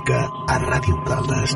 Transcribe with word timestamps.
A 0.00 0.58
Ràdio 0.58 0.94
Caldes. 1.02 1.54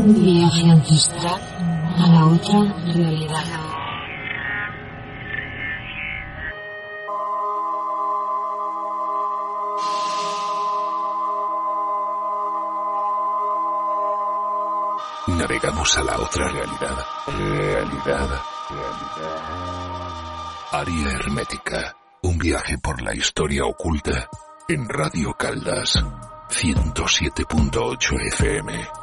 Un 0.00 0.14
viaje 0.22 0.70
ancestral 0.70 1.40
a 1.98 2.06
la 2.08 2.26
otra 2.26 2.60
realidad. 2.94 3.44
Navegamos 15.26 15.98
a 15.98 16.02
la 16.02 16.18
otra 16.18 16.48
realidad. 16.48 17.06
Realidad. 17.26 18.42
Área 20.74 21.10
Hermética. 21.10 21.94
Un 22.22 22.38
viaje 22.38 22.78
por 22.78 23.02
la 23.02 23.14
historia 23.14 23.66
oculta 23.66 24.26
en 24.66 24.88
Radio 24.88 25.34
Caldas 25.34 26.02
107.8 26.48 28.26
FM. 28.28 29.01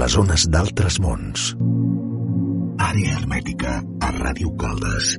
Les 0.00 0.14
ones 0.16 0.44
d'altres 0.48 0.96
mons. 1.04 1.50
Àrea 2.80 3.18
hermètica 3.18 3.72
a 4.00 4.08
Ràdio 4.14 4.54
Caldes. 4.56 5.10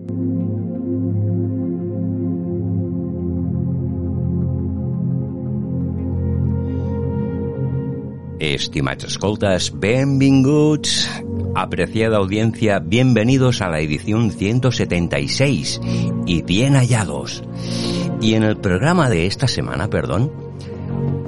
Estimados 8.42 9.12
escoltas, 9.12 9.70
benvinguts, 9.78 11.06
apreciada 11.54 12.18
audiencia, 12.18 12.80
bienvenidos 12.80 13.62
a 13.62 13.70
la 13.70 13.82
edición 13.82 14.32
176 14.32 15.80
y 16.26 16.42
bien 16.42 16.74
hallados. 16.74 17.44
Y 18.20 18.34
en 18.34 18.42
el 18.42 18.58
programa 18.58 19.12
de 19.12 19.28
esta 19.28 19.48
semana, 19.48 19.92
perdón, 19.92 20.32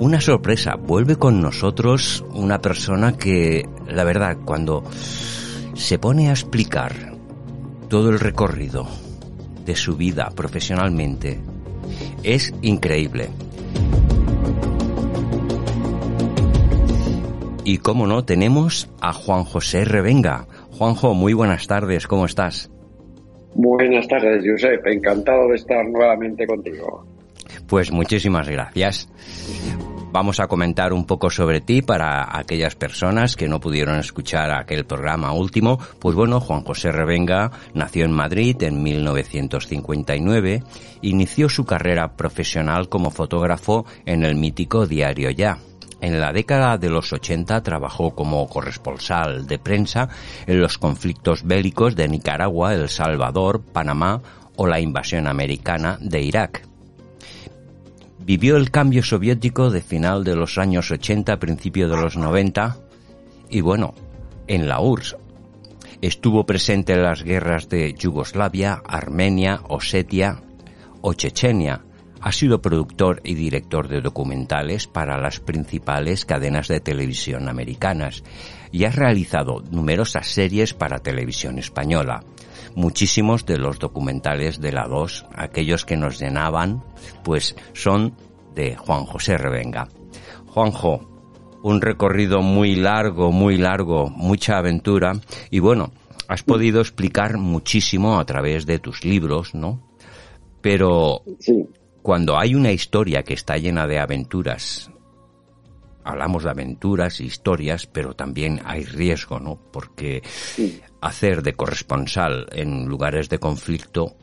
una 0.03 0.19
sorpresa, 0.19 0.75
vuelve 0.75 1.15
con 1.15 1.41
nosotros 1.41 2.25
una 2.33 2.59
persona 2.59 3.17
que, 3.17 3.69
la 3.87 4.03
verdad, 4.03 4.37
cuando 4.43 4.83
se 5.75 5.97
pone 5.97 6.27
a 6.27 6.31
explicar 6.31 6.91
todo 7.87 8.09
el 8.09 8.19
recorrido 8.19 8.85
de 9.65 9.77
su 9.77 9.95
vida 9.95 10.29
profesionalmente, 10.35 11.39
es 12.21 12.53
increíble. 12.61 13.29
Y 17.63 17.77
como 17.77 18.05
no, 18.05 18.25
tenemos 18.25 18.89
a 18.99 19.13
Juan 19.13 19.45
José 19.45 19.85
Revenga. 19.85 20.47
Juanjo, 20.71 21.13
muy 21.13 21.31
buenas 21.31 21.65
tardes, 21.65 22.07
¿cómo 22.07 22.25
estás? 22.25 22.69
Buenas 23.55 24.05
tardes, 24.09 24.43
Josep. 24.45 24.85
Encantado 24.85 25.47
de 25.47 25.55
estar 25.55 25.87
nuevamente 25.87 26.45
contigo. 26.45 27.05
Pues 27.67 27.89
muchísimas 27.89 28.49
gracias. 28.49 29.07
Vamos 30.13 30.39
a 30.39 30.47
comentar 30.47 30.93
un 30.93 31.05
poco 31.05 31.31
sobre 31.31 31.59
ti 31.59 31.81
para 31.81 32.37
aquellas 32.37 32.75
personas 32.75 33.35
que 33.35 33.47
no 33.47 33.59
pudieron 33.59 33.97
escuchar 33.97 34.51
aquel 34.51 34.85
programa 34.85 35.33
último. 35.33 35.79
Pues 35.97 36.15
bueno, 36.15 36.39
Juan 36.39 36.63
José 36.63 36.91
Revenga 36.91 37.49
nació 37.73 38.05
en 38.05 38.11
Madrid 38.11 38.61
en 38.61 38.83
1959. 38.83 40.61
Inició 41.01 41.49
su 41.49 41.65
carrera 41.65 42.15
profesional 42.15 42.89
como 42.89 43.09
fotógrafo 43.09 43.87
en 44.05 44.23
el 44.23 44.35
mítico 44.35 44.85
diario 44.85 45.31
Ya. 45.31 45.57
En 45.99 46.21
la 46.21 46.31
década 46.31 46.77
de 46.77 46.91
los 46.91 47.11
80 47.11 47.63
trabajó 47.63 48.13
como 48.13 48.47
corresponsal 48.47 49.47
de 49.47 49.57
prensa 49.57 50.09
en 50.45 50.59
los 50.59 50.77
conflictos 50.77 51.41
bélicos 51.41 51.95
de 51.95 52.07
Nicaragua, 52.07 52.75
El 52.75 52.87
Salvador, 52.87 53.63
Panamá 53.63 54.21
o 54.57 54.67
la 54.67 54.79
invasión 54.79 55.25
americana 55.25 55.97
de 55.99 56.21
Irak. 56.21 56.72
Vivió 58.25 58.55
el 58.55 58.71
cambio 58.71 59.03
soviético 59.03 59.69
de 59.69 59.81
final 59.81 60.23
de 60.23 60.37
los 60.37 60.57
años 60.57 60.91
80, 60.91 61.39
principio 61.39 61.89
de 61.89 61.97
los 61.97 62.15
90 62.15 62.77
y 63.49 63.59
bueno, 63.59 63.93
en 64.47 64.69
la 64.69 64.79
URSS. 64.79 65.17
Estuvo 66.01 66.45
presente 66.45 66.93
en 66.93 67.03
las 67.03 67.23
guerras 67.23 67.67
de 67.67 67.93
Yugoslavia, 67.93 68.81
Armenia, 68.87 69.59
Osetia 69.67 70.41
o 71.01 71.13
Chechenia. 71.13 71.81
Ha 72.21 72.31
sido 72.31 72.61
productor 72.61 73.19
y 73.25 73.35
director 73.35 73.89
de 73.89 73.99
documentales 73.99 74.87
para 74.87 75.17
las 75.17 75.41
principales 75.41 76.23
cadenas 76.23 76.69
de 76.69 76.79
televisión 76.79 77.49
americanas 77.49 78.23
y 78.71 78.85
ha 78.85 78.91
realizado 78.91 79.61
numerosas 79.69 80.27
series 80.27 80.73
para 80.73 80.99
televisión 80.99 81.59
española 81.59 82.23
muchísimos 82.75 83.45
de 83.45 83.57
los 83.57 83.79
documentales 83.79 84.59
de 84.59 84.71
la 84.71 84.87
2, 84.87 85.25
aquellos 85.35 85.85
que 85.85 85.97
nos 85.97 86.19
llenaban, 86.19 86.83
pues 87.23 87.55
son 87.73 88.15
de 88.55 88.75
Juan 88.75 89.05
José 89.05 89.37
Revenga. 89.37 89.87
Juanjo, 90.47 91.09
un 91.63 91.81
recorrido 91.81 92.41
muy 92.41 92.75
largo, 92.75 93.31
muy 93.31 93.57
largo, 93.57 94.09
mucha 94.09 94.57
aventura 94.57 95.13
y 95.49 95.59
bueno, 95.59 95.91
has 96.27 96.43
podido 96.43 96.81
explicar 96.81 97.37
muchísimo 97.37 98.19
a 98.19 98.25
través 98.25 98.65
de 98.65 98.79
tus 98.79 99.05
libros, 99.05 99.55
¿no? 99.55 99.81
Pero 100.61 101.23
cuando 102.01 102.37
hay 102.37 102.55
una 102.55 102.71
historia 102.71 103.23
que 103.23 103.33
está 103.33 103.57
llena 103.57 103.87
de 103.87 103.99
aventuras, 103.99 104.89
hablamos 106.03 106.43
de 106.43 106.49
aventuras, 106.49 107.19
historias, 107.19 107.87
pero 107.87 108.13
también 108.13 108.59
hay 108.65 108.83
riesgo, 108.83 109.39
¿no? 109.39 109.59
Porque 109.71 110.21
hacer 111.01 111.41
de 111.41 111.53
corresponsal 111.53 112.47
en 112.51 112.85
lugares 112.85 113.29
de 113.29 113.39
conflicto, 113.39 114.15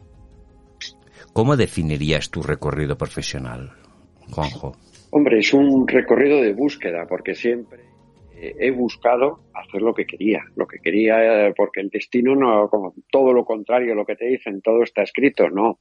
¿cómo 1.33 1.57
definirías 1.57 2.31
tu 2.31 2.43
recorrido 2.43 2.97
profesional, 2.97 3.73
Juanjo? 4.31 4.73
Hombre, 5.11 5.41
es 5.41 5.53
un 5.53 5.87
recorrido 5.89 6.41
de 6.41 6.53
búsqueda, 6.53 7.07
porque 7.09 7.35
siempre 7.35 7.81
eh, 8.41 8.55
he 8.59 8.71
buscado 8.71 9.41
hacer 9.53 9.83
lo 9.83 9.93
que 9.93 10.07
quería, 10.07 10.45
lo 10.57 10.67
que 10.67 10.79
quería, 10.79 11.49
eh, 11.49 11.55
porque 11.55 11.81
el 11.81 11.89
destino 11.89 12.35
no, 12.35 12.69
como 12.69 12.95
todo 13.11 13.33
lo 13.33 13.45
contrario, 13.45 13.95
lo 13.95 14.07
que 14.07 14.17
te 14.17 14.27
dicen, 14.27 14.63
todo 14.63 14.83
está 14.83 15.03
escrito, 15.03 15.51
no, 15.51 15.79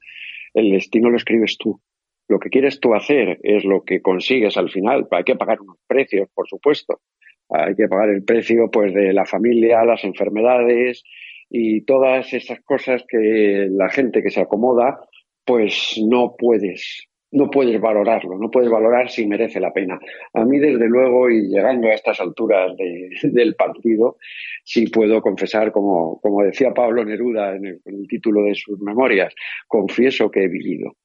el 0.53 0.71
destino 0.71 1.09
lo 1.09 1.17
escribes 1.17 1.57
tú. 1.57 1.79
Lo 2.29 2.39
que 2.39 2.49
quieres 2.49 2.79
tú 2.79 2.93
hacer 2.93 3.39
es 3.43 3.65
lo 3.65 3.83
que 3.83 4.01
consigues 4.01 4.55
al 4.55 4.69
final. 4.69 5.07
Hay 5.11 5.23
que 5.23 5.35
pagar 5.35 5.59
unos 5.59 5.77
precios, 5.87 6.29
por 6.33 6.47
supuesto, 6.47 7.01
hay 7.49 7.75
que 7.75 7.87
pagar 7.87 8.09
el 8.09 8.23
precio 8.23 8.69
pues 8.71 8.93
de 8.93 9.11
la 9.11 9.25
familia, 9.25 9.83
las 9.83 10.03
enfermedades 10.03 11.03
y 11.49 11.81
todas 11.81 12.31
esas 12.31 12.61
cosas 12.61 13.03
que 13.07 13.67
la 13.71 13.89
gente 13.89 14.21
que 14.21 14.29
se 14.29 14.41
acomoda 14.41 14.99
pues 15.43 15.99
no 16.07 16.35
puedes 16.37 17.09
no 17.31 17.49
puedes 17.49 17.79
valorarlo, 17.79 18.37
no 18.39 18.49
puedes 18.49 18.71
valorar 18.71 19.09
si 19.09 19.27
merece 19.27 19.59
la 19.59 19.71
pena. 19.71 19.99
A 20.33 20.45
mí, 20.45 20.57
desde 20.57 20.87
luego, 20.87 21.29
y 21.29 21.47
llegando 21.47 21.87
a 21.87 21.93
estas 21.93 22.19
alturas 22.19 22.75
del 23.23 23.55
partido, 23.55 24.17
sí 24.63 24.87
puedo 24.87 25.21
confesar, 25.21 25.71
como, 25.71 26.19
como 26.21 26.41
decía 26.43 26.73
Pablo 26.73 27.05
Neruda 27.05 27.55
en 27.55 27.65
el, 27.67 27.81
en 27.85 27.95
el 27.99 28.07
título 28.07 28.43
de 28.43 28.55
sus 28.55 28.79
memorias, 28.79 29.33
confieso 29.67 30.31
que 30.31 30.43
he 30.43 30.47
vivido. 30.47 30.95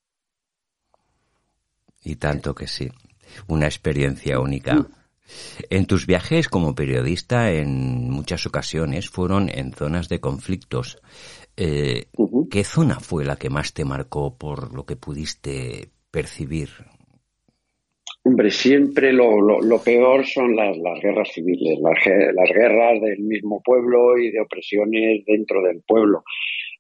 Y 2.05 2.17
tanto 2.17 2.55
que 2.55 2.67
sí. 2.67 2.91
Una 3.49 3.67
experiencia 3.67 4.39
única. 4.39 4.87
En 5.71 5.87
tus 5.87 6.07
viajes 6.07 6.49
como 6.49 6.75
periodista, 6.75 7.51
en 7.51 8.11
muchas 8.11 8.47
ocasiones 8.47 9.09
fueron 9.09 9.49
en 9.49 9.73
zonas 9.73 10.09
de 10.09 10.21
conflictos. 10.21 10.99
Eh, 11.57 12.07
¿Qué 12.51 12.65
zona 12.65 13.01
fue 13.01 13.25
la 13.25 13.37
que 13.37 13.49
más 13.51 13.73
te 13.73 13.85
marcó 13.85 14.37
por 14.37 14.75
lo 14.75 14.85
que 14.85 14.97
pudiste 14.97 15.89
percibir? 16.11 16.69
Hombre, 18.27 18.51
siempre 18.51 19.13
lo, 19.13 19.39
lo, 19.41 19.83
peor 19.83 20.25
son 20.25 20.57
las, 20.57 20.77
las 20.79 20.99
guerras 21.01 21.29
civiles, 21.31 21.79
las, 21.81 21.99
las, 22.35 22.51
guerras 22.51 22.99
del 23.03 23.19
mismo 23.19 23.63
pueblo 23.63 24.17
y 24.17 24.31
de 24.31 24.41
opresiones 24.41 25.25
dentro 25.27 25.63
del 25.63 25.83
pueblo. 25.87 26.25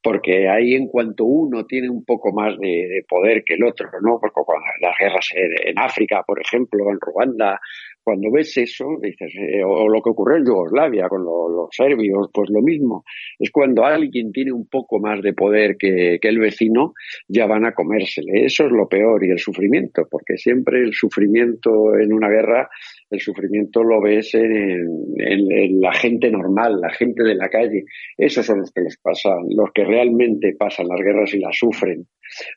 Porque 0.05 0.51
ahí 0.51 0.75
en 0.75 0.87
cuanto 0.87 1.25
uno 1.25 1.65
tiene 1.65 1.89
un 1.89 2.05
poco 2.05 2.31
más 2.31 2.59
de, 2.59 3.03
poder 3.09 3.43
que 3.43 3.55
el 3.55 3.65
otro, 3.65 3.89
¿no? 4.03 4.19
Porque 4.21 4.43
cuando 4.45 4.67
las 4.83 4.95
guerras 4.99 5.31
en, 5.35 5.79
África, 5.79 6.23
por 6.27 6.39
ejemplo, 6.39 6.91
en 6.91 6.99
Ruanda, 7.01 7.59
cuando 8.05 8.31
ves 8.31 8.56
eso, 8.59 8.85
dices, 9.01 9.33
eh, 9.35 9.65
o, 9.65 9.89
lo 9.89 10.03
que 10.03 10.11
ocurrió 10.11 10.37
en 10.37 10.45
Yugoslavia 10.45 11.09
con 11.09 11.25
los 11.25 11.69
serbios, 11.73 12.29
pues 12.33 12.51
lo 12.51 12.61
mismo. 12.61 13.05
Es 13.39 13.51
cuando 13.51 13.85
alguien 13.85 14.31
tiene 14.31 14.53
un 14.53 14.69
poco 14.69 15.01
más 15.01 15.23
de 15.23 15.33
poder 15.33 15.77
que, 15.79 16.19
el 16.21 16.39
vecino, 16.39 16.93
ya 17.29 17.47
van 17.47 17.65
a 17.65 17.73
comérsele. 17.73 18.45
Eso 18.45 18.67
es 18.67 18.73
lo 18.73 18.89
peor 18.89 19.25
y 19.25 19.31
el 19.31 19.39
sufrimiento, 19.39 20.06
porque 20.11 20.37
siempre 20.37 20.81
el 20.81 20.93
sufrimiento 20.93 21.97
en 21.99 22.12
una 22.12 22.29
guerra, 22.29 22.69
el 23.11 23.21
sufrimiento 23.21 23.83
lo 23.83 24.01
ves 24.03 24.35
en, 24.35 24.87
en 25.19 25.81
la 25.81 25.93
gente 25.93 26.31
normal, 26.31 26.81
la 26.81 26.91
gente 26.91 27.23
de 27.23 27.35
la 27.35 27.49
calle. 27.49 27.85
Esos 28.17 28.45
son 28.45 28.61
los 28.61 28.73
que 28.73 28.83
les 28.83 28.99
pasan, 28.99 29.47
los 29.49 29.71
que 29.73 29.85
realmente 29.85 30.55
pasan 30.59 30.89
las 30.89 31.00
guerras 31.00 31.33
y 31.35 31.39
las 31.39 31.57
sufren. 31.57 32.07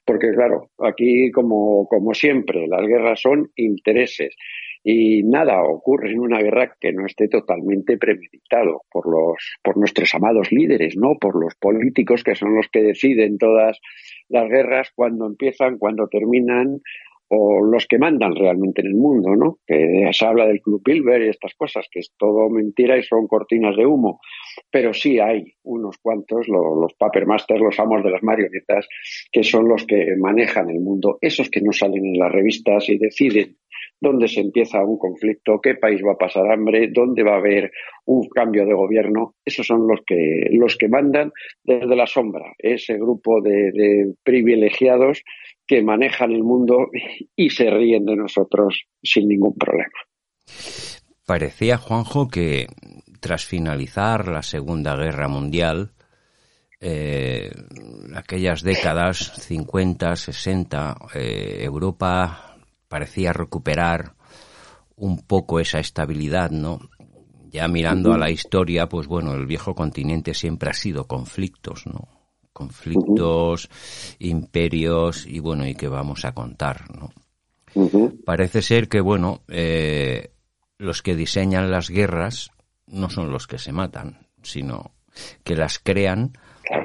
Porque 0.05 0.31
claro, 0.31 0.71
aquí 0.79 1.31
como, 1.31 1.87
como 1.87 2.13
siempre, 2.13 2.67
las 2.67 2.85
guerras 2.85 3.21
son 3.21 3.51
intereses 3.55 4.35
y 4.83 5.23
nada 5.23 5.63
ocurre 5.63 6.11
en 6.11 6.19
una 6.19 6.39
guerra 6.39 6.75
que 6.79 6.93
no 6.93 7.05
esté 7.05 7.27
totalmente 7.27 7.97
premeditado 7.97 8.81
por 8.91 9.07
los 9.09 9.57
por 9.63 9.77
nuestros 9.77 10.13
amados 10.15 10.51
líderes 10.51 10.95
no 10.97 11.15
por 11.19 11.39
los 11.39 11.55
políticos 11.55 12.23
que 12.23 12.35
son 12.35 12.55
los 12.55 12.67
que 12.69 12.81
deciden 12.81 13.37
todas 13.37 13.79
las 14.29 14.49
guerras 14.49 14.91
cuando 14.95 15.25
empiezan 15.25 15.77
cuando 15.77 16.07
terminan 16.07 16.81
o 17.29 17.61
los 17.63 17.85
que 17.87 17.97
mandan 17.97 18.35
realmente 18.35 18.81
en 18.81 18.87
el 18.87 18.95
mundo, 18.95 19.35
¿no? 19.35 19.59
Que 19.65 20.09
se 20.11 20.25
habla 20.25 20.47
del 20.47 20.61
Club 20.61 20.81
Bilber 20.83 21.21
y 21.21 21.29
estas 21.29 21.53
cosas, 21.55 21.87
que 21.91 21.99
es 21.99 22.11
todo 22.17 22.49
mentira 22.49 22.97
y 22.97 23.03
son 23.03 23.27
cortinas 23.27 23.75
de 23.75 23.85
humo. 23.85 24.19
Pero 24.71 24.93
sí 24.93 25.19
hay 25.19 25.53
unos 25.63 25.97
cuantos, 25.97 26.47
los, 26.47 26.77
los 26.79 26.93
papermasters, 26.93 27.61
los 27.61 27.79
amos 27.79 28.03
de 28.03 28.11
las 28.11 28.23
marionetas, 28.23 28.87
que 29.31 29.43
son 29.43 29.67
los 29.67 29.85
que 29.85 30.15
manejan 30.17 30.69
el 30.69 30.79
mundo, 30.79 31.17
esos 31.21 31.49
que 31.49 31.61
no 31.61 31.71
salen 31.71 32.05
en 32.05 32.19
las 32.19 32.31
revistas 32.31 32.87
y 32.89 32.97
deciden 32.97 33.57
dónde 33.99 34.27
se 34.27 34.41
empieza 34.41 34.83
un 34.83 34.97
conflicto, 34.97 35.59
qué 35.61 35.75
país 35.75 36.01
va 36.05 36.13
a 36.13 36.17
pasar 36.17 36.49
hambre, 36.51 36.89
dónde 36.91 37.23
va 37.23 37.33
a 37.33 37.37
haber 37.37 37.71
un 38.05 38.27
cambio 38.29 38.65
de 38.65 38.73
gobierno. 38.73 39.35
Esos 39.43 39.65
son 39.65 39.87
los 39.87 40.01
que, 40.05 40.47
los 40.51 40.77
que 40.77 40.87
mandan 40.87 41.31
desde 41.63 41.95
la 41.95 42.05
sombra, 42.05 42.53
ese 42.57 42.95
grupo 42.95 43.41
de, 43.41 44.13
privilegiados 44.23 45.23
que 45.67 45.83
manejan 45.83 46.31
el 46.31 46.43
mundo 46.43 46.89
y 47.35 47.49
se 47.49 47.69
ríen 47.69 48.05
de 48.05 48.15
nosotros 48.15 48.85
sin 49.03 49.27
ningún 49.27 49.55
problema. 49.55 49.91
Parecía, 51.25 51.77
Juanjo, 51.77 52.29
que 52.29 52.67
tras 53.19 53.45
finalizar 53.45 54.29
la 54.29 54.41
Segunda 54.41 54.95
Guerra 54.95 55.27
Mundial, 55.27 55.91
eh, 56.79 57.51
aquellas 58.15 58.61
décadas 58.61 59.33
50, 59.41 60.15
60, 60.15 60.95
eh, 61.15 61.59
Europa 61.63 62.55
parecía 62.87 63.33
recuperar 63.33 64.13
un 64.95 65.19
poco 65.19 65.59
esa 65.59 65.79
estabilidad, 65.79 66.51
¿no? 66.51 66.79
Ya 67.49 67.67
mirando 67.67 68.13
a 68.13 68.17
la 68.17 68.29
historia, 68.29 68.87
pues 68.87 69.07
bueno, 69.07 69.33
el 69.33 69.45
viejo 69.45 69.73
continente 69.73 70.33
siempre 70.33 70.69
ha 70.69 70.73
sido 70.73 71.07
conflictos, 71.07 71.85
¿no? 71.87 72.16
Conflictos, 72.57 73.69
imperios 74.17 75.27
y 75.27 75.37
bueno, 75.37 75.67
¿y 75.67 75.75
qué 75.75 75.87
vamos 75.87 76.25
a 76.25 76.31
contar, 76.31 76.85
no? 76.89 77.11
Parece 78.25 78.63
ser 78.63 78.89
que, 78.89 78.99
bueno, 78.99 79.41
eh, 79.47 80.31
los 80.79 81.03
que 81.03 81.15
diseñan 81.15 81.69
las 81.69 81.91
guerras 81.91 82.49
no 82.87 83.11
son 83.11 83.31
los 83.31 83.45
que 83.45 83.59
se 83.59 83.71
matan, 83.71 84.25
sino 84.41 84.89
que 85.43 85.55
las 85.55 85.77
crean 85.77 86.33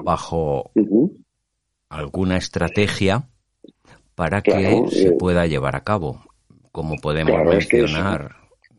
bajo 0.04 0.72
alguna 1.88 2.36
estrategia 2.36 3.30
para 4.14 4.42
que 4.42 4.84
se 4.90 5.08
eh, 5.08 5.12
pueda 5.12 5.46
llevar 5.46 5.74
a 5.74 5.84
cabo. 5.84 6.22
Como 6.70 6.96
podemos 6.96 7.42
mencionar, 7.46 8.36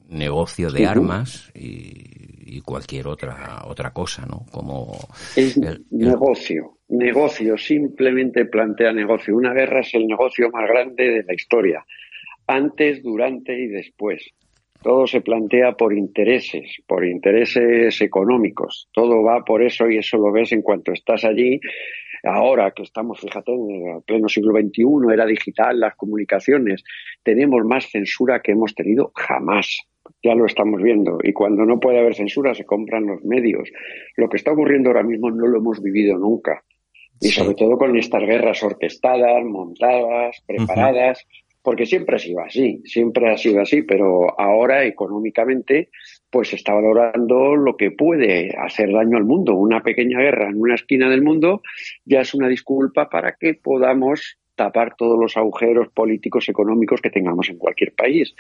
negocio 0.08 0.72
de 0.72 0.86
armas 0.86 1.52
y, 1.56 2.62
cualquier 2.62 3.08
otra 3.08 3.64
otra 3.68 3.92
cosa, 3.92 4.26
¿no? 4.26 4.46
Como 4.52 4.96
es 5.36 5.60
negocio, 5.90 6.78
negocio, 6.98 7.58
simplemente 7.58 8.46
plantea 8.46 8.92
negocio. 8.92 9.36
Una 9.36 9.54
guerra 9.54 9.82
es 9.82 9.94
el 9.94 10.08
negocio 10.08 10.50
más 10.52 10.68
grande 10.68 11.10
de 11.10 11.24
la 11.24 11.34
historia, 11.34 11.86
antes, 12.48 13.04
durante 13.04 13.58
y 13.58 13.68
después. 13.68 14.32
Todo 14.82 15.08
se 15.08 15.22
plantea 15.22 15.74
por 15.74 15.94
intereses, 15.94 16.78
por 16.88 17.06
intereses 17.06 18.02
económicos. 18.02 18.90
Todo 18.92 19.24
va 19.24 19.44
por 19.46 19.64
eso 19.64 19.90
y 19.90 19.98
eso 19.98 20.18
lo 20.18 20.32
ves 20.32 20.52
en 20.52 20.62
cuanto 20.62 20.92
estás 20.92 21.24
allí 21.24 21.60
Ahora 22.24 22.72
que 22.72 22.84
estamos, 22.84 23.20
fíjate, 23.20 23.52
en 23.52 23.98
el 23.98 24.04
pleno 24.04 24.30
siglo 24.30 24.54
XXI, 24.54 25.14
era 25.14 25.26
digital, 25.26 25.78
las 25.78 25.96
comunicaciones, 25.96 26.82
tenemos 27.22 27.66
más 27.66 27.90
censura 27.92 28.42
que 28.42 28.54
hemos 28.54 28.74
tenido 28.74 29.12
jamás. 29.14 29.80
Ya 30.24 30.34
lo 30.34 30.46
estamos 30.46 30.82
viendo. 30.82 31.20
Y 31.22 31.34
cuando 31.34 31.66
no 31.66 31.82
puede 31.82 32.00
haber 32.00 32.16
censura, 32.16 32.54
se 32.54 32.66
compran 32.66 33.06
los 33.06 33.24
medios. 33.26 33.70
Lo 34.16 34.30
que 34.30 34.38
está 34.38 34.54
ocurriendo 34.54 34.90
ahora 34.90 35.04
mismo 35.04 35.32
no 35.32 35.48
lo 35.48 35.58
hemos 35.58 35.82
vivido 35.82 36.18
nunca. 36.18 36.64
Y 37.24 37.32
sobre 37.32 37.56
todo 37.56 37.78
con 37.78 37.98
estas 37.98 38.22
guerras 38.24 38.62
orquestadas, 38.64 39.44
montadas, 39.46 40.42
preparadas, 40.46 41.26
porque 41.62 41.86
siempre 41.86 42.18
ha 42.18 42.20
sido 42.20 42.42
así, 42.42 42.82
siempre 42.84 43.32
ha 43.32 43.38
sido 43.38 43.62
así, 43.62 43.82
pero 43.84 44.40
ahora 44.40 44.84
económicamente 44.84 45.90
pues 46.30 46.50
se 46.50 46.58
está 46.58 46.74
valorando 46.74 47.56
lo 47.56 47.78
que 47.78 47.92
puede 47.92 48.54
hacer 48.58 48.92
daño 48.92 49.18
al 49.18 49.24
mundo. 49.24 49.56
Una 49.56 49.82
pequeña 49.82 50.20
guerra 50.20 50.50
en 50.50 50.60
una 50.60 50.76
esquina 50.76 51.10
del 51.10 51.22
mundo 51.22 51.62
ya 52.04 52.22
es 52.22 52.34
una 52.34 52.50
disculpa 52.50 53.10
para 53.10 53.36
que 53.40 53.54
podamos 53.54 54.38
tapar 54.56 54.96
todos 54.96 55.20
los 55.20 55.36
agujeros 55.38 55.90
políticos, 55.90 56.50
económicos 56.50 57.02
que 57.02 57.10
tengamos 57.10 57.50
en 57.50 57.58
cualquier 57.58 57.94
país. 57.94 58.36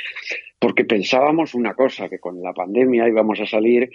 Porque 0.59 0.85
pensábamos 0.85 1.53
una 1.55 1.73
cosa, 1.73 2.09
que 2.09 2.19
con 2.19 2.41
la 2.41 2.53
pandemia 2.53 3.07
íbamos 3.07 3.39
a 3.39 3.45
salir, 3.45 3.89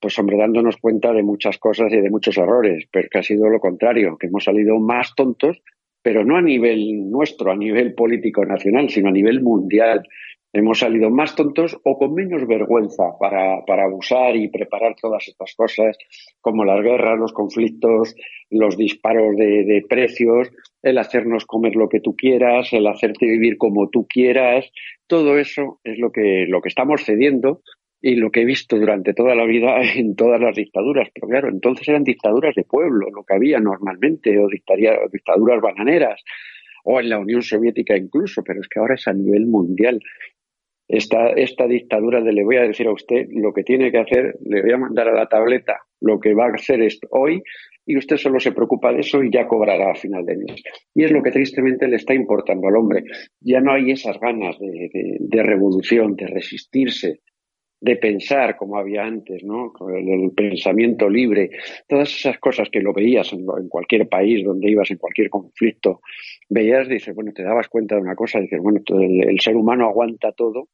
pues 0.00 0.18
hombre, 0.18 0.36
dándonos 0.36 0.76
cuenta 0.76 1.12
de 1.12 1.22
muchas 1.22 1.58
cosas 1.58 1.92
y 1.92 2.00
de 2.00 2.10
muchos 2.10 2.36
errores, 2.36 2.86
pero 2.90 3.08
que 3.10 3.18
ha 3.18 3.22
sido 3.22 3.48
lo 3.48 3.60
contrario, 3.60 4.16
que 4.18 4.26
hemos 4.26 4.44
salido 4.44 4.78
más 4.78 5.14
tontos, 5.14 5.62
pero 6.02 6.24
no 6.24 6.36
a 6.36 6.42
nivel 6.42 7.10
nuestro, 7.10 7.52
a 7.52 7.56
nivel 7.56 7.94
político 7.94 8.44
nacional, 8.44 8.90
sino 8.90 9.08
a 9.08 9.12
nivel 9.12 9.40
mundial 9.40 10.02
hemos 10.52 10.80
salido 10.80 11.10
más 11.10 11.34
tontos 11.34 11.78
o 11.84 11.98
con 11.98 12.14
menos 12.14 12.46
vergüenza 12.46 13.16
para, 13.18 13.64
para 13.64 13.84
abusar 13.84 14.36
y 14.36 14.48
preparar 14.48 14.94
todas 15.00 15.26
estas 15.26 15.54
cosas, 15.54 15.96
como 16.40 16.64
las 16.64 16.82
guerras, 16.82 17.18
los 17.18 17.32
conflictos, 17.32 18.14
los 18.50 18.76
disparos 18.76 19.36
de, 19.36 19.64
de, 19.64 19.82
precios, 19.88 20.50
el 20.82 20.98
hacernos 20.98 21.46
comer 21.46 21.76
lo 21.76 21.88
que 21.88 22.00
tú 22.00 22.16
quieras, 22.16 22.72
el 22.72 22.86
hacerte 22.86 23.26
vivir 23.26 23.56
como 23.56 23.88
tú 23.88 24.06
quieras, 24.08 24.70
todo 25.06 25.38
eso 25.38 25.80
es 25.84 25.98
lo 25.98 26.10
que, 26.10 26.46
lo 26.48 26.60
que 26.60 26.68
estamos 26.68 27.04
cediendo 27.04 27.62
y 28.00 28.16
lo 28.16 28.30
que 28.30 28.42
he 28.42 28.44
visto 28.44 28.76
durante 28.76 29.14
toda 29.14 29.34
la 29.34 29.44
vida 29.44 29.80
en 29.94 30.16
todas 30.16 30.40
las 30.40 30.56
dictaduras. 30.56 31.08
Pero 31.14 31.28
claro, 31.28 31.48
entonces 31.48 31.88
eran 31.88 32.04
dictaduras 32.04 32.54
de 32.54 32.64
pueblo, 32.64 33.08
lo 33.14 33.22
que 33.24 33.34
había 33.34 33.60
normalmente, 33.60 34.38
o 34.38 34.48
dictaduras 34.48 35.60
bananeras, 35.60 36.20
o 36.84 36.98
en 37.00 37.08
la 37.08 37.18
Unión 37.18 37.42
Soviética 37.42 37.96
incluso, 37.96 38.42
pero 38.42 38.60
es 38.60 38.68
que 38.68 38.80
ahora 38.80 38.94
es 38.94 39.06
a 39.06 39.12
nivel 39.12 39.46
mundial 39.46 40.00
esta, 40.88 41.28
esta 41.28 41.66
dictadura 41.66 42.20
de 42.20 42.32
le 42.32 42.44
voy 42.44 42.56
a 42.56 42.62
decir 42.62 42.86
a 42.86 42.92
usted 42.92 43.26
lo 43.30 43.52
que 43.52 43.62
tiene 43.62 43.90
que 43.90 43.98
hacer, 43.98 44.36
le 44.44 44.62
voy 44.62 44.72
a 44.72 44.78
mandar 44.78 45.08
a 45.08 45.14
la 45.14 45.26
tableta 45.26 45.80
lo 46.00 46.20
que 46.20 46.34
va 46.34 46.46
a 46.46 46.54
hacer 46.54 46.86
hoy 47.10 47.42
y 47.84 47.96
usted 47.96 48.16
solo 48.16 48.38
se 48.38 48.52
preocupa 48.52 48.92
de 48.92 49.00
eso 49.00 49.22
y 49.22 49.30
ya 49.30 49.46
cobrará 49.46 49.90
a 49.90 49.94
final 49.94 50.24
de 50.24 50.36
mes. 50.36 50.62
Y 50.94 51.04
es 51.04 51.10
lo 51.10 51.22
que 51.22 51.30
tristemente 51.30 51.88
le 51.88 51.96
está 51.96 52.14
importando 52.14 52.68
al 52.68 52.76
hombre. 52.76 53.04
Ya 53.40 53.60
no 53.60 53.72
hay 53.72 53.90
esas 53.90 54.18
ganas 54.20 54.58
de, 54.58 55.18
de, 55.18 55.42
revolución, 55.42 56.14
de 56.14 56.26
resistirse, 56.26 57.20
de 57.80 57.96
pensar 57.96 58.56
como 58.56 58.76
había 58.76 59.02
antes, 59.02 59.42
¿no? 59.42 59.72
El, 59.96 60.30
pensamiento 60.30 61.10
libre, 61.10 61.50
todas 61.88 62.14
esas 62.14 62.38
cosas 62.38 62.68
que 62.70 62.80
lo 62.80 62.92
veías 62.92 63.32
en, 63.32 63.44
cualquier 63.68 64.08
país 64.08 64.44
donde 64.44 64.70
ibas, 64.70 64.90
en 64.92 64.98
cualquier 64.98 65.28
conflicto, 65.28 66.00
veías, 66.48 66.88
dices, 66.88 67.14
bueno, 67.14 67.32
te 67.32 67.42
dabas 67.42 67.68
cuenta 67.68 67.96
de 67.96 68.02
una 68.02 68.14
cosa, 68.14 68.38
dices, 68.38 68.60
bueno, 68.60 68.80
el 68.88 69.40
ser 69.40 69.56
humano 69.56 69.86
aguanta 69.88 70.30
todo 70.30 70.68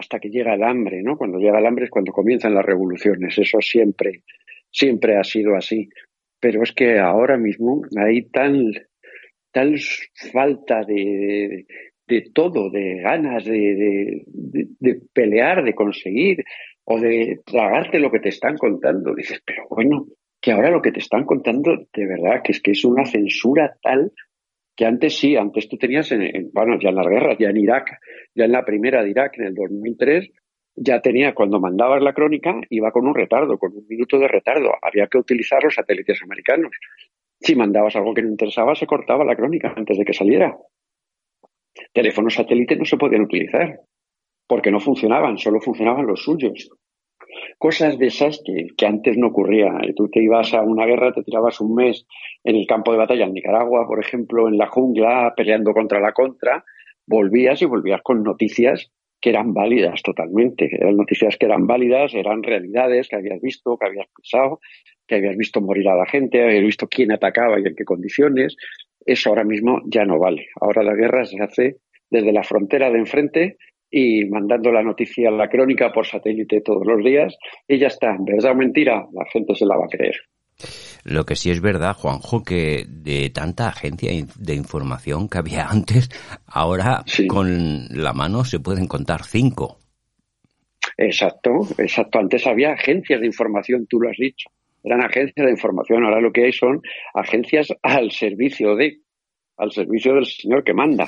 hasta 0.00 0.18
que 0.18 0.30
llega 0.30 0.54
el 0.54 0.62
hambre, 0.62 1.02
¿no? 1.02 1.16
Cuando 1.16 1.38
llega 1.38 1.58
el 1.58 1.66
hambre 1.66 1.84
es 1.84 1.90
cuando 1.90 2.10
comienzan 2.10 2.54
las 2.54 2.64
revoluciones. 2.64 3.36
Eso 3.38 3.60
siempre, 3.60 4.22
siempre 4.70 5.16
ha 5.16 5.24
sido 5.24 5.54
así. 5.54 5.88
Pero 6.40 6.62
es 6.62 6.72
que 6.72 6.98
ahora 6.98 7.36
mismo 7.36 7.82
hay 7.96 8.22
tal, 8.30 8.88
tal 9.52 9.76
falta 10.32 10.82
de, 10.84 11.66
de, 12.06 12.30
todo, 12.32 12.70
de 12.70 13.00
ganas 13.02 13.44
de, 13.44 14.24
de, 14.26 15.00
pelear, 15.12 15.64
de 15.64 15.74
conseguir 15.74 16.44
o 16.84 16.98
de 16.98 17.40
tragarte 17.44 18.00
lo 18.00 18.10
que 18.10 18.20
te 18.20 18.30
están 18.30 18.56
contando. 18.56 19.14
Dices, 19.14 19.42
pero 19.44 19.66
bueno, 19.68 20.06
que 20.40 20.52
ahora 20.52 20.70
lo 20.70 20.80
que 20.80 20.92
te 20.92 21.00
están 21.00 21.24
contando, 21.24 21.76
de 21.92 22.06
verdad, 22.06 22.42
que 22.42 22.52
es 22.52 22.60
que 22.60 22.70
es 22.70 22.84
una 22.84 23.04
censura 23.04 23.76
tal 23.82 24.12
que 24.80 24.86
antes 24.86 25.18
sí, 25.18 25.36
antes 25.36 25.68
tú 25.68 25.76
tenías, 25.76 26.10
en, 26.10 26.50
bueno, 26.54 26.78
ya 26.80 26.88
en 26.88 26.94
las 26.94 27.06
guerras, 27.06 27.36
ya 27.38 27.50
en 27.50 27.58
Irak, 27.58 27.98
ya 28.34 28.46
en 28.46 28.52
la 28.52 28.64
primera 28.64 29.02
de 29.02 29.10
Irak, 29.10 29.38
en 29.38 29.48
el 29.48 29.54
2003, 29.54 30.30
ya 30.82 31.02
tenía, 31.02 31.34
cuando 31.34 31.60
mandabas 31.60 32.02
la 32.02 32.14
crónica, 32.14 32.58
iba 32.70 32.90
con 32.90 33.06
un 33.06 33.14
retardo, 33.14 33.58
con 33.58 33.76
un 33.76 33.86
minuto 33.86 34.18
de 34.18 34.26
retardo. 34.26 34.72
Había 34.80 35.08
que 35.08 35.18
utilizar 35.18 35.62
los 35.62 35.74
satélites 35.74 36.22
americanos. 36.22 36.72
Si 37.38 37.54
mandabas 37.54 37.96
algo 37.96 38.14
que 38.14 38.22
no 38.22 38.30
interesaba, 38.30 38.74
se 38.74 38.86
cortaba 38.86 39.22
la 39.22 39.36
crónica 39.36 39.74
antes 39.76 39.98
de 39.98 40.04
que 40.06 40.14
saliera. 40.14 40.56
Teléfonos 41.92 42.34
satélite 42.34 42.76
no 42.76 42.86
se 42.86 42.96
podían 42.96 43.22
utilizar 43.22 43.80
porque 44.46 44.70
no 44.70 44.80
funcionaban, 44.80 45.36
solo 45.36 45.60
funcionaban 45.60 46.06
los 46.06 46.22
suyos. 46.22 46.70
Cosas 47.58 47.98
de 47.98 48.06
esas 48.06 48.42
que, 48.42 48.86
antes 48.86 49.18
no 49.18 49.28
ocurría. 49.28 49.72
Tú 49.94 50.08
te 50.08 50.22
ibas 50.22 50.54
a 50.54 50.62
una 50.62 50.86
guerra, 50.86 51.12
te 51.12 51.22
tirabas 51.22 51.60
un 51.60 51.74
mes 51.74 52.06
en 52.42 52.56
el 52.56 52.66
campo 52.66 52.90
de 52.90 52.98
batalla 52.98 53.26
en 53.26 53.34
Nicaragua, 53.34 53.86
por 53.86 54.00
ejemplo, 54.00 54.48
en 54.48 54.56
la 54.56 54.66
jungla, 54.66 55.34
peleando 55.36 55.74
contra 55.74 56.00
la 56.00 56.12
contra, 56.12 56.64
volvías 57.06 57.60
y 57.60 57.66
volvías 57.66 58.00
con 58.02 58.22
noticias 58.22 58.90
que 59.20 59.30
eran 59.30 59.52
válidas 59.52 60.02
totalmente. 60.02 60.68
Eran 60.72 60.96
noticias 60.96 61.36
que 61.36 61.46
eran 61.46 61.66
válidas, 61.66 62.14
eran 62.14 62.42
realidades 62.42 63.08
que 63.08 63.16
habías 63.16 63.40
visto, 63.40 63.76
que 63.76 63.86
habías 63.86 64.06
pensado, 64.16 64.60
que 65.06 65.16
habías 65.16 65.36
visto 65.36 65.60
morir 65.60 65.88
a 65.88 65.96
la 65.96 66.06
gente, 66.06 66.42
habías 66.42 66.64
visto 66.64 66.88
quién 66.88 67.12
atacaba 67.12 67.58
y 67.60 67.66
en 67.66 67.74
qué 67.74 67.84
condiciones. 67.84 68.56
Eso 69.04 69.30
ahora 69.30 69.44
mismo 69.44 69.82
ya 69.86 70.04
no 70.04 70.18
vale. 70.18 70.46
Ahora 70.60 70.82
la 70.82 70.94
guerra 70.94 71.24
se 71.24 71.42
hace 71.42 71.76
desde 72.08 72.32
la 72.32 72.42
frontera 72.42 72.90
de 72.90 72.98
enfrente 72.98 73.56
y 73.90 74.24
mandando 74.26 74.70
la 74.70 74.82
noticia 74.82 75.30
la 75.30 75.48
crónica 75.48 75.92
por 75.92 76.06
satélite 76.06 76.60
todos 76.60 76.86
los 76.86 77.04
días 77.04 77.36
y 77.66 77.78
ya 77.78 77.88
está, 77.88 78.16
verdad 78.20 78.52
o 78.52 78.54
mentira, 78.54 79.06
la 79.12 79.24
gente 79.32 79.54
se 79.54 79.66
la 79.66 79.76
va 79.76 79.86
a 79.86 79.88
creer. 79.88 80.16
Lo 81.04 81.24
que 81.24 81.36
sí 81.36 81.50
es 81.50 81.60
verdad, 81.60 81.96
Juanjo, 81.96 82.44
que 82.44 82.84
de 82.88 83.30
tanta 83.30 83.68
agencia 83.68 84.10
de 84.36 84.54
información 84.54 85.28
que 85.28 85.38
había 85.38 85.66
antes, 85.70 86.08
ahora 86.46 87.04
con 87.28 87.88
la 87.90 88.12
mano 88.12 88.44
se 88.44 88.60
pueden 88.60 88.86
contar 88.86 89.24
cinco. 89.24 89.78
Exacto, 90.96 91.50
exacto. 91.78 92.18
Antes 92.18 92.46
había 92.46 92.72
agencias 92.72 93.20
de 93.20 93.26
información, 93.26 93.86
tú 93.88 94.00
lo 94.00 94.10
has 94.10 94.16
dicho. 94.18 94.50
Eran 94.82 95.02
agencias 95.02 95.46
de 95.46 95.52
información, 95.52 96.04
ahora 96.04 96.20
lo 96.20 96.32
que 96.32 96.44
hay 96.44 96.52
son 96.52 96.80
agencias 97.14 97.68
al 97.82 98.10
servicio 98.12 98.76
de 98.76 99.00
al 99.60 99.70
servicio 99.72 100.14
del 100.14 100.24
señor 100.24 100.64
que 100.64 100.72
manda. 100.72 101.06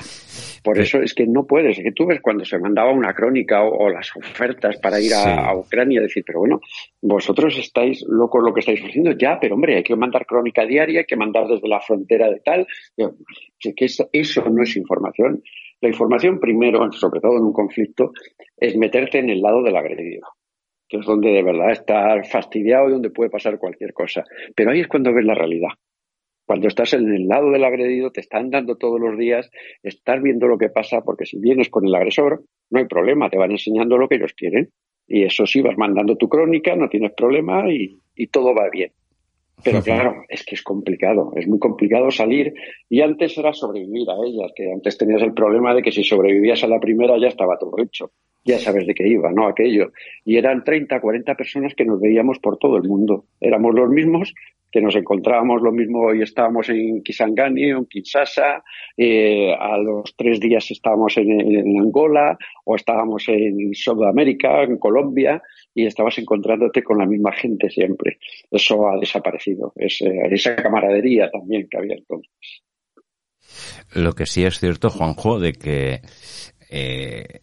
Por 0.63 0.79
eso 0.79 1.01
es 1.01 1.13
que 1.13 1.25
no 1.25 1.45
puedes. 1.45 1.77
que 1.77 1.91
tú 1.91 2.05
ves 2.05 2.21
cuando 2.21 2.45
se 2.45 2.59
mandaba 2.59 2.91
una 2.91 3.13
crónica 3.13 3.63
o, 3.63 3.89
las 3.89 4.15
ofertas 4.15 4.77
para 4.77 5.01
ir 5.01 5.13
a, 5.13 5.55
Ucrania, 5.55 6.01
decir, 6.01 6.23
pero 6.25 6.39
bueno, 6.39 6.61
vosotros 7.01 7.57
estáis 7.57 8.05
locos 8.07 8.43
lo 8.43 8.53
que 8.53 8.61
estáis 8.61 8.81
haciendo 8.81 9.11
ya, 9.11 9.39
pero 9.41 9.55
hombre, 9.55 9.75
hay 9.75 9.83
que 9.83 9.95
mandar 9.95 10.25
crónica 10.25 10.65
diaria, 10.65 10.99
hay 10.99 11.05
que 11.05 11.17
mandar 11.17 11.47
desde 11.47 11.67
la 11.67 11.81
frontera 11.81 12.29
de 12.29 12.39
tal. 12.39 12.67
Que 12.95 13.85
eso, 13.85 14.07
eso 14.13 14.43
no 14.49 14.63
es 14.63 14.75
información. 14.77 15.41
La 15.81 15.89
información, 15.89 16.39
primero, 16.39 16.91
sobre 16.93 17.19
todo 17.19 17.37
en 17.37 17.43
un 17.43 17.53
conflicto, 17.53 18.11
es 18.55 18.77
meterte 18.77 19.19
en 19.19 19.29
el 19.29 19.41
lado 19.41 19.63
del 19.63 19.75
agredido 19.75 20.27
que 20.93 20.99
es 20.99 21.05
donde 21.07 21.31
de 21.31 21.41
verdad 21.41 21.71
estar 21.71 22.23
fastidiado 22.27 22.87
y 22.87 22.91
donde 22.91 23.09
puede 23.09 23.31
pasar 23.31 23.57
cualquier 23.57 23.93
cosa. 23.93 24.23
Pero 24.55 24.69
ahí 24.69 24.81
es 24.81 24.87
cuando 24.87 25.11
ves 25.11 25.25
la 25.25 25.33
realidad. 25.33 25.69
Cuando 26.45 26.67
estás 26.67 26.93
en 26.93 27.13
el 27.13 27.27
lado 27.27 27.51
del 27.51 27.63
agredido, 27.63 28.11
te 28.11 28.19
están 28.21 28.49
dando 28.49 28.75
todos 28.75 28.99
los 28.99 29.17
días, 29.17 29.49
estás 29.81 30.21
viendo 30.21 30.47
lo 30.47 30.57
que 30.57 30.69
pasa, 30.69 31.01
porque 31.01 31.25
si 31.25 31.39
vienes 31.39 31.69
con 31.69 31.87
el 31.87 31.95
agresor, 31.95 32.43
no 32.69 32.79
hay 32.79 32.85
problema, 32.85 33.29
te 33.29 33.37
van 33.37 33.51
enseñando 33.51 33.97
lo 33.97 34.09
que 34.09 34.15
ellos 34.15 34.33
quieren. 34.33 34.69
Y 35.07 35.23
eso 35.23 35.45
sí, 35.45 35.61
vas 35.61 35.77
mandando 35.77 36.15
tu 36.15 36.27
crónica, 36.27 36.75
no 36.75 36.89
tienes 36.89 37.13
problema 37.13 37.65
y, 37.71 37.99
todo 38.27 38.53
va 38.53 38.69
bien. 38.69 38.91
Pero 39.63 39.81
claro, 39.81 40.23
es 40.27 40.43
que 40.43 40.55
es 40.55 40.63
complicado, 40.63 41.31
es 41.35 41.47
muy 41.47 41.59
complicado 41.59 42.11
salir. 42.11 42.53
Y 42.89 43.01
antes 43.01 43.37
era 43.37 43.53
sobrevivir 43.53 44.09
a 44.09 44.15
ellas, 44.25 44.51
que 44.55 44.71
antes 44.71 44.97
tenías 44.97 45.21
el 45.21 45.33
problema 45.33 45.73
de 45.73 45.81
que 45.81 45.91
si 45.91 46.03
sobrevivías 46.03 46.63
a 46.63 46.67
la 46.67 46.79
primera 46.79 47.17
ya 47.17 47.27
estaba 47.27 47.57
todo 47.57 47.81
hecho. 47.81 48.11
Ya 48.45 48.59
sabes 48.59 48.85
de 48.85 48.93
qué 48.93 49.07
iba, 49.07 49.31
¿no? 49.31 49.47
Aquello. 49.47 49.91
Y 50.25 50.37
eran 50.37 50.63
30, 50.63 50.99
40 50.99 51.35
personas 51.35 51.73
que 51.75 51.85
nos 51.85 52.01
veíamos 52.01 52.39
por 52.39 52.57
todo 52.57 52.77
el 52.77 52.83
mundo. 52.83 53.25
Éramos 53.39 53.73
los 53.73 53.89
mismos, 53.89 54.33
que 54.73 54.81
nos 54.81 54.95
encontrábamos 54.95 55.61
lo 55.61 55.71
mismo 55.71 56.13
y 56.15 56.23
estábamos 56.23 56.67
en 56.69 57.03
Kisangani 57.03 57.69
en 57.69 57.85
Kinshasa, 57.85 58.63
eh, 58.97 59.53
a 59.53 59.77
los 59.77 60.15
tres 60.17 60.39
días 60.39 60.71
estábamos 60.71 61.15
en, 61.17 61.79
Angola 61.79 62.35
o 62.65 62.75
estábamos 62.75 63.29
en 63.29 63.75
Sudamérica, 63.75 64.63
en 64.63 64.79
Colombia, 64.79 65.41
y 65.75 65.85
estabas 65.85 66.17
encontrándote 66.17 66.81
con 66.81 66.97
la 66.97 67.05
misma 67.05 67.31
gente 67.33 67.69
siempre. 67.69 68.17
Eso 68.49 68.89
ha 68.89 68.99
desaparecido, 68.99 69.73
esa 69.75 70.55
camaradería 70.55 71.29
también 71.29 71.67
que 71.69 71.77
había 71.77 71.95
entonces. 71.95 72.63
Lo 73.93 74.13
que 74.13 74.25
sí 74.25 74.43
es 74.43 74.59
cierto, 74.59 74.89
Juanjo, 74.89 75.39
de 75.39 75.53
que 75.53 76.01
eh, 76.71 77.41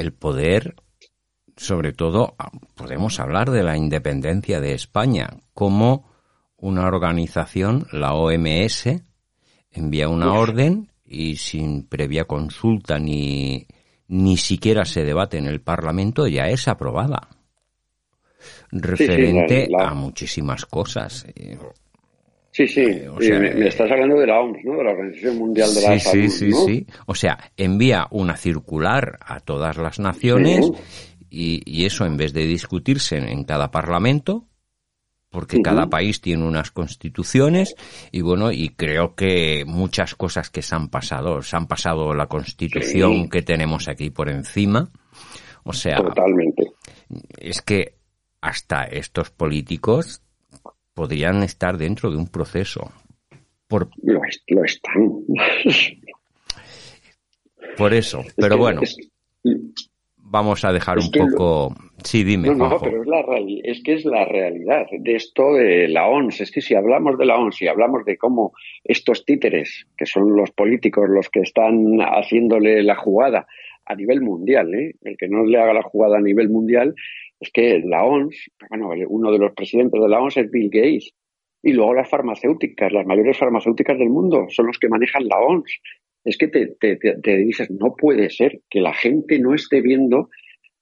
el 0.00 0.12
poder 0.12 0.74
sobre 1.56 1.92
todo 1.92 2.36
podemos 2.74 3.20
hablar 3.20 3.50
de 3.50 3.62
la 3.62 3.76
independencia 3.76 4.60
de 4.60 4.72
España 4.72 5.28
como 5.52 6.10
una 6.56 6.86
organización, 6.86 7.86
la 7.92 8.14
OMS, 8.14 8.86
envía 9.70 10.08
una 10.08 10.32
orden 10.32 10.90
y 11.04 11.36
sin 11.36 11.86
previa 11.86 12.24
consulta 12.24 12.98
ni, 12.98 13.66
ni 14.08 14.36
siquiera 14.38 14.86
se 14.86 15.04
debate 15.04 15.36
en 15.36 15.46
el 15.46 15.60
Parlamento 15.60 16.26
ya 16.26 16.48
es 16.48 16.66
aprobada. 16.66 17.28
Referente 18.70 19.68
a 19.78 19.92
muchísimas 19.92 20.64
cosas. 20.64 21.26
Sí, 22.52 22.66
sí, 22.66 22.82
eh, 22.82 23.54
me, 23.56 23.68
estás 23.68 23.90
hablando 23.90 24.18
de 24.18 24.26
la 24.26 24.40
OMS, 24.40 24.64
¿no? 24.64 24.76
De 24.76 24.84
la 24.84 24.90
Organización 24.90 25.38
Mundial 25.38 25.72
de 25.72 25.82
la 25.82 25.98
Salud. 26.00 26.28
Sí, 26.28 26.30
sí, 26.30 26.52
sí. 26.52 26.86
O 27.06 27.14
sea, 27.14 27.38
envía 27.56 28.08
una 28.10 28.36
circular 28.36 29.18
a 29.20 29.38
todas 29.38 29.76
las 29.76 30.00
naciones 30.00 30.68
y, 31.30 31.62
y, 31.64 31.84
eso 31.84 32.06
en 32.06 32.16
vez 32.16 32.32
de 32.32 32.46
discutirse 32.46 33.18
en 33.18 33.44
cada 33.44 33.70
parlamento, 33.70 34.48
porque 35.30 35.62
cada 35.62 35.88
país 35.88 36.20
tiene 36.20 36.44
unas 36.44 36.72
constituciones 36.72 37.76
y 38.10 38.20
bueno, 38.20 38.50
y 38.50 38.70
creo 38.70 39.14
que 39.14 39.64
muchas 39.64 40.16
cosas 40.16 40.50
que 40.50 40.60
se 40.60 40.74
han 40.74 40.88
pasado, 40.88 41.40
se 41.42 41.56
han 41.56 41.68
pasado 41.68 42.14
la 42.14 42.26
constitución 42.26 43.28
que 43.28 43.42
tenemos 43.42 43.86
aquí 43.86 44.10
por 44.10 44.28
encima. 44.28 44.90
O 45.62 45.72
sea, 45.72 45.98
totalmente. 45.98 46.64
Es 47.38 47.62
que 47.62 47.94
hasta 48.40 48.84
estos 48.84 49.30
políticos 49.30 50.22
podrían 51.00 51.42
estar 51.42 51.78
dentro 51.78 52.10
de 52.10 52.18
un 52.18 52.26
proceso. 52.26 52.92
Por... 53.66 53.88
Lo, 54.02 54.20
están. 54.64 55.24
Por 57.78 57.94
eso, 57.94 58.22
pero 58.36 58.58
bueno 58.58 58.82
vamos 60.30 60.64
a 60.64 60.72
dejar 60.72 60.98
un 60.98 61.10
poco. 61.10 61.74
Sí, 62.04 62.22
dime. 62.22 62.48
No, 62.48 62.68
no, 62.68 62.78
pero 62.78 63.02
es, 63.02 63.08
la 63.08 63.24
es 63.64 63.82
que 63.82 63.94
es 63.94 64.04
la 64.04 64.26
realidad 64.26 64.86
de 64.90 65.16
esto 65.16 65.54
de 65.54 65.88
la 65.88 66.06
ONS. 66.06 66.42
Es 66.42 66.50
que 66.50 66.60
si 66.60 66.74
hablamos 66.74 67.18
de 67.18 67.24
la 67.24 67.38
ONS 67.38 67.62
y 67.62 67.68
hablamos 67.68 68.04
de 68.04 68.18
cómo 68.18 68.52
estos 68.84 69.24
títeres, 69.24 69.86
que 69.96 70.04
son 70.04 70.36
los 70.36 70.50
políticos 70.50 71.08
los 71.08 71.30
que 71.30 71.40
están 71.40 71.98
haciéndole 72.00 72.82
la 72.82 72.96
jugada 72.96 73.46
a 73.86 73.94
nivel 73.94 74.20
mundial, 74.20 74.74
¿eh? 74.74 74.94
el 75.02 75.16
que 75.16 75.28
no 75.28 75.44
le 75.44 75.58
haga 75.58 75.72
la 75.72 75.82
jugada 75.82 76.18
a 76.18 76.22
nivel 76.22 76.50
mundial, 76.50 76.94
es 77.40 77.50
que 77.50 77.80
la 77.80 78.04
ONS, 78.04 78.50
bueno, 78.68 78.90
uno 79.08 79.32
de 79.32 79.38
los 79.38 79.52
presidentes 79.54 80.00
de 80.00 80.08
la 80.08 80.20
ONS 80.20 80.36
es 80.36 80.50
Bill 80.50 80.70
Gates. 80.70 81.12
Y 81.62 81.72
luego 81.72 81.94
las 81.94 82.08
farmacéuticas, 82.08 82.92
las 82.92 83.06
mayores 83.06 83.36
farmacéuticas 83.36 83.98
del 83.98 84.08
mundo, 84.08 84.46
son 84.48 84.66
los 84.66 84.78
que 84.78 84.88
manejan 84.88 85.26
la 85.26 85.40
ONS 85.40 85.80
es 86.24 86.36
que 86.36 86.48
te, 86.48 86.76
te, 86.76 87.36
dices, 87.38 87.70
no 87.70 87.94
puede 87.96 88.30
ser 88.30 88.60
que 88.68 88.80
la 88.80 88.92
gente 88.92 89.38
no 89.38 89.54
esté 89.54 89.80
viendo 89.80 90.28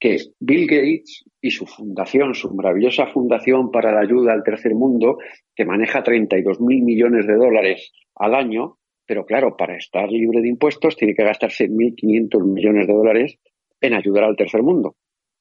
que 0.01 0.19
Bill 0.41 0.67
Gates 0.67 1.25
y 1.41 1.51
su 1.51 1.67
fundación, 1.67 2.35
su 2.35 2.53
maravillosa 2.55 3.07
fundación 3.07 3.71
para 3.71 3.93
la 3.93 4.01
ayuda 4.01 4.33
al 4.33 4.45
tercer 4.45 4.75
mundo, 4.75 5.19
que 5.55 5.65
maneja 5.65 6.03
32 6.03 6.61
mil 6.61 6.83
millones 6.83 7.27
de 7.27 7.35
dólares 7.35 7.93
al 8.15 8.35
año, 8.35 8.79
pero 9.07 9.25
claro, 9.25 9.57
para 9.57 9.77
estar 9.77 10.11
libre 10.11 10.41
de 10.41 10.49
impuestos 10.49 10.97
tiene 10.97 11.15
que 11.15 11.25
gastarse 11.25 11.69
1.500 11.69 12.45
millones 12.45 12.87
de 12.87 12.93
dólares 12.93 13.39
en 13.81 13.95
ayudar 13.95 14.25
al 14.25 14.37
tercer 14.37 14.63
mundo. 14.63 14.97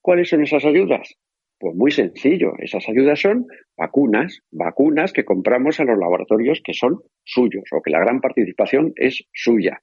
¿Cuáles 0.08 0.30
son 0.30 0.42
esas 0.42 0.64
ayudas? 0.64 1.16
Pues 1.60 1.76
muy 1.76 1.92
sencillo, 1.92 2.54
esas 2.60 2.88
ayudas 2.88 3.20
son 3.20 3.46
vacunas, 3.76 4.40
vacunas 4.52 5.12
que 5.12 5.26
compramos 5.26 5.82
a 5.82 5.84
los 5.84 6.00
laboratorios 6.00 6.62
que 6.64 6.74
son 6.74 7.02
suyos 7.26 7.66
o 7.74 7.82
que 7.82 7.92
la 7.92 8.00
gran 8.00 8.22
participación 8.22 8.94
es 8.96 9.26
suya. 9.34 9.82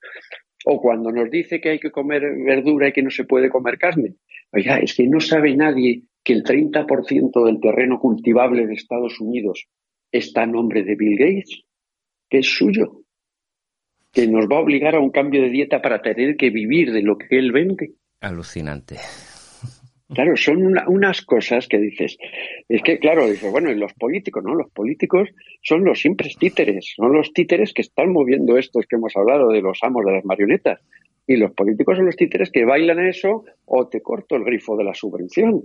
O 0.64 0.80
cuando 0.80 1.12
nos 1.12 1.30
dice 1.30 1.60
que 1.60 1.68
hay 1.68 1.78
que 1.78 1.90
comer 1.90 2.22
verdura 2.42 2.88
y 2.88 2.92
que 2.92 3.02
no 3.02 3.10
se 3.10 3.24
puede 3.24 3.50
comer 3.50 3.76
carne. 3.76 4.14
Oiga, 4.50 4.78
es 4.78 4.94
que 4.94 5.06
no 5.06 5.20
sabe 5.20 5.54
nadie 5.54 6.04
que 6.22 6.32
el 6.32 6.42
30% 6.42 7.44
del 7.44 7.60
terreno 7.60 7.98
cultivable 7.98 8.66
de 8.66 8.72
Estados 8.72 9.20
Unidos 9.20 9.66
está 10.10 10.44
a 10.44 10.46
nombre 10.46 10.84
de 10.84 10.94
Bill 10.96 11.18
Gates, 11.18 11.64
que 12.30 12.38
es 12.38 12.46
suyo, 12.46 13.02
que 14.10 14.26
nos 14.26 14.46
va 14.46 14.56
a 14.56 14.62
obligar 14.62 14.94
a 14.94 15.00
un 15.00 15.10
cambio 15.10 15.42
de 15.42 15.50
dieta 15.50 15.82
para 15.82 16.00
tener 16.00 16.38
que 16.38 16.48
vivir 16.48 16.92
de 16.92 17.02
lo 17.02 17.18
que 17.18 17.36
él 17.38 17.52
vende. 17.52 17.92
Alucinante. 18.22 18.96
Claro, 20.12 20.36
son 20.36 20.76
unas 20.86 21.22
cosas 21.22 21.66
que 21.66 21.78
dices. 21.78 22.18
Es 22.68 22.82
que, 22.82 22.98
claro, 22.98 23.26
dices, 23.26 23.50
bueno, 23.50 23.70
y 23.70 23.74
los 23.74 23.94
políticos, 23.94 24.44
¿no? 24.44 24.54
Los 24.54 24.70
políticos 24.70 25.30
son 25.62 25.84
los 25.84 26.00
simples 26.00 26.36
títeres, 26.36 26.92
son 26.94 27.12
los 27.12 27.32
títeres 27.32 27.72
que 27.72 27.82
están 27.82 28.12
moviendo 28.12 28.58
estos 28.58 28.86
que 28.86 28.96
hemos 28.96 29.16
hablado 29.16 29.48
de 29.48 29.62
los 29.62 29.78
amos 29.82 30.04
de 30.04 30.12
las 30.12 30.24
marionetas. 30.24 30.80
Y 31.26 31.36
los 31.36 31.52
políticos 31.52 31.96
son 31.96 32.06
los 32.06 32.16
títeres 32.16 32.50
que 32.50 32.66
bailan 32.66 33.06
eso 33.06 33.44
o 33.64 33.88
te 33.88 34.02
corto 34.02 34.36
el 34.36 34.44
grifo 34.44 34.76
de 34.76 34.84
la 34.84 34.92
subvención. 34.92 35.64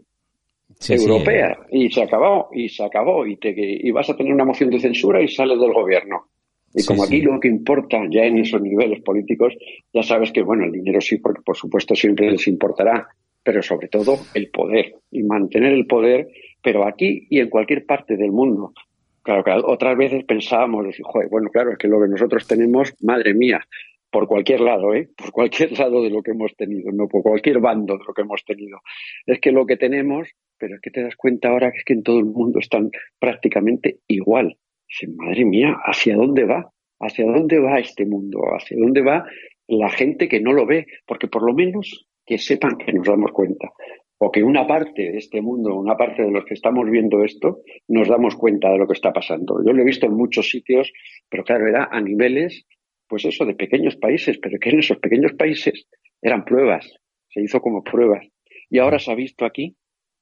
europea 0.88 1.58
y 1.72 1.91
se 1.91 2.03
acabó 2.03 2.50
y 2.53 2.69
se 2.69 2.84
acabó 2.84 3.25
y 3.25 3.38
te 3.38 3.53
y 3.58 3.91
vas 3.91 4.10
a 4.10 4.15
tener 4.15 4.31
una 4.31 4.46
moción 4.46 4.69
de 4.69 4.79
censura 4.79 5.22
y 5.22 5.27
sales 5.27 5.60
del 5.60 5.74
gobierno 5.74 6.27
y 6.75 6.86
como 6.86 7.03
aquí 7.03 7.22
lo 7.22 7.39
que 7.39 7.48
importa 7.48 7.98
ya 8.12 8.22
en 8.25 8.38
esos 8.38 8.62
niveles 8.62 9.01
políticos 9.01 9.55
ya 9.91 10.03
sabes 10.03 10.31
que 10.31 10.43
bueno 10.43 10.65
el 10.65 10.72
dinero 10.72 11.01
sí 11.01 11.17
porque 11.17 11.41
por 11.41 11.58
supuesto 11.58 11.96
siempre 11.96 12.29
les 12.29 12.48
importará 12.48 13.08
pero 13.43 13.62
sobre 13.62 13.88
todo 13.88 14.17
el 14.34 14.50
poder 14.50 14.96
y 15.12 15.24
mantener 15.24 15.74
el 15.74 15.86
poder 15.86 16.27
pero 16.62 16.86
aquí 16.86 17.27
y 17.29 17.39
en 17.39 17.50
cualquier 17.50 17.86
parte 17.86 18.17
del 18.17 18.31
mundo 18.31 18.74
claro 19.22 19.43
que 19.43 19.51
otras 19.51 19.98
veces 19.98 20.24
pensábamos 20.25 20.86
Joder, 21.01 21.29
bueno 21.29 21.50
claro 21.50 21.72
es 21.72 21.77
que 21.77 21.88
lo 21.88 22.01
que 22.01 22.08
nosotros 22.08 22.48
tenemos 22.48 22.93
madre 23.01 23.34
mía 23.34 23.65
por 24.12 24.27
cualquier 24.27 24.62
lado, 24.62 24.93
¿eh? 24.93 25.10
por 25.17 25.31
cualquier 25.31 25.77
lado 25.77 26.03
de 26.03 26.10
lo 26.10 26.22
que 26.22 26.31
hemos 26.31 26.55
tenido, 26.55 26.91
no 26.91 27.08
por 27.08 27.22
cualquier 27.22 27.60
bando 27.60 27.98
de 27.98 28.03
lo 28.05 28.13
que 28.13 28.22
hemos 28.22 28.43
tenido. 28.43 28.79
Es 29.25 29.39
que 29.39 29.51
lo 29.51 29.65
que 29.65 29.77
tenemos, 29.77 30.29
pero 30.58 30.75
es 30.75 30.81
que 30.81 30.91
te 30.91 31.03
das 31.03 31.15
cuenta 31.15 31.50
ahora 31.50 31.72
que 31.72 31.77
es 31.77 31.84
que 31.86 31.93
en 31.93 32.03
todo 32.03 32.19
el 32.19 32.25
mundo 32.25 32.60
están 32.60 32.89
prácticamente 33.19 34.00
igual. 34.08 34.58
Dice, 34.88 35.08
madre 35.15 35.46
mía, 35.46 35.77
¿hacia 35.84 36.15
dónde 36.15 36.46
va? 36.46 36.72
¿Hacia 37.00 37.25
dónde 37.25 37.60
va 37.60 37.79
este 37.79 38.05
mundo? 38.05 38.39
¿Hacia 38.58 38.77
dónde 38.77 39.01
va 39.01 39.25
la 39.67 39.89
gente 39.89 40.27
que 40.27 40.41
no 40.41 40.51
lo 40.51 40.65
ve? 40.65 40.88
Porque 41.05 41.27
por 41.27 41.43
lo 41.46 41.53
menos 41.53 42.08
que 42.29 42.38
sepan 42.38 42.77
que 42.77 42.93
nos 42.93 43.07
damos 43.07 43.31
cuenta. 43.31 43.71
O 44.19 44.31
que 44.31 44.43
una 44.43 44.67
parte 44.67 45.12
de 45.12 45.17
este 45.17 45.41
mundo, 45.41 45.74
una 45.74 45.98
parte 45.98 46.21
de 46.21 46.29
los 46.29 46.45
que 46.45 46.53
estamos 46.53 46.88
viendo 46.88 47.24
esto, 47.24 47.62
nos 47.88 48.07
damos 48.07 48.36
cuenta 48.36 48.69
de 48.69 48.77
lo 48.77 48.86
que 48.86 48.93
está 48.93 49.12
pasando. 49.12 49.63
Yo 49.65 49.74
lo 49.74 49.81
he 49.81 49.86
visto 49.86 50.05
en 50.05 50.13
muchos 50.13 50.48
sitios, 50.48 50.93
pero 51.27 51.43
claro, 51.43 51.67
era 51.67 51.89
a 51.91 52.00
niveles 52.00 52.67
pues 53.07 53.25
eso, 53.25 53.45
de 53.45 53.55
pequeños 53.55 53.95
países, 53.95 54.38
pero 54.38 54.59
que 54.59 54.69
en 54.69 54.79
esos 54.79 55.00
pequeños 55.00 55.33
países 55.33 55.88
eran 56.21 56.45
pruebas, 56.45 56.88
se 57.29 57.41
hizo 57.41 57.59
como 57.62 57.83
pruebas. 57.83 58.27
Y 58.69 58.77
ahora 58.77 59.00
se 59.00 59.12
ha 59.12 59.15
visto 59.15 59.45
aquí 59.45 59.75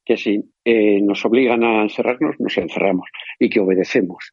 que 0.05 0.15
si 0.15 0.39
eh, 0.63 1.01
nos 1.01 1.25
obligan 1.25 1.65
a 1.65 1.81
encerrarnos, 1.81 2.39
nos 2.39 2.57
encerramos 2.57 3.09
y 3.37 3.49
que 3.49 3.59
obedecemos. 3.59 4.31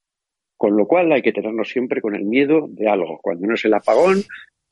Con 0.56 0.76
lo 0.76 0.86
cual 0.86 1.10
hay 1.10 1.22
que 1.22 1.32
tenernos 1.32 1.68
siempre 1.68 2.00
con 2.00 2.14
el 2.14 2.24
miedo 2.24 2.68
de 2.68 2.88
algo. 2.88 3.18
Cuando 3.20 3.48
no 3.48 3.54
es 3.54 3.64
el 3.64 3.74
apagón, 3.74 4.22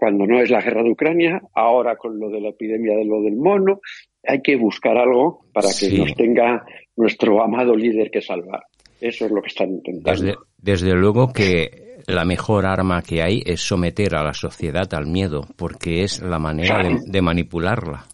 cuando 0.03 0.27
no 0.27 0.43
es 0.43 0.51
la 0.51 0.61
guerra 0.61 0.83
de 0.83 0.91
Ucrania, 0.91 1.41
ahora 1.55 1.95
con 1.95 2.19
lo 2.19 2.29
de 2.29 2.41
la 2.41 2.49
epidemia 2.49 2.97
de 2.97 3.05
lo 3.05 3.23
del 3.23 3.37
mono, 3.37 3.81
hay 4.27 4.43
que 4.43 4.57
buscar 4.57 4.99
algo 4.99 5.47
para 5.53 5.69
que 5.69 5.97
nos 5.97 6.13
tenga 6.15 6.65
nuestro 6.97 7.41
amado 7.41 7.77
líder 7.77 8.11
que 8.11 8.21
salvar. 8.21 8.65
Eso 9.01 9.27
es 9.27 9.31
lo 9.31 9.41
que 9.41 9.47
están 9.47 9.71
intentando. 9.71 10.45
desde 10.59 10.93
luego 10.97 11.33
que 11.33 11.99
la 12.09 12.25
mejor 12.25 12.67
arma 12.67 13.01
que 13.01 13.23
hay 13.23 13.45
es 13.47 13.61
someter 13.61 14.17
a 14.17 14.25
la 14.25 14.35
sociedad 14.35 14.93
al 14.93 15.07
miedo, 15.07 15.47
porque 15.57 16.03
es 16.03 16.21
la 16.21 16.41
manera 16.41 16.83
de, 16.83 17.23
manipularla. 17.23 18.05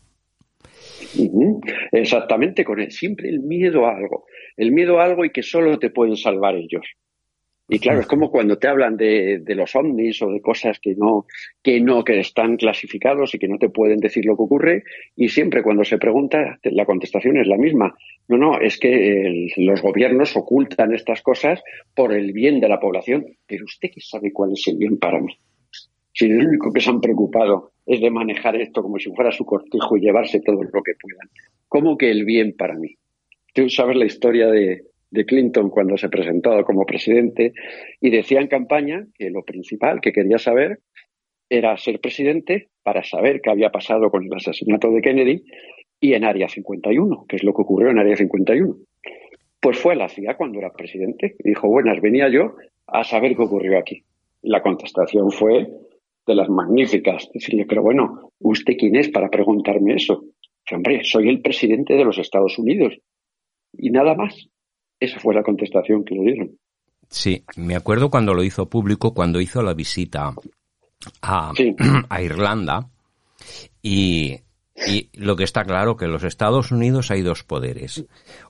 Exactamente, 1.90 2.66
con 2.66 2.80
él. 2.80 2.90
siempre 2.90 3.30
el 3.30 3.40
miedo 3.40 3.86
a 3.86 3.96
algo, 3.96 4.26
el 4.58 4.72
miedo 4.72 5.00
a 5.00 5.04
algo 5.04 5.24
y 5.24 5.30
que 5.30 5.42
solo 5.42 5.78
te 5.78 5.88
pueden 5.88 6.16
salvar 6.16 6.54
ellos. 6.54 6.84
Y 7.70 7.80
claro, 7.80 8.00
es 8.00 8.06
como 8.06 8.30
cuando 8.30 8.56
te 8.56 8.66
hablan 8.66 8.96
de, 8.96 9.42
los 9.48 9.76
ovnis 9.76 10.22
o 10.22 10.30
de 10.30 10.40
cosas 10.40 10.78
que 10.80 10.94
no, 10.94 11.26
que 11.62 11.80
no, 11.80 12.02
que 12.02 12.18
están 12.18 12.56
clasificados 12.56 13.34
y 13.34 13.38
que 13.38 13.46
no 13.46 13.58
te 13.58 13.68
pueden 13.68 14.00
decir 14.00 14.24
lo 14.24 14.36
que 14.36 14.42
ocurre. 14.42 14.84
Y 15.14 15.28
siempre 15.28 15.62
cuando 15.62 15.84
se 15.84 15.98
pregunta, 15.98 16.58
la 16.62 16.86
contestación 16.86 17.36
es 17.36 17.46
la 17.46 17.58
misma. 17.58 17.94
No, 18.26 18.38
no, 18.38 18.58
es 18.58 18.78
que 18.78 19.48
los 19.58 19.82
gobiernos 19.82 20.34
ocultan 20.34 20.94
estas 20.94 21.20
cosas 21.20 21.62
por 21.94 22.14
el 22.14 22.32
bien 22.32 22.58
de 22.58 22.70
la 22.70 22.80
población. 22.80 23.26
Pero 23.46 23.66
usted 23.66 23.90
qué 23.94 24.00
sabe 24.00 24.32
cuál 24.32 24.52
es 24.52 24.66
el 24.66 24.78
bien 24.78 24.96
para 24.96 25.20
mí. 25.20 25.36
Si 26.14 26.26
lo 26.26 26.48
único 26.48 26.72
que 26.72 26.80
se 26.80 26.88
han 26.88 27.02
preocupado 27.02 27.72
es 27.84 28.00
de 28.00 28.10
manejar 28.10 28.56
esto 28.56 28.82
como 28.82 28.98
si 28.98 29.10
fuera 29.10 29.30
su 29.30 29.44
cortijo 29.44 29.96
y 29.96 30.00
llevarse 30.00 30.40
todo 30.40 30.62
lo 30.62 30.82
que 30.82 30.94
puedan. 30.98 31.28
¿Cómo 31.68 31.98
que 31.98 32.10
el 32.10 32.24
bien 32.24 32.54
para 32.56 32.74
mí? 32.74 32.96
Tú 33.52 33.68
sabes 33.68 33.96
la 33.96 34.06
historia 34.06 34.48
de, 34.48 34.84
de 35.10 35.24
Clinton 35.24 35.70
cuando 35.70 35.96
se 35.96 36.08
presentó 36.08 36.62
como 36.64 36.84
presidente 36.84 37.52
y 38.00 38.10
decía 38.10 38.40
en 38.40 38.48
campaña 38.48 39.06
que 39.14 39.30
lo 39.30 39.42
principal 39.42 40.00
que 40.00 40.12
quería 40.12 40.38
saber 40.38 40.80
era 41.48 41.76
ser 41.76 42.00
presidente 42.00 42.68
para 42.82 43.02
saber 43.02 43.40
qué 43.40 43.50
había 43.50 43.70
pasado 43.70 44.10
con 44.10 44.24
el 44.24 44.34
asesinato 44.34 44.90
de 44.90 45.00
Kennedy 45.00 45.44
y 46.00 46.12
en 46.12 46.24
Área 46.24 46.48
51, 46.48 47.24
que 47.28 47.36
es 47.36 47.42
lo 47.42 47.52
que 47.54 47.62
ocurrió 47.62 47.90
en 47.90 47.98
Área 47.98 48.16
51. 48.16 48.76
Pues 49.60 49.78
fue 49.78 49.94
a 49.94 49.96
la 49.96 50.08
CIA 50.08 50.36
cuando 50.36 50.58
era 50.58 50.70
presidente 50.70 51.34
y 51.38 51.48
dijo, 51.48 51.68
buenas, 51.68 52.00
venía 52.00 52.28
yo 52.28 52.54
a 52.86 53.02
saber 53.02 53.34
qué 53.34 53.42
ocurrió 53.42 53.78
aquí. 53.78 54.04
La 54.42 54.62
contestación 54.62 55.30
fue 55.32 55.66
de 56.26 56.34
las 56.34 56.48
magníficas. 56.48 57.28
Decirle, 57.32 57.66
pero 57.66 57.82
bueno, 57.82 58.30
¿usted 58.38 58.74
quién 58.78 58.94
es 58.96 59.08
para 59.08 59.28
preguntarme 59.28 59.94
eso? 59.94 60.24
hombre, 60.70 61.00
soy 61.02 61.30
el 61.30 61.40
presidente 61.40 61.94
de 61.94 62.04
los 62.04 62.18
Estados 62.18 62.58
Unidos. 62.58 62.94
Y 63.72 63.90
nada 63.90 64.14
más. 64.14 64.48
Esa 65.00 65.20
fue 65.20 65.34
la 65.34 65.42
contestación 65.42 66.04
que 66.04 66.14
le 66.14 66.22
dieron. 66.22 66.58
Sí, 67.08 67.44
me 67.56 67.76
acuerdo 67.76 68.10
cuando 68.10 68.34
lo 68.34 68.42
hizo 68.42 68.68
público, 68.68 69.14
cuando 69.14 69.40
hizo 69.40 69.62
la 69.62 69.74
visita 69.74 70.34
a, 71.22 71.52
a 72.08 72.22
Irlanda 72.22 72.88
y, 73.80 74.40
y, 74.86 75.08
lo 75.14 75.36
que 75.36 75.44
está 75.44 75.64
claro 75.64 75.96
que 75.96 76.04
en 76.04 76.12
los 76.12 76.24
Estados 76.24 76.70
Unidos 76.70 77.10
hay 77.10 77.22
dos 77.22 77.44
poderes. 77.44 78.04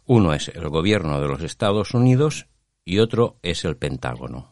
Uno 0.07 0.35
es 0.35 0.49
el 0.49 0.69
gobierno 0.69 1.21
de 1.21 1.29
los 1.29 1.43
Estados 1.43 1.95
Unidos 1.95 2.49
y 2.85 2.99
otro 2.99 3.37
es 3.43 3.65
el 3.65 3.77
Pentágono. 3.77 4.51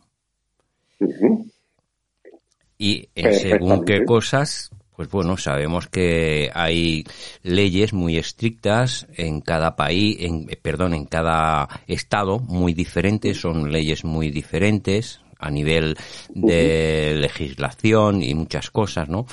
Y 2.78 3.08
en 3.14 3.34
según 3.34 3.84
qué 3.84 4.04
cosas 4.04 4.70
pues 4.96 5.10
bueno, 5.10 5.36
sabemos 5.36 5.88
que 5.88 6.50
hay 6.54 7.04
leyes 7.42 7.92
muy 7.92 8.16
estrictas 8.16 9.06
en 9.14 9.42
cada 9.42 9.76
país, 9.76 10.16
en, 10.20 10.46
perdón, 10.62 10.94
en 10.94 11.04
cada 11.04 11.68
estado 11.86 12.38
muy 12.38 12.72
diferentes, 12.72 13.38
son 13.38 13.70
leyes 13.70 14.04
muy 14.04 14.30
diferentes 14.30 15.20
a 15.38 15.50
nivel 15.50 15.96
de 16.30 17.14
legislación 17.18 18.22
y 18.22 18.34
muchas 18.34 18.70
cosas, 18.70 19.08
¿no? 19.10 19.26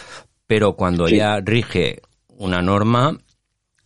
Pero 0.47 0.75
cuando 0.75 1.07
ya 1.07 1.39
rige 1.39 2.01
una 2.27 2.61
norma, 2.61 3.17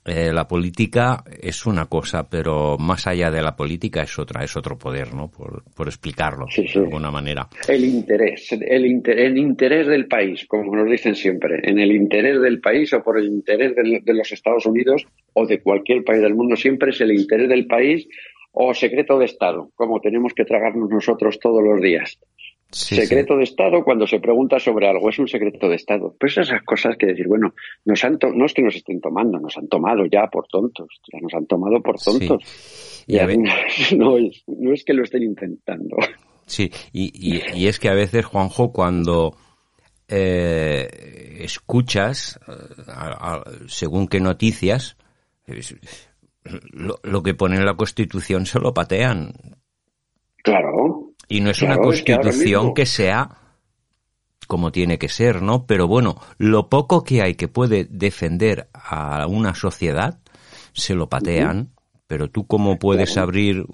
eh, 0.07 0.31
la 0.31 0.47
política 0.47 1.23
es 1.41 1.65
una 1.65 1.85
cosa, 1.85 2.29
pero 2.29 2.77
más 2.77 3.07
allá 3.07 3.29
de 3.29 3.41
la 3.41 3.55
política 3.55 4.03
es 4.03 4.17
otra, 4.17 4.43
es 4.43 4.55
otro 4.55 4.77
poder, 4.77 5.13
¿no? 5.13 5.29
Por, 5.29 5.87
explicarlo 5.87 6.45
de 6.55 6.79
alguna 6.79 7.11
manera. 7.11 7.47
El 7.67 7.85
interés, 7.85 8.51
el, 8.51 8.85
interés 8.85 9.87
del 9.87 10.07
país, 10.07 10.45
como 10.47 10.75
nos 10.75 10.89
dicen 10.89 11.15
siempre, 11.15 11.59
en 11.63 11.79
el 11.79 11.91
interés 11.91 12.41
del 12.41 12.59
país 12.59 12.91
o 12.93 13.03
por 13.03 13.19
el 13.19 13.27
interés 13.27 13.73
de 13.75 14.13
los 14.13 14.31
Estados 14.31 14.65
Unidos 14.65 15.05
o 15.33 15.45
de 15.45 15.61
cualquier 15.61 16.03
país 16.03 16.21
del 16.21 16.35
mundo, 16.35 16.55
siempre 16.55 16.89
es 16.91 17.01
el 17.01 17.11
interés 17.11 17.47
del 17.47 17.67
país 17.67 18.07
o 18.51 18.73
secreto 18.73 19.19
de 19.19 19.25
Estado, 19.25 19.71
como 19.75 20.01
tenemos 20.01 20.33
que 20.33 20.45
tragarnos 20.45 20.89
nosotros 20.89 21.39
todos 21.39 21.63
los 21.63 21.79
días 21.81 22.17
secreto 22.71 23.37
de 23.37 23.43
Estado 23.43 23.83
cuando 23.83 24.05
se 24.07 24.19
pregunta 24.19 24.59
sobre 24.59 24.87
algo, 24.87 25.09
es 25.09 25.19
un 25.19 25.27
secreto 25.27 25.69
de 25.69 25.75
Estado. 25.75 26.15
Pues 26.19 26.37
esas 26.37 26.63
cosas 26.63 26.97
que 26.97 27.07
decir, 27.07 27.27
bueno, 27.27 27.53
nos 27.85 28.03
han 28.03 28.17
no 28.33 28.45
es 28.45 28.53
que 28.53 28.61
nos 28.61 28.75
estén 28.75 28.99
tomando, 28.99 29.39
nos 29.39 29.57
han 29.57 29.67
tomado 29.67 30.05
ya 30.05 30.27
por 30.27 30.47
tontos, 30.47 30.87
ya 31.11 31.19
nos 31.21 31.33
han 31.33 31.45
tomado 31.45 31.81
por 31.81 31.99
tontos. 31.99 32.43
Y 33.07 33.19
a 33.19 33.27
no, 33.97 34.17
es, 34.17 34.43
no 34.47 34.73
es 34.73 34.83
que 34.83 34.93
lo 34.93 35.03
estén 35.03 35.23
intentando. 35.23 35.97
Sí, 36.45 36.71
y, 36.93 37.11
y, 37.13 37.67
es 37.67 37.77
que 37.79 37.89
a 37.89 37.93
veces, 37.93 38.25
Juanjo, 38.25 38.71
cuando 38.71 39.35
eh, 40.07 40.87
escuchas, 41.41 42.39
eh, 42.47 43.51
según 43.67 44.07
qué 44.07 44.21
noticias, 44.21 44.97
lo, 46.71 46.99
lo 47.03 47.23
que 47.23 47.33
pone 47.33 47.57
en 47.57 47.65
la 47.65 47.75
Constitución 47.75 48.45
se 48.45 48.59
lo 48.59 48.73
patean. 48.73 49.33
Claro, 50.41 51.06
y 51.27 51.41
no 51.41 51.49
es 51.49 51.61
una 51.61 51.77
constitución 51.77 52.73
que, 52.73 52.85
sea 52.85 53.29
como 54.47 54.71
tiene 54.71 54.97
que 54.97 55.09
ser, 55.09 55.41
¿no? 55.41 55.65
Pero 55.65 55.87
bueno, 55.87 56.19
lo 56.37 56.69
poco 56.69 57.03
que 57.03 57.21
hay 57.21 57.35
que 57.35 57.47
puede 57.47 57.85
defender 57.89 58.69
a 58.73 59.27
una 59.27 59.53
sociedad, 59.53 60.19
se 60.73 60.95
lo 60.95 61.09
patean, 61.09 61.71
pero 62.07 62.29
tú 62.29 62.47
cómo 62.47 62.79
puedes 62.79 63.17
abrir 63.17 63.65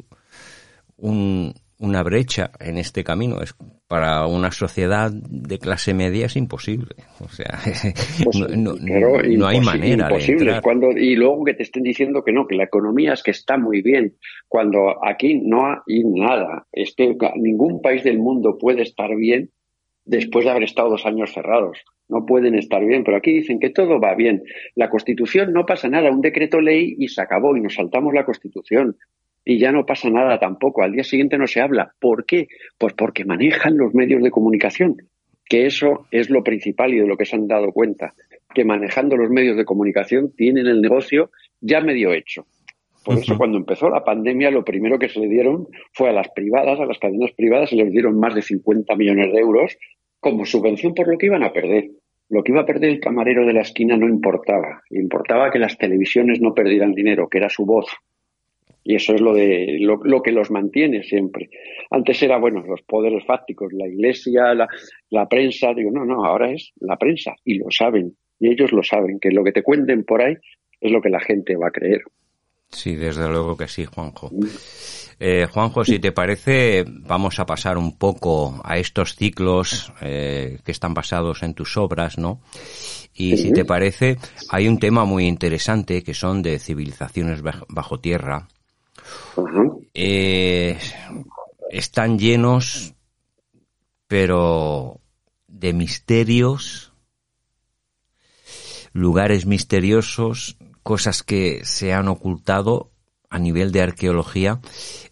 un, 0.98 1.54
una 1.84 2.02
brecha 2.02 2.52
en 2.60 2.78
este 2.78 3.04
camino. 3.04 3.42
Es, 3.42 3.56
para 3.88 4.26
una 4.26 4.52
sociedad 4.52 5.12
de 5.12 5.60
clase 5.60 5.94
media 5.94 6.26
es 6.26 6.36
imposible. 6.36 6.96
O 7.20 7.28
sea, 7.28 7.60
pues 8.24 8.40
no, 8.58 8.74
no, 8.80 9.48
hay 9.48 9.60
manera 9.60 10.08
de 10.08 10.26
entrar. 10.26 10.62
Cuando, 10.62 10.92
y 10.92 11.16
luego 11.16 11.44
que 11.44 11.54
te 11.54 11.64
estén 11.64 11.84
diciendo 11.84 12.24
que 12.24 12.32
no, 12.32 12.48
que 12.48 12.56
la 12.56 12.64
economía 12.64 13.14
es 13.14 13.22
que 13.22 13.32
está 13.32 13.58
muy 13.58 13.82
bien, 13.82 14.16
cuando 14.48 15.06
aquí 15.06 15.36
no 15.36 15.68
hay 15.68 16.04
nada. 16.06 16.66
Es 16.72 16.96
que 16.96 17.16
ningún 17.36 17.82
país 17.82 18.04
del 18.04 18.18
mundo 18.18 18.58
puede 18.58 18.82
estar 18.82 19.14
bien 19.16 19.52
después 20.06 20.46
de 20.46 20.52
haber 20.52 20.64
estado 20.64 20.90
dos 20.90 21.06
años 21.06 21.34
cerrados. 21.34 21.80
No 22.08 22.26
pueden 22.26 22.56
estar 22.56 22.84
bien, 22.86 23.04
pero 23.04 23.18
aquí 23.18 23.34
dicen 23.34 23.60
que 23.60 23.70
todo 23.70 24.00
va 24.00 24.16
bien. 24.16 24.44
La 24.76 24.90
Constitución 24.90 25.52
no 25.54 25.66
pasa 25.66 25.90
nada, 25.90 26.12
un 26.12 26.22
decreto 26.22 26.62
ley 26.62 26.96
y 26.98 27.10
se 27.10 27.22
acabó 27.22 27.56
y 27.56 27.62
nos 27.62 27.76
saltamos 27.76 28.14
la 28.14 28.26
Constitución 28.26 28.98
y 29.46 29.60
ya 29.60 29.72
no 29.72 29.86
pasa 29.86 30.10
nada 30.10 30.40
tampoco. 30.40 30.84
Al 30.84 30.94
día 30.94 31.04
siguiente 31.04 31.38
no 31.38 31.48
se 31.48 31.62
habla. 31.62 31.94
¿Por 32.00 32.26
qué? 32.26 32.48
Pues 32.78 32.94
porque 32.94 33.26
manejan 33.26 33.78
los 33.78 33.94
medios 33.94 34.24
de 34.24 34.32
comunicación, 34.32 34.98
que 35.46 35.66
eso 35.66 36.08
es 36.12 36.30
lo 36.30 36.44
principal 36.44 36.94
y 36.94 37.00
de 37.00 37.08
lo 37.08 37.18
que 37.18 37.26
se 37.26 37.36
han 37.36 37.48
dado 37.48 37.72
cuenta, 37.72 38.14
que 38.54 38.66
manejando 38.66 39.18
los 39.18 39.30
medios 39.30 39.58
de 39.58 39.66
comunicación 39.66 40.32
tienen 40.36 40.68
el 40.68 40.82
negocio 40.82 41.32
ya 41.60 41.82
medio 41.82 42.14
hecho. 42.14 42.46
Por 43.04 43.18
eso 43.18 43.38
cuando 43.38 43.58
empezó 43.58 43.90
la 43.90 44.04
pandemia 44.04 44.50
lo 44.50 44.64
primero 44.64 44.98
que 44.98 45.10
se 45.10 45.20
le 45.20 45.28
dieron 45.28 45.68
fue 45.92 46.10
a 46.10 46.14
las 46.14 46.30
privadas, 46.30 46.80
a 46.80 46.86
las 46.86 47.00
cadenas 47.00 47.32
privadas, 47.36 47.70
se 47.70 47.76
les 47.76 47.92
dieron 47.92 48.18
más 48.18 48.34
de 48.34 48.42
50 48.42 48.96
millones 48.96 49.34
de 49.34 49.40
euros 49.40 49.78
como 50.22 50.46
subvención 50.46 50.94
por 50.94 51.10
lo 51.10 51.18
que 51.18 51.26
iban 51.26 51.44
a 51.44 51.52
perder. 51.52 51.90
Lo 52.30 52.44
que 52.44 52.54
iba 52.54 52.62
a 52.62 52.66
perder 52.66 52.90
el 52.90 53.02
camarero 53.02 53.46
de 53.46 53.54
la 53.54 53.62
esquina 53.62 53.98
no 53.98 54.08
importaba. 54.08 54.82
Importaba 54.90 55.52
que 55.52 55.60
las 55.60 55.78
televisiones 55.78 56.40
no 56.40 56.54
perdieran 56.54 56.94
dinero, 56.94 57.28
que 57.28 57.40
era 57.40 57.50
su 57.50 57.66
voz. 57.66 57.88
Y 58.84 58.96
eso 58.96 59.14
es 59.14 59.22
lo, 59.22 59.34
de, 59.34 59.78
lo, 59.80 60.22
que 60.22 60.32
los 60.32 60.52
mantiene 60.52 61.04
siempre. 61.04 61.50
Antes 61.90 62.22
era, 62.22 62.38
bueno, 62.38 62.64
los 62.68 62.82
poderes 62.82 63.24
fácticos, 63.26 63.72
la 63.72 63.88
iglesia, 63.88 64.54
la, 64.54 64.68
la 65.10 65.28
prensa. 65.28 65.74
Digo, 65.74 65.92
no, 65.92 66.06
no, 66.06 66.26
ahora 66.26 66.52
es 66.52 66.74
la 66.82 66.98
prensa. 66.98 67.34
Y 67.46 67.60
lo 67.60 67.72
saben. 67.72 68.16
Y 68.40 68.52
ellos 68.52 68.74
lo 68.74 68.84
saben, 68.84 69.20
que 69.20 69.32
lo 69.32 69.44
que 69.44 69.54
te 69.54 69.64
cuenten 69.64 70.04
por 70.04 70.22
ahí 70.22 70.36
es 70.82 70.92
lo 70.92 71.02
que 71.02 71.10
la 71.10 71.22
gente 71.22 71.56
va 71.56 71.68
a 71.68 71.72
creer. 71.72 72.02
Sí, 72.74 72.96
desde 72.96 73.30
luego 73.30 73.56
que 73.56 73.68
sí, 73.68 73.86
Juanjo. 73.86 74.32
Eh, 75.20 75.46
Juanjo, 75.50 75.86
si 75.86 76.00
te 76.00 76.12
parece, 76.12 76.84
vamos 76.88 77.40
a 77.40 77.46
pasar 77.46 77.78
un 77.78 77.98
poco 77.98 78.60
a 78.64 78.78
estos 78.78 79.16
ciclos 79.16 79.94
eh, 80.02 80.58
que 80.66 80.72
están 80.72 80.94
basados 80.94 81.44
en 81.44 81.54
tus 81.54 81.78
obras, 81.78 82.18
¿no? 82.18 82.42
Y 83.14 83.38
si 83.38 83.54
te 83.54 83.64
parece, 83.64 84.18
hay 84.50 84.68
un 84.68 84.80
tema 84.80 85.06
muy 85.06 85.28
interesante 85.28 86.04
que 86.04 86.16
son 86.16 86.42
de 86.42 86.58
civilizaciones 86.58 87.44
bajo 87.44 88.00
tierra. 88.00 88.48
Eh, 89.94 90.78
están 91.70 92.18
llenos, 92.20 92.96
pero 94.08 95.00
de 95.48 95.74
misterios, 95.74 96.94
lugares 98.92 99.46
misteriosos, 99.46 100.58
cosas 100.84 101.24
que 101.24 101.62
se 101.64 101.94
han 101.94 102.08
ocultado 102.08 102.92
a 103.30 103.40
nivel 103.40 103.72
de 103.72 103.82
arqueología. 103.82 104.60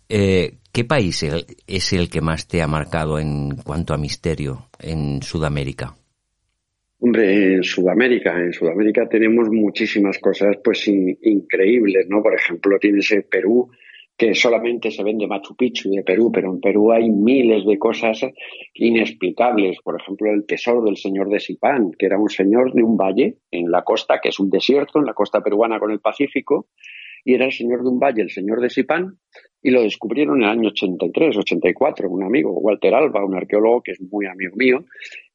Eh, 0.09 0.57
¿Qué 0.71 0.85
país 0.85 1.25
es 1.67 1.93
el 1.93 2.09
que 2.09 2.21
más 2.21 2.47
te 2.47 2.61
ha 2.61 2.67
marcado 2.67 3.19
en 3.19 3.57
cuanto 3.57 3.93
a 3.93 3.97
misterio 3.97 4.69
en 4.79 5.21
Sudamérica? 5.21 5.95
Hombre, 6.99 7.55
en 7.55 7.63
Sudamérica, 7.63 8.39
en 8.39 8.53
Sudamérica 8.53 9.09
tenemos 9.09 9.49
muchísimas 9.49 10.19
cosas 10.19 10.57
pues 10.63 10.87
increíbles, 10.87 12.05
¿no? 12.07 12.21
Por 12.21 12.35
ejemplo, 12.35 12.77
tienes 12.79 13.11
el 13.11 13.23
Perú, 13.23 13.71
que 14.21 14.35
solamente 14.35 14.91
se 14.91 15.03
vende 15.03 15.25
Machu 15.25 15.55
Picchu 15.55 15.89
de 15.89 16.03
Perú, 16.03 16.29
pero 16.31 16.51
en 16.51 16.61
Perú 16.61 16.91
hay 16.91 17.09
miles 17.09 17.65
de 17.65 17.79
cosas 17.79 18.23
inexplicables. 18.75 19.79
Por 19.83 19.99
ejemplo, 19.99 20.31
el 20.31 20.45
tesoro 20.45 20.83
del 20.83 20.95
señor 20.95 21.27
de 21.27 21.39
Sipán, 21.39 21.89
que 21.97 22.05
era 22.05 22.19
un 22.19 22.29
señor 22.29 22.71
de 22.71 22.83
un 22.83 22.95
valle 22.95 23.37
en 23.49 23.71
la 23.71 23.81
costa, 23.81 24.19
que 24.21 24.29
es 24.29 24.39
un 24.39 24.51
desierto, 24.51 24.99
en 24.99 25.05
la 25.05 25.15
costa 25.15 25.41
peruana 25.41 25.79
con 25.79 25.89
el 25.89 26.01
Pacífico, 26.01 26.67
y 27.25 27.33
era 27.33 27.45
el 27.45 27.51
señor 27.51 27.81
de 27.81 27.89
un 27.89 27.97
valle, 27.97 28.21
el 28.21 28.29
señor 28.29 28.61
de 28.61 28.69
Sipán, 28.69 29.17
y 29.59 29.71
lo 29.71 29.81
descubrieron 29.81 30.37
en 30.37 30.43
el 30.43 30.49
año 30.49 30.69
83, 30.69 31.37
84, 31.37 32.07
un 32.07 32.23
amigo, 32.23 32.51
Walter 32.51 32.93
Alba, 32.93 33.25
un 33.25 33.35
arqueólogo 33.35 33.81
que 33.81 33.93
es 33.93 34.01
muy 34.01 34.27
amigo 34.27 34.55
mío, 34.55 34.85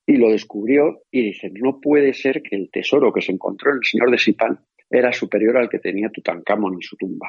y 0.07 0.17
lo 0.17 0.31
descubrió 0.31 1.01
y 1.11 1.23
dice, 1.23 1.51
no 1.53 1.81
puede 1.81 2.15
ser 2.15 2.41
que 2.41 2.55
el 2.55 2.71
tesoro 2.71 3.13
que 3.13 3.21
se 3.21 3.33
encontró 3.33 3.73
en 3.73 3.79
el 3.79 3.85
señor 3.85 4.13
de 4.13 4.19
Sipán 4.19 4.61
era 4.89 5.13
superior 5.13 5.57
al 5.57 5.69
que 5.69 5.81
tenía 5.81 6.09
Tutankamón 6.09 6.75
en 6.75 6.83
su 6.83 6.97
tumba. 6.97 7.27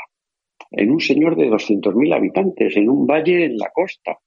En 0.71 0.91
un 0.91 0.99
señor 0.99 1.35
de 1.35 1.49
200.000 1.49 2.15
habitantes, 2.15 2.75
en 2.77 2.89
un 2.89 3.05
valle 3.05 3.45
en 3.45 3.57
la 3.57 3.69
costa. 3.73 4.17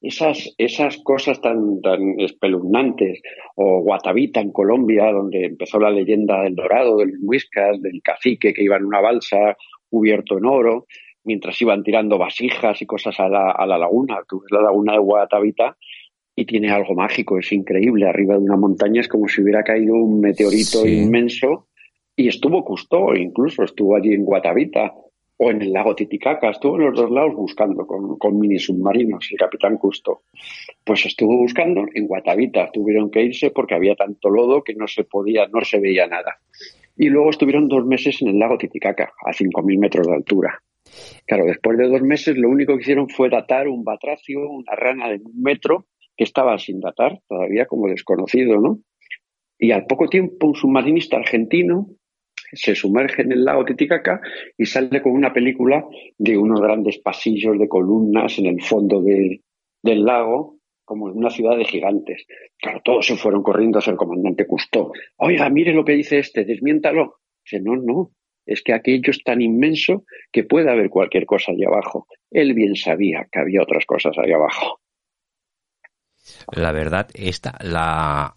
Esas, 0.00 0.54
esas 0.58 0.98
cosas 0.98 1.40
tan, 1.40 1.80
tan 1.80 2.20
espeluznantes, 2.20 3.20
o 3.56 3.80
Guatavita 3.82 4.40
en 4.40 4.52
Colombia, 4.52 5.10
donde 5.10 5.46
empezó 5.46 5.78
la 5.78 5.90
leyenda 5.90 6.42
del 6.42 6.54
dorado, 6.54 6.98
del 6.98 7.18
muiscas, 7.20 7.80
del 7.80 8.02
cacique 8.02 8.52
que 8.52 8.62
iba 8.62 8.76
en 8.76 8.84
una 8.84 9.00
balsa, 9.00 9.56
cubierto 9.88 10.38
en 10.38 10.44
oro, 10.44 10.86
mientras 11.24 11.60
iban 11.62 11.82
tirando 11.82 12.18
vasijas 12.18 12.80
y 12.82 12.86
cosas 12.86 13.18
a 13.18 13.28
la, 13.28 13.50
a 13.50 13.66
la 13.66 13.78
laguna. 13.78 14.18
Tú 14.28 14.40
ves 14.40 14.50
la 14.52 14.62
laguna 14.62 14.92
de 14.92 14.98
Guatavita 14.98 15.76
y 16.36 16.44
tiene 16.44 16.70
algo 16.70 16.94
mágico, 16.94 17.38
es 17.38 17.50
increíble. 17.52 18.06
Arriba 18.06 18.34
de 18.34 18.44
una 18.44 18.56
montaña 18.56 19.00
es 19.00 19.08
como 19.08 19.26
si 19.26 19.42
hubiera 19.42 19.64
caído 19.64 19.94
un 19.94 20.20
meteorito 20.20 20.86
inmenso 20.86 21.68
y 22.14 22.28
estuvo 22.28 22.64
Custó, 22.64 23.14
incluso 23.14 23.64
estuvo 23.64 23.96
allí 23.96 24.12
en 24.12 24.24
Guatavita 24.24 24.92
o 25.38 25.50
en 25.50 25.62
el 25.62 25.72
lago 25.72 25.94
Titicaca, 25.94 26.50
estuvo 26.50 26.76
en 26.76 26.86
los 26.86 26.94
dos 26.94 27.10
lados 27.10 27.34
buscando 27.34 27.86
con, 27.86 28.38
mini 28.38 28.58
submarinos, 28.58 29.28
el 29.30 29.38
capitán 29.38 29.76
Custo. 29.76 30.22
Pues 30.84 31.04
estuvo 31.06 31.36
buscando 31.36 31.84
en 31.94 32.06
Guatavita, 32.06 32.70
tuvieron 32.72 33.10
que 33.10 33.22
irse 33.22 33.50
porque 33.50 33.74
había 33.74 33.94
tanto 33.94 34.30
lodo 34.30 34.62
que 34.62 34.74
no 34.74 34.86
se 34.86 35.04
podía, 35.04 35.46
no 35.48 35.62
se 35.62 35.78
veía 35.78 36.06
nada. 36.06 36.38
Y 36.96 37.08
luego 37.10 37.30
estuvieron 37.30 37.68
dos 37.68 37.84
meses 37.84 38.22
en 38.22 38.28
el 38.28 38.38
lago 38.38 38.56
Titicaca, 38.56 39.12
a 39.24 39.32
5.000 39.32 39.78
metros 39.78 40.06
de 40.06 40.14
altura. 40.14 40.62
Claro, 41.26 41.44
después 41.44 41.76
de 41.76 41.88
dos 41.88 42.00
meses 42.00 42.38
lo 42.38 42.48
único 42.48 42.74
que 42.74 42.82
hicieron 42.82 43.08
fue 43.08 43.28
datar 43.28 43.68
un 43.68 43.84
batracio, 43.84 44.48
una 44.48 44.74
rana 44.74 45.08
de 45.08 45.16
un 45.16 45.42
metro, 45.42 45.86
que 46.16 46.24
estaba 46.24 46.58
sin 46.58 46.80
datar, 46.80 47.20
todavía 47.28 47.66
como 47.66 47.88
desconocido, 47.88 48.58
¿no? 48.58 48.78
Y 49.58 49.72
al 49.72 49.86
poco 49.86 50.08
tiempo 50.08 50.46
un 50.46 50.54
submarinista 50.54 51.16
argentino 51.16 51.88
se 52.52 52.74
sumerge 52.74 53.22
en 53.22 53.32
el 53.32 53.44
lago 53.44 53.64
Titicaca 53.64 54.20
y 54.56 54.66
sale 54.66 55.02
con 55.02 55.12
una 55.12 55.32
película 55.32 55.84
de 56.18 56.36
unos 56.36 56.60
grandes 56.60 56.98
pasillos 56.98 57.58
de 57.58 57.68
columnas 57.68 58.38
en 58.38 58.46
el 58.46 58.62
fondo 58.62 59.02
del 59.02 60.04
lago 60.04 60.56
como 60.84 61.10
en 61.10 61.16
una 61.16 61.30
ciudad 61.30 61.56
de 61.56 61.64
gigantes. 61.64 62.26
Claro, 62.58 62.80
todos 62.84 63.06
se 63.06 63.16
fueron 63.16 63.42
corriendo 63.42 63.80
hacia 63.80 63.90
el 63.90 63.96
comandante 63.96 64.46
Custó. 64.46 64.92
Oiga, 65.16 65.50
mire 65.50 65.74
lo 65.74 65.84
que 65.84 65.92
dice 65.92 66.18
este, 66.18 66.44
desmiéntalo. 66.44 67.16
Dice, 67.44 67.60
no, 67.60 67.76
no, 67.76 68.12
es 68.46 68.62
que 68.62 68.72
aquello 68.72 69.10
es 69.10 69.22
tan 69.24 69.42
inmenso 69.42 70.04
que 70.30 70.44
puede 70.44 70.70
haber 70.70 70.88
cualquier 70.88 71.26
cosa 71.26 71.52
allá 71.52 71.66
abajo. 71.66 72.06
Él 72.30 72.54
bien 72.54 72.76
sabía 72.76 73.26
que 73.30 73.40
había 73.40 73.62
otras 73.62 73.84
cosas 73.84 74.16
allá 74.16 74.36
abajo. 74.36 74.80
La 76.52 76.72
verdad, 76.72 77.08
esta, 77.14 77.58
la, 77.62 78.36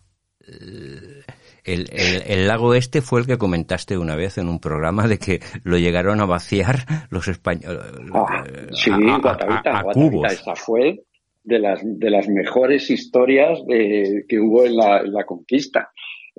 el, 1.73 1.87
el, 2.27 2.47
lago 2.47 2.73
este 2.73 3.01
fue 3.01 3.21
el 3.21 3.27
que 3.27 3.37
comentaste 3.37 3.97
una 3.97 4.15
vez 4.15 4.37
en 4.37 4.49
un 4.49 4.59
programa 4.59 5.07
de 5.07 5.17
que 5.17 5.39
lo 5.63 5.77
llegaron 5.77 6.21
a 6.21 6.25
vaciar 6.25 6.85
los 7.09 7.27
españoles. 7.27 7.83
Ah, 8.13 8.43
sí, 8.71 8.91
a, 8.91 9.83
Esa 10.27 10.55
fue 10.55 11.03
de 11.43 11.59
las, 11.59 11.81
de 11.83 12.09
las 12.09 12.27
mejores 12.27 12.89
historias 12.89 13.59
de, 13.65 14.25
que 14.27 14.39
hubo 14.39 14.65
en 14.65 14.75
la, 14.75 14.99
en 14.99 15.13
la 15.13 15.25
conquista. 15.25 15.91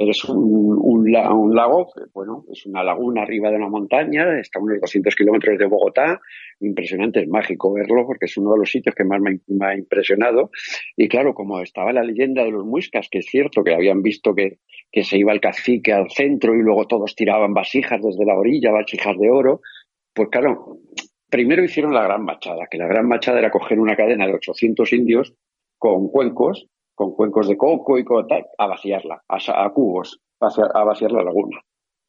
Es 0.08 0.24
un, 0.24 1.12
lago, 1.12 1.92
bueno, 2.14 2.44
es 2.50 2.64
una 2.64 2.82
laguna 2.82 3.22
arriba 3.22 3.50
de 3.50 3.56
una 3.56 3.68
montaña, 3.68 4.40
está 4.40 4.58
a 4.58 4.62
unos 4.62 4.80
200 4.80 5.14
kilómetros 5.14 5.58
de 5.58 5.66
Bogotá. 5.66 6.20
Impresionante, 6.60 7.20
es 7.20 7.28
mágico 7.28 7.72
verlo 7.74 8.06
porque 8.06 8.24
es 8.24 8.36
uno 8.38 8.52
de 8.52 8.60
los 8.60 8.70
sitios 8.70 8.94
que 8.94 9.04
más 9.04 9.20
me, 9.20 9.40
me, 9.48 9.66
ha 9.66 9.76
impresionado. 9.76 10.50
Y 10.96 11.08
claro, 11.08 11.34
como 11.34 11.60
estaba 11.60 11.92
la 11.92 12.02
leyenda 12.02 12.44
de 12.44 12.50
los 12.50 12.64
muiscas, 12.64 13.08
que 13.10 13.18
es 13.18 13.26
cierto 13.26 13.62
que 13.62 13.74
habían 13.74 14.00
visto 14.00 14.34
que, 14.34 14.58
que 14.90 15.04
se 15.04 15.18
iba 15.18 15.32
el 15.32 15.40
cacique 15.40 15.92
al 15.92 16.10
centro 16.10 16.54
y 16.54 16.62
luego 16.62 16.86
todos 16.86 17.14
tiraban 17.14 17.52
vasijas 17.52 18.00
desde 18.02 18.24
la 18.24 18.38
orilla, 18.38 18.72
vasijas 18.72 19.18
de 19.18 19.30
oro, 19.30 19.60
pues 20.14 20.28
claro, 20.30 20.78
Primero 21.30 21.62
hicieron 21.62 21.94
la 21.94 22.02
Gran 22.02 22.24
Machada, 22.24 22.66
que 22.68 22.76
la 22.76 22.88
Gran 22.88 23.06
Machada 23.06 23.38
era 23.38 23.52
coger 23.52 23.78
una 23.78 23.94
cadena 23.94 24.26
de 24.26 24.34
800 24.34 24.92
indios 24.92 25.32
con 25.78 26.08
cuencos, 26.08 26.66
con 26.94 27.14
cuencos 27.14 27.48
de 27.48 27.56
coco 27.56 27.98
y 27.98 28.04
con 28.04 28.26
tal, 28.26 28.46
a 28.58 28.66
vaciarla, 28.66 29.22
a, 29.28 29.70
cubos, 29.70 30.20
a, 30.40 30.84
vaciar 30.84 31.12
la 31.12 31.24
laguna. 31.24 31.60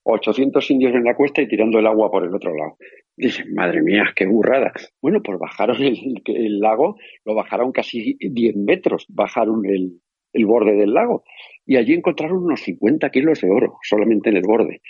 800 0.04 0.72
indios 0.72 0.94
en 0.96 1.04
la 1.04 1.16
cuesta 1.16 1.42
y 1.42 1.48
tirando 1.48 1.78
el 1.80 1.86
agua 1.86 2.10
por 2.10 2.26
el 2.26 2.34
otro 2.34 2.54
lado. 2.56 2.78
Dicen, 3.16 3.54
madre 3.54 3.82
mía, 3.84 4.06
qué 4.16 4.26
burrada. 4.26 4.74
Bueno, 5.02 5.22
pues 5.24 5.38
bajaron 5.38 5.78
el, 5.82 6.60
lago, 6.60 6.98
lo 7.24 7.36
bajaron 7.36 7.72
casi 7.72 8.18
10 8.20 8.56
metros, 8.56 9.06
bajaron 9.10 9.66
el, 9.66 10.02
el 10.34 10.46
borde 10.46 10.76
del 10.76 10.94
lago. 10.94 11.24
Y 11.66 11.78
allí 11.78 11.94
encontraron 11.94 12.44
unos 12.44 12.62
50 12.62 13.10
kilos 13.12 13.42
de 13.42 13.50
oro, 13.52 13.78
solamente 13.84 14.30
en 14.30 14.38
el 14.38 14.44
borde. 14.44 14.82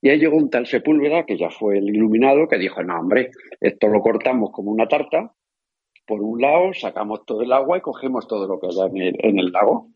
Y 0.00 0.10
ahí 0.10 0.18
llegó 0.18 0.36
un 0.36 0.50
tal 0.50 0.66
Sepúlveda, 0.66 1.24
que 1.26 1.36
ya 1.36 1.50
fue 1.50 1.78
el 1.78 1.88
iluminado, 1.88 2.46
que 2.46 2.58
dijo, 2.58 2.82
no, 2.82 3.00
hombre, 3.00 3.30
esto 3.60 3.88
lo 3.88 4.00
cortamos 4.00 4.50
como 4.52 4.70
una 4.70 4.86
tarta, 4.86 5.32
por 6.08 6.22
un 6.22 6.40
lado 6.40 6.72
sacamos 6.72 7.26
todo 7.26 7.42
el 7.42 7.52
agua 7.52 7.76
y 7.76 7.82
cogemos 7.82 8.26
todo 8.26 8.48
lo 8.48 8.58
que 8.58 8.68
haya 8.68 8.86
en 8.86 9.38
el, 9.38 9.52
lago. 9.52 9.90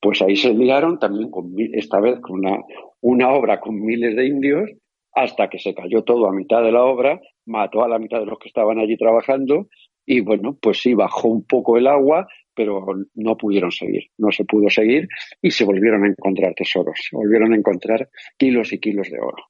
Pues 0.00 0.20
ahí 0.20 0.36
se 0.36 0.52
liaron 0.52 0.98
también, 0.98 1.30
con, 1.30 1.54
esta 1.72 1.98
vez 1.98 2.20
con 2.20 2.40
una, 2.40 2.58
una 3.00 3.32
obra 3.32 3.58
con 3.58 3.80
miles 3.80 4.14
de 4.14 4.26
indios, 4.26 4.70
hasta 5.12 5.48
que 5.48 5.58
se 5.58 5.74
cayó 5.74 6.04
todo 6.04 6.28
a 6.28 6.32
mitad 6.32 6.62
de 6.62 6.72
la 6.72 6.84
obra, 6.84 7.18
mató 7.46 7.82
a 7.82 7.88
la 7.88 7.98
mitad 7.98 8.20
de 8.20 8.26
los 8.26 8.38
que 8.38 8.48
estaban 8.48 8.78
allí 8.78 8.98
trabajando 8.98 9.68
y 10.04 10.20
bueno, 10.20 10.56
pues 10.60 10.82
sí, 10.82 10.92
bajó 10.92 11.28
un 11.28 11.44
poco 11.44 11.78
el 11.78 11.86
agua, 11.86 12.28
pero 12.54 12.86
no 13.14 13.36
pudieron 13.36 13.72
seguir, 13.72 14.10
no 14.18 14.30
se 14.30 14.44
pudo 14.44 14.68
seguir 14.68 15.08
y 15.40 15.50
se 15.50 15.64
volvieron 15.64 16.04
a 16.04 16.08
encontrar 16.08 16.54
tesoros, 16.54 16.98
se 17.08 17.16
volvieron 17.16 17.54
a 17.54 17.56
encontrar 17.56 18.10
kilos 18.36 18.74
y 18.74 18.78
kilos 18.78 19.08
de 19.10 19.18
oro. 19.18 19.44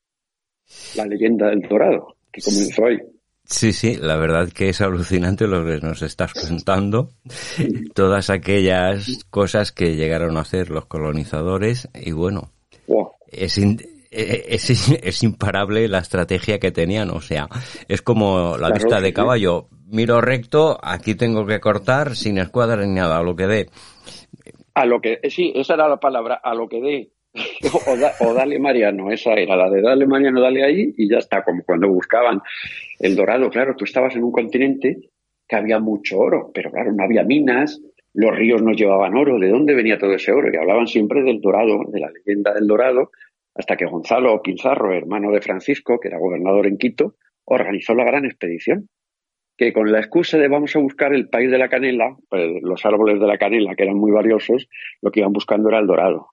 La 0.97 1.05
leyenda 1.05 1.51
del 1.51 1.63
dorado, 1.63 2.17
que 2.33 2.41
comenzó 2.41 2.87
ahí. 2.87 2.99
Sí, 3.47 3.73
sí, 3.73 3.97
la 3.97 4.17
verdad 4.17 4.49
que 4.53 4.69
es 4.69 4.81
alucinante 4.81 5.47
lo 5.47 5.65
que 5.65 5.79
nos 5.79 6.03
estás 6.03 6.33
contando. 6.35 7.11
Todas 7.95 8.29
aquellas 8.29 9.25
cosas 9.31 9.71
que 9.71 9.95
llegaron 9.95 10.37
a 10.37 10.41
hacer 10.41 10.71
los 10.71 10.87
colonizadores 10.87 11.89
y 11.95 12.11
bueno, 12.11 12.51
es, 13.29 13.59
eh, 13.59 14.47
es, 14.49 14.71
es, 14.71 15.23
imparable 15.23 15.87
la 15.89 15.99
estrategia 15.99 16.59
que 16.59 16.73
tenían, 16.73 17.11
o 17.11 17.21
sea, 17.21 17.49
es 17.87 18.03
como 18.03 18.57
la 18.57 18.71
vista 18.71 19.01
de 19.01 19.13
caballo. 19.13 19.69
Miro 19.87 20.21
recto, 20.21 20.79
aquí 20.83 21.15
tengo 21.15 21.47
que 21.47 21.61
cortar 21.61 22.17
sin 22.17 22.39
escuadra 22.39 22.85
ni 22.85 22.95
nada, 22.95 23.19
a 23.19 23.23
lo 23.23 23.37
que 23.37 23.47
dé. 23.47 23.67
A 24.75 24.85
lo 24.85 25.01
que, 25.01 25.21
sí, 25.31 25.53
esa 25.55 25.75
era 25.75 25.89
la 25.89 25.99
palabra, 25.99 26.41
a 26.43 26.55
lo 26.55 26.69
que 26.69 26.81
dé. 26.81 27.11
O, 28.21 28.35
dale 28.35 28.59
Mariano, 28.59 29.11
esa 29.11 29.35
era 29.35 29.57
la 29.57 29.71
de 29.71 29.83
dale 29.83 30.07
Mariano, 30.07 30.41
dale 30.41 30.65
ahí 30.65 30.95
y 30.97 31.09
ya 31.09 31.19
está, 31.19 31.43
como 31.43 31.63
cuando 31.65 31.89
buscaban 31.89 32.41
el 32.99 33.17
dorado. 33.17 33.51
Claro, 33.51 33.75
tú 33.77 33.85
estabas 33.85 34.15
en 34.17 34.25
un 34.25 34.33
continente 34.33 34.97
que 35.49 35.57
había 35.57 35.79
mucho 35.79 36.19
oro, 36.19 36.51
pero 36.53 36.71
claro, 36.71 36.93
no 36.93 37.05
había 37.05 37.25
minas, 37.25 37.81
los 38.15 38.35
ríos 38.35 38.63
nos 38.63 38.77
llevaban 38.77 39.17
oro, 39.17 39.39
¿de 39.39 39.49
dónde 39.49 39.75
venía 39.75 39.99
todo 39.99 40.15
ese 40.15 40.33
oro? 40.33 40.51
Y 40.53 40.57
hablaban 40.57 40.87
siempre 40.87 41.23
del 41.23 41.41
dorado, 41.41 41.85
de 41.89 42.01
la 42.01 42.11
leyenda 42.11 42.55
del 42.55 42.67
dorado, 42.67 43.11
hasta 43.55 43.77
que 43.77 43.87
Gonzalo 43.87 44.41
Pizarro, 44.43 44.93
hermano 44.95 45.31
de 45.31 45.41
Francisco, 45.41 45.99
que 46.01 46.09
era 46.09 46.19
gobernador 46.19 46.67
en 46.67 46.79
Quito, 46.79 47.15
organizó 47.45 47.95
la 47.95 48.05
gran 48.05 48.25
expedición, 48.25 48.89
que 49.57 49.73
con 49.73 49.91
la 49.91 49.99
excusa 49.99 50.39
de 50.39 50.49
vamos 50.49 50.77
a 50.77 50.79
buscar 50.79 51.15
el 51.15 51.29
país 51.29 51.51
de 51.51 51.59
la 51.59 51.69
canela, 51.69 52.17
pues 52.29 52.63
los 52.63 52.85
árboles 52.85 53.21
de 53.21 53.27
la 53.27 53.39
canela, 53.39 53.75
que 53.75 53.85
eran 53.85 53.97
muy 53.97 54.11
valiosos, 54.11 54.69
lo 55.01 55.11
que 55.11 55.21
iban 55.21 55.33
buscando 55.33 55.69
era 55.69 55.79
el 55.79 55.87
dorado. 55.87 56.29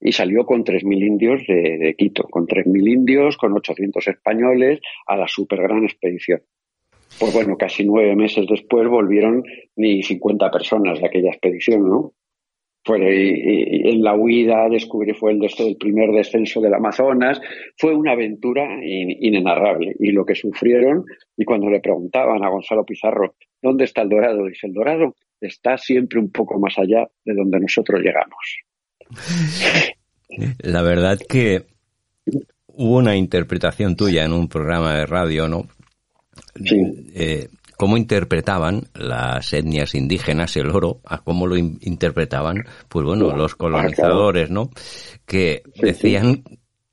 Y 0.00 0.12
salió 0.12 0.46
con 0.46 0.64
3.000 0.64 1.06
indios 1.06 1.42
de, 1.46 1.94
Quito, 1.98 2.24
con 2.24 2.46
3.000 2.46 2.88
indios, 2.88 3.36
con 3.36 3.52
800 3.52 4.06
españoles, 4.08 4.80
a 5.06 5.16
la 5.16 5.26
super 5.26 5.60
gran 5.60 5.84
expedición 5.84 6.40
pues 7.18 7.32
bueno, 7.32 7.56
casi 7.56 7.84
nueve 7.84 8.14
meses 8.14 8.46
después 8.48 8.86
volvieron 8.86 9.42
ni 9.76 10.02
50 10.02 10.50
personas 10.50 11.00
de 11.00 11.06
aquella 11.06 11.30
expedición, 11.30 11.88
¿no? 11.88 12.12
Fue, 12.84 12.98
y, 13.00 13.88
en 13.88 14.02
la 14.02 14.14
huida 14.14 14.68
descubrí 14.68 15.12
fue 15.12 15.32
el, 15.32 15.40
el 15.42 15.76
primer 15.76 16.10
descenso 16.10 16.60
del 16.60 16.74
Amazonas, 16.74 17.40
fue 17.76 17.94
una 17.94 18.12
aventura 18.12 18.66
inenarrable 18.82 19.94
y 19.98 20.12
lo 20.12 20.24
que 20.24 20.34
sufrieron 20.34 21.04
y 21.36 21.44
cuando 21.44 21.68
le 21.68 21.80
preguntaban 21.80 22.42
a 22.44 22.48
Gonzalo 22.48 22.84
Pizarro 22.84 23.34
dónde 23.60 23.84
está 23.84 24.02
el 24.02 24.08
Dorado, 24.08 24.46
dice 24.46 24.68
el 24.68 24.72
Dorado 24.72 25.16
está 25.40 25.76
siempre 25.76 26.18
un 26.18 26.30
poco 26.30 26.58
más 26.58 26.78
allá 26.78 27.08
de 27.24 27.34
donde 27.34 27.60
nosotros 27.60 28.00
llegamos. 28.00 28.67
La 30.58 30.82
verdad 30.82 31.18
que 31.28 31.66
hubo 32.66 32.96
una 32.96 33.16
interpretación 33.16 33.96
tuya 33.96 34.24
en 34.24 34.32
un 34.32 34.48
programa 34.48 34.94
de 34.94 35.06
radio, 35.06 35.48
¿no? 35.48 35.66
Eh, 37.14 37.48
cómo 37.76 37.96
interpretaban 37.96 38.88
las 38.94 39.52
etnias 39.52 39.94
indígenas 39.94 40.56
el 40.56 40.70
oro, 40.70 41.00
a 41.04 41.18
cómo 41.18 41.46
lo 41.46 41.56
interpretaban, 41.56 42.64
pues 42.88 43.04
bueno, 43.06 43.36
los 43.36 43.54
colonizadores, 43.54 44.50
¿no? 44.50 44.70
Que 45.24 45.62
decían, 45.76 46.44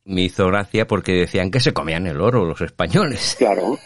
me 0.05 0.21
hizo 0.21 0.47
gracia 0.47 0.87
porque 0.87 1.13
decían 1.13 1.51
que 1.51 1.59
se 1.59 1.73
comían 1.73 2.07
el 2.07 2.21
oro 2.21 2.45
los 2.45 2.61
españoles. 2.61 3.35
Claro. 3.37 3.77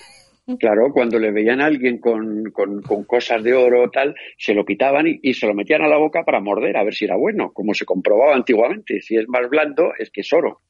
Claro, 0.58 0.92
cuando 0.92 1.20
le 1.20 1.32
veían 1.32 1.62
a 1.62 1.66
alguien 1.66 2.00
con, 2.00 2.46
con, 2.52 3.04
cosas 3.04 3.44
de 3.44 3.54
oro 3.54 3.84
o 3.84 3.90
tal, 3.90 4.16
se 4.38 4.54
lo 4.54 4.66
quitaban 4.66 5.06
y, 5.22 5.34
se 5.34 5.46
lo 5.46 5.54
metían 5.54 5.84
a 5.84 5.88
la 5.88 5.98
boca 5.98 6.24
para 6.24 6.40
morder 6.40 6.78
a 6.78 6.84
ver 6.84 6.94
si 6.94 7.06
era 7.06 7.16
bueno, 7.16 7.52
como 7.54 7.74
se 7.74 7.86
comprobaba 7.86 8.36
antiguamente. 8.36 9.02
Si 9.02 9.16
es 9.16 9.28
más 9.28 9.48
blando, 9.50 9.92
es 9.98 10.10
que 10.10 10.22
es 10.22 10.34
oro 10.34 10.62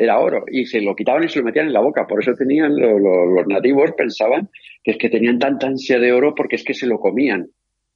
era 0.00 0.20
oro 0.20 0.44
y 0.46 0.64
se 0.64 0.80
lo 0.80 0.94
quitaban 0.94 1.24
y 1.24 1.28
se 1.28 1.40
lo 1.40 1.44
metían 1.44 1.66
en 1.66 1.72
la 1.72 1.80
boca. 1.80 2.06
Por 2.06 2.22
eso 2.22 2.32
tenían 2.32 2.76
los 2.76 3.46
nativos 3.48 3.90
pensaban 3.96 4.48
que 4.82 4.92
es 4.92 4.96
que 4.96 5.10
tenían 5.10 5.40
tanta 5.40 5.66
ansia 5.66 5.98
de 5.98 6.12
oro 6.12 6.34
porque 6.36 6.54
es 6.54 6.62
que 6.62 6.72
se 6.72 6.86
lo 6.86 7.00
comían 7.00 7.48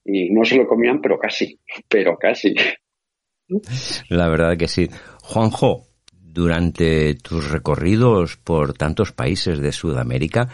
y 0.05 0.31
no 0.31 0.45
se 0.45 0.57
lo 0.57 0.67
comían, 0.67 1.01
pero 1.01 1.19
casi, 1.19 1.61
pero 1.89 2.17
casi. 2.17 2.55
La 4.09 4.29
verdad 4.29 4.57
que 4.57 4.67
sí. 4.67 4.89
Juanjo, 5.23 5.87
durante 6.13 7.15
tus 7.15 7.51
recorridos 7.51 8.37
por 8.37 8.75
tantos 8.75 9.13
países 9.13 9.61
de 9.61 9.73
Sudamérica, 9.73 10.49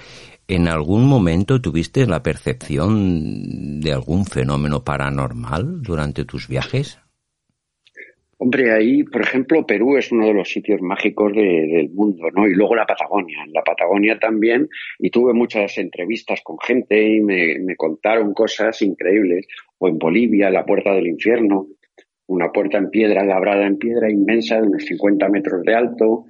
¿en 0.48 0.66
algún 0.66 1.06
momento 1.06 1.60
tuviste 1.60 2.06
la 2.06 2.22
percepción 2.22 3.80
de 3.80 3.92
algún 3.92 4.24
fenómeno 4.24 4.82
paranormal 4.82 5.82
durante 5.82 6.24
tus 6.24 6.48
viajes? 6.48 6.98
Hombre, 8.38 8.72
ahí, 8.72 9.02
por 9.02 9.20
ejemplo, 9.20 9.66
Perú 9.66 9.96
es 9.96 10.10
uno 10.10 10.26
de 10.26 10.32
los 10.32 10.48
sitios 10.48 10.80
mágicos 10.80 11.32
del 11.34 11.90
mundo, 11.90 12.30
¿no? 12.32 12.46
Y 12.46 12.54
luego 12.54 12.76
la 12.76 12.86
Patagonia. 12.86 13.42
En 13.44 13.52
la 13.52 13.62
Patagonia 13.62 14.18
también, 14.18 14.68
y 14.98 15.10
tuve 15.10 15.34
muchas 15.34 15.76
entrevistas 15.76 16.40
con 16.42 16.56
gente 16.60 17.02
y 17.02 17.20
me, 17.20 17.58
me 17.58 17.76
contaron 17.76 18.32
cosas 18.32 18.80
increíbles. 18.82 19.46
O 19.78 19.88
en 19.88 19.98
Bolivia, 19.98 20.50
la 20.50 20.64
Puerta 20.64 20.92
del 20.92 21.08
Infierno, 21.08 21.66
una 22.28 22.52
puerta 22.52 22.78
en 22.78 22.90
piedra, 22.90 23.24
labrada 23.24 23.66
en 23.66 23.78
piedra 23.78 24.10
inmensa, 24.10 24.60
de 24.60 24.68
unos 24.68 24.84
50 24.84 25.28
metros 25.30 25.62
de 25.64 25.74
alto, 25.74 26.26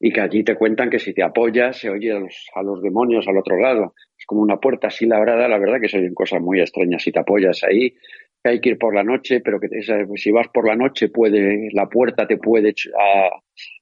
y 0.00 0.12
que 0.12 0.20
allí 0.20 0.44
te 0.44 0.54
cuentan 0.54 0.90
que 0.90 0.98
si 0.98 1.12
te 1.12 1.22
apoyas 1.22 1.78
se 1.78 1.90
oye 1.90 2.12
a 2.12 2.20
los, 2.20 2.46
a 2.54 2.62
los 2.62 2.82
demonios 2.82 3.26
al 3.26 3.38
otro 3.38 3.58
lado. 3.58 3.94
Es 4.16 4.26
como 4.26 4.42
una 4.42 4.58
puerta 4.58 4.88
así 4.88 5.06
labrada, 5.06 5.48
la 5.48 5.58
verdad 5.58 5.80
que 5.80 5.88
se 5.88 5.98
oyen 5.98 6.14
cosas 6.14 6.40
muy 6.40 6.60
extrañas 6.60 7.02
si 7.02 7.12
te 7.12 7.18
apoyas 7.18 7.62
ahí 7.64 7.94
que 8.42 8.50
hay 8.50 8.60
que 8.60 8.70
ir 8.70 8.78
por 8.78 8.94
la 8.94 9.02
noche, 9.02 9.40
pero 9.40 9.58
que 9.60 9.68
si 10.16 10.30
vas 10.30 10.48
por 10.48 10.66
la 10.66 10.76
noche 10.76 11.08
puede, 11.08 11.68
la 11.72 11.88
puerta 11.88 12.26
te 12.26 12.36
puede, 12.36 12.74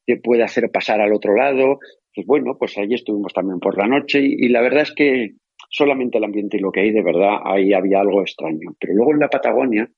te 0.06 0.16
puede 0.16 0.42
hacer 0.42 0.70
pasar 0.70 1.00
al 1.00 1.12
otro 1.12 1.34
lado. 1.34 1.78
Pues 2.14 2.26
bueno, 2.26 2.56
pues 2.58 2.76
ahí 2.78 2.94
estuvimos 2.94 3.32
también 3.32 3.60
por 3.60 3.76
la 3.76 3.86
noche 3.86 4.20
y, 4.22 4.48
la 4.48 4.62
verdad 4.62 4.82
es 4.82 4.92
que 4.92 5.32
solamente 5.68 6.18
el 6.18 6.24
ambiente 6.24 6.56
y 6.56 6.60
lo 6.60 6.72
que 6.72 6.80
hay 6.80 6.92
de 6.92 7.02
verdad, 7.02 7.38
ahí 7.44 7.72
había 7.74 8.00
algo 8.00 8.22
extraño. 8.22 8.74
Pero 8.80 8.94
luego 8.94 9.12
en 9.12 9.20
la 9.20 9.28
Patagonia, 9.28 9.88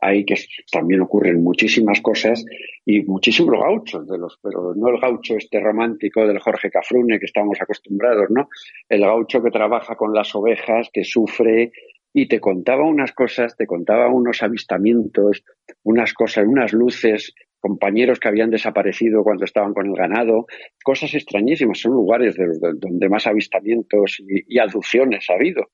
ahí 0.00 0.24
que 0.24 0.36
también 0.70 1.00
ocurren 1.00 1.42
muchísimas 1.42 2.00
cosas 2.00 2.44
y 2.84 3.02
muchísimos 3.02 3.58
gauchos 3.58 4.06
de 4.06 4.18
los, 4.18 4.38
pero 4.42 4.74
no 4.74 4.88
el 4.88 5.00
gaucho 5.00 5.36
este 5.36 5.60
romántico 5.60 6.26
del 6.26 6.38
Jorge 6.38 6.70
Cafrune 6.70 7.18
que 7.18 7.26
estamos 7.26 7.60
acostumbrados, 7.60 8.26
¿no? 8.30 8.48
El 8.88 9.00
gaucho 9.00 9.42
que 9.42 9.50
trabaja 9.50 9.96
con 9.96 10.12
las 10.12 10.34
ovejas, 10.34 10.90
que 10.92 11.04
sufre, 11.04 11.72
y 12.18 12.28
te 12.28 12.40
contaba 12.40 12.82
unas 12.82 13.12
cosas, 13.12 13.56
te 13.58 13.66
contaba 13.66 14.08
unos 14.08 14.42
avistamientos, 14.42 15.44
unas 15.82 16.14
cosas, 16.14 16.46
unas 16.46 16.72
luces, 16.72 17.34
compañeros 17.60 18.20
que 18.20 18.28
habían 18.28 18.50
desaparecido 18.50 19.22
cuando 19.22 19.44
estaban 19.44 19.74
con 19.74 19.86
el 19.86 19.94
ganado, 19.94 20.46
cosas 20.82 21.12
extrañísimas, 21.12 21.78
son 21.78 21.92
lugares 21.92 22.36
de, 22.36 22.46
donde 22.76 23.08
más 23.10 23.26
avistamientos 23.26 24.22
y, 24.26 24.58
aducciones 24.58 25.28
ha 25.28 25.34
habido. 25.34 25.68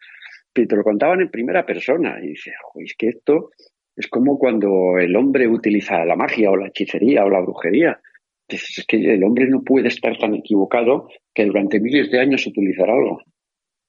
Y 0.52 0.66
te 0.66 0.74
lo 0.74 0.82
contaban 0.82 1.20
en 1.20 1.30
primera 1.30 1.64
persona 1.64 2.18
y 2.20 2.30
dices, 2.30 2.54
es 2.74 2.94
que 2.98 3.08
esto 3.08 3.50
es 3.96 4.08
como 4.08 4.38
cuando 4.38 4.98
el 4.98 5.14
hombre 5.16 5.46
utiliza 5.48 6.04
la 6.04 6.16
magia 6.16 6.50
o 6.50 6.56
la 6.56 6.68
hechicería 6.68 7.24
o 7.24 7.30
la 7.30 7.40
brujería. 7.40 8.00
es 8.48 8.84
que 8.86 8.96
el 8.96 9.24
hombre 9.24 9.46
no 9.48 9.62
puede 9.62 9.88
estar 9.88 10.16
tan 10.18 10.34
equivocado 10.34 11.08
que 11.34 11.44
durante 11.44 11.80
miles 11.80 12.10
de 12.10 12.20
años 12.20 12.46
utilizará 12.46 12.94
algo. 12.94 13.22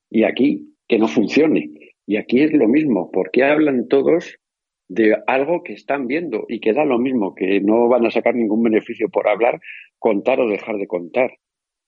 Y 0.10 0.24
aquí, 0.24 0.76
que 0.88 1.00
no 1.00 1.08
funcione. 1.08 1.72
Y 2.06 2.18
aquí 2.18 2.42
es 2.42 2.54
lo 2.54 2.68
mismo, 2.68 3.10
porque 3.12 3.44
hablan 3.44 3.88
todos 3.88 4.38
de 4.90 5.18
algo 5.28 5.64
que 5.64 5.74
están 5.74 6.08
viendo 6.08 6.46
y 6.48 6.60
que 6.60 6.74
da 6.74 6.86
lo 6.86 7.00
mismo, 7.00 7.34
que 7.34 7.62
no 7.62 7.88
van 7.88 8.06
a 8.06 8.12
sacar 8.12 8.36
ningún 8.36 8.62
beneficio 8.62 9.10
por 9.10 9.28
hablar, 9.28 9.60
contar 9.98 10.40
o 10.42 10.50
dejar 10.50 10.78
de 10.78 10.88
contar. 10.88 11.32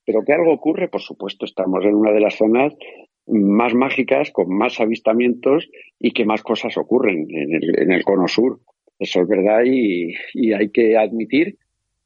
Pero 0.06 0.24
que 0.24 0.34
algo 0.34 0.54
ocurre, 0.54 0.88
por 0.88 1.02
supuesto, 1.02 1.46
estamos 1.46 1.84
en 1.84 1.96
una 1.96 2.12
de 2.12 2.22
las 2.22 2.36
zonas 2.36 2.74
más 3.28 3.74
mágicas, 3.74 4.32
con 4.32 4.56
más 4.56 4.80
avistamientos 4.80 5.70
y 6.00 6.12
que 6.12 6.26
más 6.26 6.44
cosas 6.44 6.78
ocurren 6.78 7.28
en 7.30 7.54
el, 7.54 7.80
en 7.80 7.92
el 7.92 8.04
cono 8.04 8.28
sur. 8.28 8.60
Eso 9.00 9.22
es 9.22 9.28
verdad 9.28 9.64
y, 9.66 10.14
y 10.34 10.54
hay 10.54 10.70
que 10.70 10.98
admitir 10.98 11.58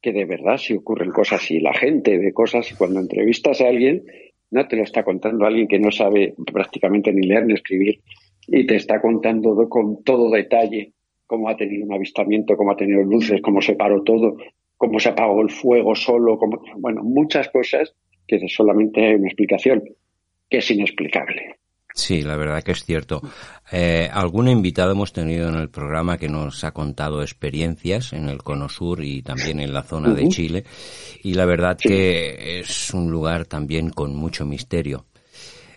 que 0.02 0.12
de 0.12 0.24
verdad 0.24 0.56
si 0.56 0.74
ocurren 0.74 1.10
cosas 1.10 1.50
y 1.50 1.60
la 1.60 1.74
gente 1.74 2.18
ve 2.18 2.32
cosas 2.32 2.70
y 2.72 2.74
cuando 2.74 3.00
entrevistas 3.00 3.60
a 3.60 3.68
alguien 3.68 4.02
no 4.50 4.66
te 4.66 4.76
lo 4.76 4.82
está 4.82 5.04
contando 5.04 5.44
alguien 5.44 5.68
que 5.68 5.78
no 5.78 5.90
sabe 5.90 6.34
prácticamente 6.52 7.12
ni 7.12 7.26
leer 7.26 7.46
ni 7.46 7.54
escribir 7.54 8.00
y 8.46 8.66
te 8.66 8.76
está 8.76 9.00
contando 9.00 9.68
con 9.68 10.02
todo 10.02 10.30
detalle 10.30 10.92
cómo 11.26 11.48
ha 11.48 11.56
tenido 11.56 11.86
un 11.86 11.92
avistamiento, 11.92 12.56
cómo 12.56 12.72
ha 12.72 12.76
tenido 12.76 13.02
luces, 13.02 13.40
cómo 13.40 13.60
se 13.60 13.76
paró 13.76 14.02
todo, 14.02 14.36
cómo 14.76 14.98
se 14.98 15.10
apagó 15.10 15.42
el 15.42 15.50
fuego 15.50 15.94
solo, 15.94 16.36
bueno, 16.78 17.02
muchas 17.04 17.48
cosas 17.50 17.94
que 18.26 18.40
solamente 18.48 19.14
una 19.14 19.28
explicación 19.28 19.84
que 20.50 20.58
es 20.58 20.70
inexplicable. 20.70 21.56
Sí, 21.94 22.22
la 22.22 22.36
verdad 22.36 22.62
que 22.62 22.72
es 22.72 22.84
cierto. 22.84 23.20
Eh, 23.72 24.08
algún 24.12 24.48
invitado 24.48 24.92
hemos 24.92 25.12
tenido 25.12 25.48
en 25.48 25.56
el 25.56 25.70
programa 25.70 26.18
que 26.18 26.28
nos 26.28 26.62
ha 26.64 26.72
contado 26.72 27.22
experiencias 27.22 28.12
en 28.12 28.28
el 28.28 28.42
Cono 28.42 28.68
Sur 28.68 29.02
y 29.02 29.22
también 29.22 29.60
en 29.60 29.72
la 29.72 29.82
zona 29.82 30.14
de 30.14 30.28
Chile. 30.28 30.64
Y 31.22 31.34
la 31.34 31.46
verdad 31.46 31.76
que 31.78 32.60
es 32.60 32.94
un 32.94 33.10
lugar 33.10 33.46
también 33.46 33.90
con 33.90 34.14
mucho 34.14 34.44
misterio. 34.44 35.06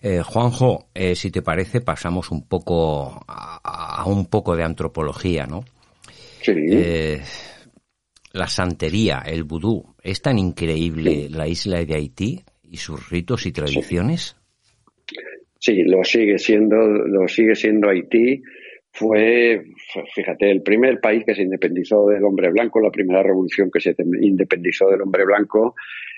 Eh, 0.02 0.22
Juanjo, 0.22 0.90
eh, 0.94 1.16
si 1.16 1.32
te 1.32 1.42
parece, 1.42 1.82
pasamos 1.82 2.30
un 2.30 2.46
poco 2.46 3.24
a, 3.26 4.04
un 4.06 4.26
poco 4.26 4.56
de 4.56 4.64
antropología, 4.64 5.46
¿no? 5.46 5.64
Sí. 6.42 6.52
Eh, 6.54 7.22
la 8.34 8.48
santería, 8.48 9.24
el 9.26 9.46
vudú, 9.46 9.96
¿es 10.02 10.22
tan 10.22 10.38
increíble 10.40 11.30
la 11.30 11.48
isla 11.48 11.84
de 11.86 11.96
Haití 11.96 12.44
y 12.64 12.78
sus 12.78 13.10
ritos 13.10 13.46
y 13.46 13.54
tradiciones? 13.54 14.36
Sí, 15.64 15.82
lo 15.84 16.04
sigue 16.04 16.38
siendo, 16.40 16.76
lo 16.76 17.26
sigue 17.30 17.56
siendo 17.56 17.88
Haití. 17.88 18.42
Fue, 18.92 19.64
fíjate, 20.14 20.52
el 20.52 20.62
primer 20.62 21.00
país 21.00 21.24
que 21.26 21.34
se 21.34 21.44
independizó 21.44 22.06
del 22.08 22.26
hombre 22.26 22.52
blanco, 22.52 22.82
la 22.82 22.92
primera 22.92 23.24
revolución 23.24 23.72
que 23.72 23.80
se 23.80 23.96
independizó 24.22 24.90
del 24.90 25.04
hombre 25.04 25.24
blanco 25.24 25.76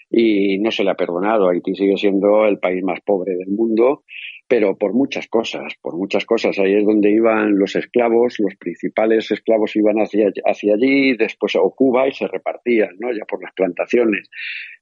y 0.10 0.58
no 0.58 0.72
se 0.72 0.84
le 0.84 0.90
ha 0.90 0.96
perdonado. 0.96 1.48
Haití 1.48 1.76
sigue 1.76 1.96
siendo 1.96 2.48
el 2.48 2.58
país 2.58 2.84
más 2.84 3.02
pobre 3.02 3.36
del 3.36 3.50
mundo, 3.50 4.04
pero 4.48 4.80
por 4.80 4.96
muchas 4.96 5.28
cosas, 5.28 5.76
por 5.80 5.96
muchas 5.96 6.26
cosas. 6.26 6.58
Ahí 6.58 6.74
es 6.74 6.84
donde 6.84 7.12
iban 7.12 7.60
los 7.60 7.76
esclavos, 7.76 8.38
los 8.40 8.56
principales 8.56 9.30
esclavos 9.30 9.76
iban 9.76 9.98
hacia, 9.98 10.32
allí, 10.74 11.16
después 11.16 11.56
a 11.56 11.60
Cuba 11.76 12.08
y 12.08 12.14
se 12.14 12.28
repartían, 12.28 12.96
¿no? 12.98 13.14
Ya 13.14 13.26
por 13.26 13.44
las 13.44 13.54
plantaciones. 13.54 14.28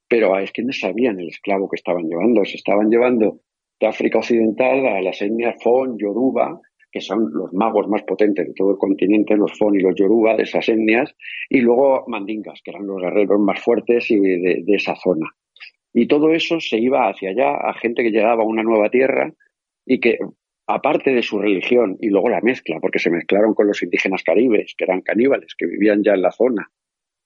Pero 0.07 0.39
es 0.39 0.53
que 0.53 0.63
no 0.63 0.71
sabían 0.71 1.19
el 1.19 1.27
esclavo 1.27 1.69
que 1.69 1.75
estaban 1.75 2.07
llevando, 2.07 2.45
se 2.45 2.55
estaban 2.55 2.89
llevando 2.89 3.41
de 3.83 3.89
África 3.89 4.19
Occidental 4.19 4.87
a 4.87 5.01
las 5.01 5.21
etnias 5.21 5.61
Fon, 5.61 5.97
Yoruba, 5.97 6.61
que 6.89 7.01
son 7.01 7.29
los 7.33 7.51
magos 7.51 7.89
más 7.89 8.03
potentes 8.03 8.47
de 8.47 8.53
todo 8.53 8.71
el 8.71 8.77
continente, 8.77 9.35
los 9.35 9.57
Fon 9.57 9.75
y 9.75 9.81
los 9.81 9.93
Yoruba 9.93 10.37
de 10.37 10.43
esas 10.43 10.69
etnias, 10.69 11.13
y 11.49 11.59
luego 11.59 12.05
Mandingas, 12.07 12.61
que 12.63 12.71
eran 12.71 12.87
los 12.87 13.01
guerreros 13.01 13.41
más 13.41 13.59
fuertes 13.59 14.07
de, 14.07 14.63
esa 14.67 14.95
zona. 14.95 15.27
Y 15.91 16.07
todo 16.07 16.31
eso 16.31 16.61
se 16.61 16.77
iba 16.77 17.09
hacia 17.09 17.31
allá 17.31 17.55
a 17.57 17.73
gente 17.73 18.03
que 18.03 18.11
llegaba 18.11 18.43
a 18.43 18.47
una 18.47 18.63
nueva 18.63 18.89
tierra 18.89 19.33
y 19.85 19.99
que, 19.99 20.17
aparte 20.65 21.13
de 21.13 21.21
su 21.21 21.39
religión 21.39 21.97
y 21.99 22.07
luego 22.07 22.29
la 22.29 22.39
mezcla, 22.39 22.79
porque 22.79 22.99
se 22.99 23.09
mezclaron 23.09 23.53
con 23.53 23.67
los 23.67 23.83
indígenas 23.83 24.23
caribes, 24.23 24.75
que 24.77 24.85
eran 24.85 25.01
caníbales, 25.01 25.55
que 25.57 25.65
vivían 25.65 26.03
ya 26.03 26.13
en 26.13 26.21
la 26.21 26.31
zona, 26.31 26.71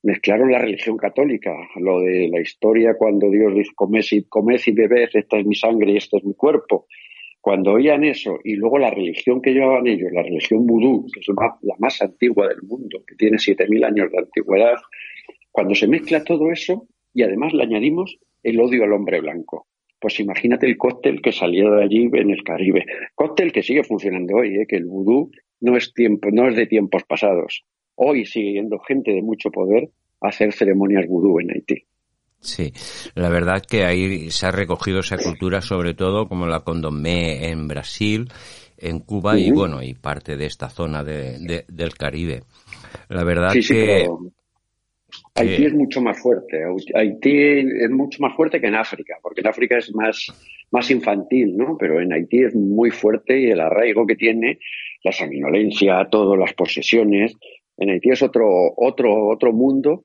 mezclaron 0.04 0.52
la 0.52 0.60
religión 0.60 0.98
católica, 0.98 1.56
lo 1.76 2.02
de 2.02 2.30
la 2.30 2.40
historia 2.40 2.96
cuando 2.96 3.30
Dios 3.30 3.54
dice, 3.54 3.72
comed 3.76 4.04
y, 4.12 4.24
comed 4.24 4.60
y 4.66 4.72
bebed, 4.72 5.10
esta 5.14 5.38
es 5.38 5.46
mi 5.46 5.56
sangre 5.56 5.92
y 5.92 5.98
este 5.98 6.18
es 6.18 6.24
mi 6.24 6.34
cuerpo, 6.34 6.88
cuando 7.42 7.74
oían 7.74 8.04
eso 8.04 8.40
y 8.44 8.56
luego 8.56 8.78
la 8.78 8.90
religión 8.90 9.42
que 9.42 9.54
llevaban 9.54 9.88
ellos, 9.88 10.12
la 10.12 10.24
religión 10.24 10.66
vudú, 10.68 11.08
que 11.14 11.22
es 11.22 11.28
la 11.30 11.76
más 11.80 12.02
antigua 12.02 12.48
del 12.48 12.62
mundo, 12.64 13.04
que 13.08 13.16
tiene 13.16 13.38
7.000 13.38 13.86
años 13.86 14.12
de 14.12 14.18
antigüedad, 14.18 14.76
cuando 15.52 15.74
se 15.74 15.88
mezcla 15.88 16.24
todo 16.24 16.52
eso 16.52 16.88
y 17.14 17.24
además 17.24 17.54
le 17.54 17.64
añadimos 17.64 18.20
el 18.44 18.60
odio 18.60 18.84
al 18.84 18.94
hombre 18.94 19.22
blanco. 19.22 19.68
Pues 20.00 20.20
imagínate 20.20 20.68
el 20.68 20.78
cóctel 20.78 21.22
que 21.22 21.32
salió 21.32 21.72
de 21.72 21.84
allí 21.84 22.10
en 22.14 22.30
el 22.30 22.44
Caribe. 22.44 22.86
Cóctel 23.16 23.52
que 23.52 23.64
sigue 23.64 23.84
funcionando 23.84 24.36
hoy, 24.36 24.56
¿eh? 24.58 24.66
que 24.68 24.76
el 24.76 24.86
vudú 24.86 25.32
no 25.60 25.76
es, 25.76 25.94
tiempo, 25.94 26.30
no 26.32 26.48
es 26.48 26.56
de 26.56 26.68
tiempos 26.68 27.04
pasados. 27.06 27.66
Hoy 27.98 28.26
sigue 28.26 28.54
yendo 28.54 28.80
gente 28.80 29.12
de 29.12 29.22
mucho 29.22 29.52
poder 29.52 29.90
a 30.22 30.30
hacer 30.30 30.54
ceremonias 30.54 31.06
vudú 31.08 31.40
en 31.40 31.52
Haití. 31.52 31.84
Sí, 32.40 32.72
la 33.16 33.30
verdad 33.30 33.62
que 33.68 33.84
ahí 33.84 34.30
se 34.30 34.46
ha 34.46 34.52
recogido 34.52 35.00
esa 35.00 35.18
cultura, 35.18 35.62
sobre 35.62 35.94
todo 35.96 36.28
como 36.28 36.46
la 36.46 36.62
condomé 36.62 37.50
en 37.50 37.68
Brasil, 37.68 38.30
en 38.78 39.00
Cuba 39.00 39.38
y 39.40 39.52
bueno, 39.52 39.82
y 39.82 39.96
parte 39.96 40.38
de 40.38 40.46
esta 40.46 40.70
zona 40.70 41.04
de, 41.04 41.66
del 41.68 41.94
Caribe. 41.96 42.44
La 43.10 43.24
verdad 43.24 43.54
que... 43.54 44.08
Haití 45.36 45.66
es 45.66 45.74
mucho 45.74 46.02
más 46.02 46.20
fuerte. 46.20 46.64
Haití 46.94 47.32
es 47.32 47.90
mucho 47.90 48.22
más 48.22 48.36
fuerte 48.36 48.60
que 48.60 48.68
en 48.68 48.76
África, 48.76 49.16
porque 49.22 49.42
en 49.42 49.48
África 49.48 49.78
es 49.78 49.94
más, 49.94 50.28
más 50.72 50.90
infantil, 50.92 51.56
¿no? 51.56 51.78
Pero 51.78 52.02
en 52.02 52.12
Haití 52.12 52.44
es 52.44 52.56
muy 52.56 52.92
fuerte 52.92 53.40
y 53.40 53.52
el 53.52 53.60
arraigo 53.60 54.06
que 54.06 54.16
tiene, 54.16 54.60
la 55.04 55.12
sanguinolencia, 55.12 56.08
todas 56.12 56.38
las 56.40 56.54
posesiones. 56.54 57.36
En 57.78 57.90
Haití 57.90 58.10
es 58.10 58.22
otro, 58.22 58.48
otro, 58.76 59.28
otro 59.30 59.54
mundo 59.54 60.04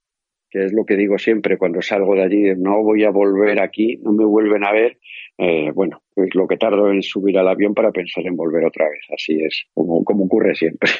que 0.52 0.66
es 0.66 0.72
lo 0.72 0.84
que 0.84 0.96
digo 0.96 1.18
siempre 1.18 1.56
cuando 1.56 1.80
salgo 1.80 2.14
de 2.14 2.24
allí, 2.24 2.54
no 2.58 2.82
voy 2.82 3.04
a 3.04 3.10
volver 3.10 3.58
aquí, 3.60 3.96
no 4.02 4.12
me 4.12 4.24
vuelven 4.24 4.64
a 4.64 4.72
ver, 4.72 4.98
eh, 5.38 5.70
bueno, 5.74 6.02
pues 6.14 6.34
lo 6.34 6.46
que 6.46 6.58
tardo 6.58 6.90
en 6.90 7.02
subir 7.02 7.38
al 7.38 7.48
avión 7.48 7.72
para 7.72 7.90
pensar 7.90 8.26
en 8.26 8.36
volver 8.36 8.66
otra 8.66 8.84
vez, 8.90 9.00
así 9.14 9.42
es, 9.42 9.64
como, 9.72 10.04
como 10.04 10.26
ocurre 10.26 10.54
siempre. 10.54 10.90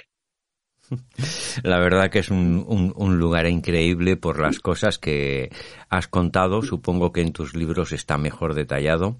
La 1.62 1.78
verdad 1.78 2.10
que 2.10 2.20
es 2.20 2.30
un, 2.30 2.92
un, 2.96 3.18
lugar 3.18 3.46
increíble 3.46 4.16
por 4.16 4.40
las 4.40 4.58
cosas 4.58 4.98
que 4.98 5.50
has 5.90 6.08
contado, 6.08 6.62
supongo 6.62 7.12
que 7.12 7.20
en 7.20 7.32
tus 7.32 7.54
libros 7.54 7.92
está 7.92 8.16
mejor 8.18 8.54
detallado, 8.54 9.18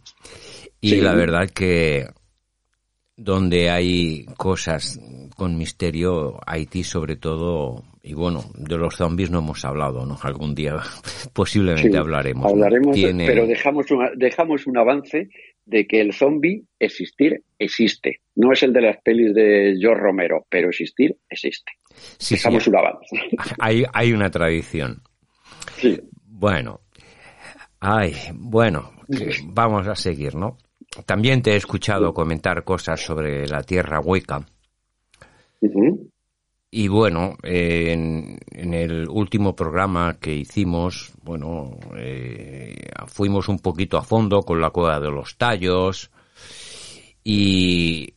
y 0.81 0.97
la 0.97 1.15
verdad 1.15 1.49
que 1.49 2.07
donde 3.17 3.71
hay 3.71 4.27
cosas 4.37 4.99
con 5.37 5.57
misterio, 5.57 6.41
Haití 6.47 6.83
sobre 6.83 7.17
todo, 7.17 7.85
y 8.03 8.15
bueno, 8.15 8.45
de 8.55 8.77
los 8.77 8.97
zombies 8.97 9.31
no 9.31 9.39
hemos 9.39 9.65
hablado, 9.65 10.07
¿no? 10.07 10.19
Algún 10.23 10.55
día 10.55 10.77
posiblemente 11.33 11.97
hablaremos. 11.97 12.51
Hablaremos, 12.51 12.97
pero 13.27 13.47
dejamos, 13.47 13.87
dejamos 14.17 14.67
un 14.67 14.79
avance 14.79 15.29
de 15.65 15.87
que 15.87 16.01
el 16.01 16.13
zombie 16.13 16.65
existir 16.79 17.43
existe. 17.59 18.21
No 18.35 18.53
es 18.53 18.63
el 18.63 18.73
de 18.73 18.81
las 18.81 18.97
pelis 19.03 19.35
de 19.35 19.77
George 19.79 20.03
Romero, 20.03 20.47
pero 20.49 20.71
existir 20.71 21.17
existe. 21.29 21.73
dejamos 22.31 22.67
un 22.67 22.77
avance. 22.77 23.17
Hay, 23.61 23.85
hay 23.93 24.13
una 24.13 24.31
tradición. 24.31 25.03
Sí. 25.77 26.01
Bueno, 26.25 26.81
ay, 27.79 28.15
bueno, 28.35 28.93
vamos 29.45 29.87
a 29.87 29.95
seguir, 29.95 30.35
¿no? 30.35 30.59
También 31.07 31.43
te 31.43 31.53
he 31.53 31.57
escuchado 31.57 32.13
comentar 32.13 32.65
cosas 32.65 33.01
sobre 33.01 33.47
la 33.47 33.63
tierra 33.63 34.01
hueca. 34.01 34.45
Y 36.71 36.89
bueno, 36.89 37.37
en, 37.43 38.39
el 38.51 39.09
último 39.09 39.55
programa 39.55 40.19
que 40.19 40.35
hicimos, 40.35 41.13
bueno, 41.23 41.79
eh, 41.97 42.75
fuimos 43.07 43.49
un 43.49 43.59
poquito 43.59 43.99
a 43.99 44.03
fondo 44.03 44.41
con 44.43 44.61
la 44.61 44.71
cueva 44.71 44.99
de 44.99 45.11
los 45.11 45.37
tallos 45.37 46.11
y 47.23 48.15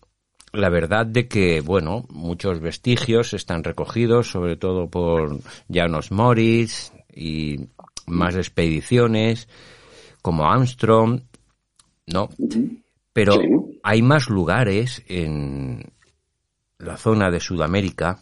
la 0.54 0.70
verdad 0.70 1.06
de 1.06 1.28
que, 1.28 1.60
bueno, 1.62 2.06
muchos 2.10 2.62
vestigios 2.62 3.34
están 3.34 3.64
recogidos, 3.64 4.32
sobre 4.32 4.56
todo 4.56 4.88
por 4.88 5.38
Janos 5.72 6.12
Morris 6.12 6.94
y 7.14 7.58
más 8.08 8.36
expediciones 8.36 9.50
como 10.22 10.46
Armstrong, 10.46 11.22
¿no? 12.08 12.30
Pero 13.14 13.36
hay 13.84 14.02
más 14.02 14.30
lugares 14.30 15.04
en 15.08 15.84
la 16.78 16.98
zona 16.98 17.32
de 17.32 17.40
Sudamérica, 17.40 18.20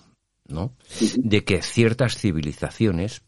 ¿no? 0.48 0.74
De 1.18 1.44
que 1.44 1.62
ciertas 1.62 2.18
civilizaciones 2.18 3.24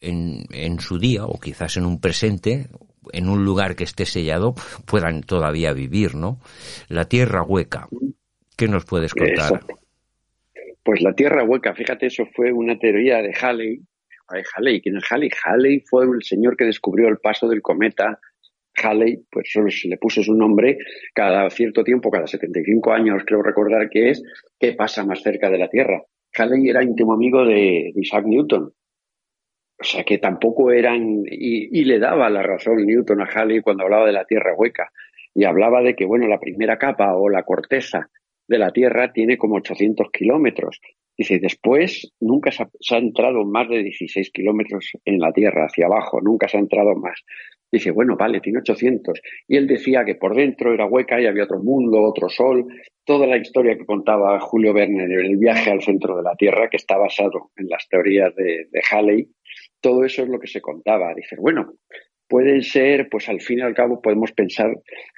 en, 0.00 0.46
en 0.50 0.80
su 0.80 0.98
día, 0.98 1.24
o 1.24 1.38
quizás 1.38 1.76
en 1.76 1.86
un 1.86 2.00
presente, 2.00 2.68
en 3.12 3.28
un 3.28 3.44
lugar 3.44 3.76
que 3.76 3.84
esté 3.84 4.06
sellado, 4.06 4.54
puedan 4.86 5.22
todavía 5.22 5.72
vivir, 5.72 6.14
¿no? 6.14 6.40
La 6.88 7.04
tierra 7.06 7.42
hueca. 7.42 7.88
¿Qué 8.56 8.68
nos 8.68 8.84
puedes 8.84 9.14
contar? 9.14 9.64
Pues 10.82 11.00
la 11.00 11.14
tierra 11.14 11.44
hueca, 11.44 11.74
fíjate, 11.74 12.06
eso 12.06 12.24
fue 12.34 12.52
una 12.52 12.78
teoría 12.78 13.22
de 13.22 13.34
Halley. 13.40 13.80
Halley, 14.56 14.80
¿quién 14.80 14.96
es 14.96 15.04
Halley? 15.10 15.30
Halley 15.44 15.80
fue 15.80 16.04
el 16.04 16.22
señor 16.22 16.56
que 16.56 16.64
descubrió 16.64 17.08
el 17.08 17.18
paso 17.18 17.48
del 17.48 17.62
cometa 17.62 18.18
Halley, 18.82 19.24
pues 19.30 19.48
solo 19.50 19.68
le 19.84 19.96
puso 19.96 20.22
su 20.22 20.34
nombre, 20.34 20.78
cada 21.14 21.48
cierto 21.50 21.84
tiempo, 21.84 22.10
cada 22.10 22.26
75 22.26 22.92
años 22.92 23.22
creo 23.26 23.42
recordar 23.42 23.88
que 23.88 24.10
es, 24.10 24.22
¿qué 24.58 24.72
pasa 24.72 25.04
más 25.04 25.22
cerca 25.22 25.50
de 25.50 25.58
la 25.58 25.68
Tierra? 25.68 26.02
Halley 26.36 26.68
era 26.68 26.82
íntimo 26.82 27.12
amigo 27.12 27.44
de, 27.44 27.92
Isaac 27.94 28.24
Newton. 28.26 28.72
O 29.76 29.84
sea 29.84 30.04
que 30.04 30.18
tampoco 30.18 30.70
eran, 30.70 31.22
y, 31.26 31.84
le 31.84 31.98
daba 31.98 32.30
la 32.30 32.42
razón 32.42 32.84
Newton 32.84 33.20
a 33.22 33.26
Halley 33.26 33.60
cuando 33.60 33.84
hablaba 33.84 34.06
de 34.06 34.12
la 34.12 34.24
Tierra 34.24 34.54
hueca. 34.56 34.90
Y 35.34 35.44
hablaba 35.44 35.82
de 35.82 35.94
que, 35.94 36.04
bueno, 36.04 36.28
la 36.28 36.38
primera 36.38 36.78
capa 36.78 37.16
o 37.16 37.28
la 37.28 37.42
corteza 37.42 38.08
de 38.46 38.58
la 38.58 38.70
Tierra 38.70 39.12
tiene 39.12 39.36
como 39.36 39.56
800 39.56 40.10
kilómetros. 40.12 40.80
Dice, 41.16 41.38
después 41.38 42.12
nunca 42.20 42.50
se 42.50 42.62
ha, 42.62 42.70
se 42.80 42.94
ha, 42.94 42.98
entrado 42.98 43.44
más 43.44 43.68
de 43.68 43.82
16 43.82 44.30
kilómetros 44.30 44.92
en 45.04 45.18
la 45.18 45.32
Tierra, 45.32 45.66
hacia 45.66 45.86
abajo, 45.86 46.20
nunca 46.20 46.48
se 46.48 46.56
ha 46.56 46.60
entrado 46.60 46.94
más. 46.94 47.20
Dice, 47.74 47.90
bueno, 47.90 48.16
vale, 48.16 48.40
tiene 48.40 48.60
800. 48.60 49.20
Y 49.48 49.56
él 49.56 49.66
decía 49.66 50.04
que 50.04 50.14
por 50.14 50.36
dentro 50.36 50.72
era 50.72 50.86
hueca 50.86 51.20
y 51.20 51.26
había 51.26 51.42
otro 51.42 51.58
mundo, 51.58 52.00
otro 52.02 52.28
sol. 52.28 52.66
Toda 53.04 53.26
la 53.26 53.36
historia 53.36 53.76
que 53.76 53.84
contaba 53.84 54.38
Julio 54.38 54.72
Verne 54.72 55.02
en 55.04 55.10
el 55.10 55.36
viaje 55.36 55.72
al 55.72 55.82
centro 55.82 56.16
de 56.16 56.22
la 56.22 56.36
Tierra, 56.36 56.68
que 56.70 56.76
está 56.76 56.96
basado 56.96 57.50
en 57.56 57.68
las 57.68 57.88
teorías 57.88 58.32
de, 58.36 58.68
Halley, 58.92 59.28
todo 59.80 60.04
eso 60.04 60.22
es 60.22 60.28
lo 60.28 60.38
que 60.38 60.46
se 60.46 60.60
contaba. 60.60 61.12
Dice, 61.16 61.34
bueno, 61.36 61.72
pueden 62.28 62.62
ser, 62.62 63.08
pues 63.10 63.28
al 63.28 63.40
fin 63.40 63.58
y 63.58 63.62
al 63.62 63.74
cabo 63.74 64.00
podemos 64.00 64.30
pensar 64.30 64.70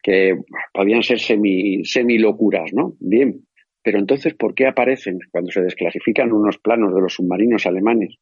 que 0.02 0.34
podían 0.72 1.02
ser 1.02 1.18
semi, 1.18 1.84
semi 1.84 2.16
locuras, 2.16 2.72
¿no? 2.72 2.94
Bien, 3.00 3.46
pero 3.82 3.98
entonces, 3.98 4.34
¿por 4.34 4.54
qué 4.54 4.66
aparecen 4.66 5.18
cuando 5.30 5.52
se 5.52 5.60
desclasifican 5.60 6.32
unos 6.32 6.56
planos 6.56 6.94
de 6.94 7.02
los 7.02 7.12
submarinos 7.12 7.66
alemanes 7.66 8.16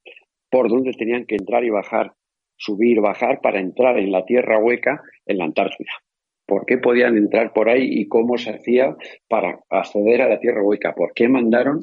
por 0.50 0.68
dónde 0.68 0.92
tenían 0.92 1.24
que 1.24 1.36
entrar 1.36 1.64
y 1.64 1.70
bajar 1.70 2.12
subir, 2.64 3.00
bajar 3.00 3.40
para 3.42 3.60
entrar 3.60 3.98
en 3.98 4.10
la 4.10 4.24
tierra 4.24 4.58
hueca 4.58 5.02
en 5.26 5.38
la 5.38 5.44
Antártida. 5.44 5.90
¿Por 6.46 6.66
qué 6.66 6.78
podían 6.78 7.16
entrar 7.16 7.52
por 7.52 7.68
ahí 7.68 7.88
y 7.90 8.06
cómo 8.06 8.36
se 8.36 8.50
hacía 8.50 8.94
para 9.28 9.60
acceder 9.70 10.22
a 10.22 10.28
la 10.28 10.40
tierra 10.40 10.62
hueca? 10.62 10.94
¿Por 10.94 11.12
qué 11.14 11.28
mandaron 11.28 11.80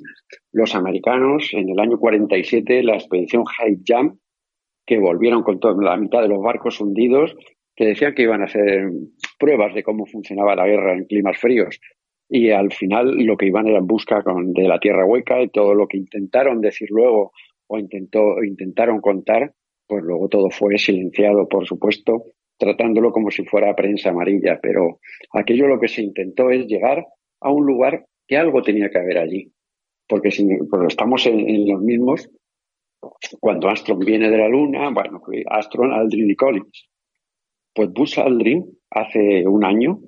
los 0.51 0.75
americanos 0.75 1.49
en 1.53 1.69
el 1.69 1.79
año 1.79 1.97
47 1.97 2.83
la 2.83 2.95
expedición 2.95 3.43
High 3.45 3.79
Jump, 3.87 4.19
que 4.85 4.99
volvieron 4.99 5.41
con 5.43 5.59
toda 5.59 5.81
la 5.83 5.97
mitad 5.97 6.21
de 6.21 6.27
los 6.27 6.41
barcos 6.41 6.79
hundidos, 6.79 7.35
que 7.75 7.85
decían 7.85 8.13
que 8.13 8.23
iban 8.23 8.41
a 8.41 8.45
hacer 8.45 8.91
pruebas 9.39 9.73
de 9.73 9.83
cómo 9.83 10.05
funcionaba 10.05 10.55
la 10.55 10.67
guerra 10.67 10.93
en 10.93 11.05
climas 11.05 11.39
fríos? 11.39 11.79
Y 12.29 12.51
al 12.51 12.71
final 12.71 13.17
lo 13.25 13.37
que 13.37 13.47
iban 13.47 13.67
era 13.67 13.79
en 13.79 13.87
busca 13.87 14.23
de 14.23 14.67
la 14.67 14.79
tierra 14.79 15.05
hueca 15.05 15.41
y 15.41 15.49
todo 15.49 15.73
lo 15.73 15.87
que 15.87 15.97
intentaron 15.97 16.61
decir 16.61 16.87
luego 16.91 17.31
o 17.67 17.77
intentó, 17.79 18.43
intentaron 18.43 19.01
contar 19.01 19.53
pues 19.91 20.05
luego 20.05 20.29
todo 20.29 20.49
fue 20.49 20.77
silenciado, 20.77 21.49
por 21.49 21.67
supuesto, 21.67 22.23
tratándolo 22.57 23.11
como 23.11 23.29
si 23.29 23.43
fuera 23.43 23.75
prensa 23.75 24.11
amarilla, 24.11 24.57
pero 24.61 25.01
aquello 25.33 25.67
lo 25.67 25.81
que 25.81 25.89
se 25.89 26.01
intentó 26.01 26.49
es 26.49 26.65
llegar 26.65 27.05
a 27.41 27.51
un 27.51 27.65
lugar 27.65 28.05
que 28.25 28.37
algo 28.37 28.61
tenía 28.61 28.89
que 28.89 28.99
haber 28.99 29.17
allí, 29.17 29.51
porque 30.07 30.31
si 30.31 30.47
pues 30.69 30.83
estamos 30.87 31.25
en, 31.25 31.69
los 31.69 31.81
mismos, 31.81 32.29
cuando 33.41 33.67
Armstrong 33.67 34.05
viene 34.05 34.29
de 34.29 34.37
la 34.37 34.47
Luna, 34.47 34.91
bueno, 34.91 35.21
Armstrong, 35.47 35.91
Aldrin 35.91 36.29
y 36.29 36.35
Collins, 36.37 36.89
pues 37.75 37.91
Buzz 37.91 38.17
Aldrin 38.17 38.63
hace 38.91 39.45
un 39.45 39.65
año 39.65 39.99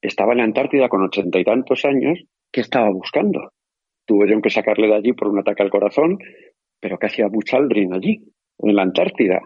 estaba 0.00 0.34
en 0.34 0.38
la 0.38 0.44
Antártida 0.44 0.88
con 0.88 1.02
ochenta 1.02 1.40
y 1.40 1.44
tantos 1.44 1.84
años, 1.84 2.22
¿qué 2.52 2.60
estaba 2.60 2.90
buscando? 2.90 3.50
Tuvieron 4.06 4.40
que 4.40 4.50
sacarle 4.50 4.86
de 4.86 4.94
allí 4.94 5.12
por 5.14 5.26
un 5.26 5.40
ataque 5.40 5.64
al 5.64 5.70
corazón, 5.70 6.16
pero 6.78 6.96
¿qué 6.96 7.06
hacía 7.06 7.26
Buzz 7.26 7.52
Aldrin 7.54 7.92
allí, 7.92 8.22
en 8.58 8.76
la 8.76 8.82
Antártida? 8.82 9.40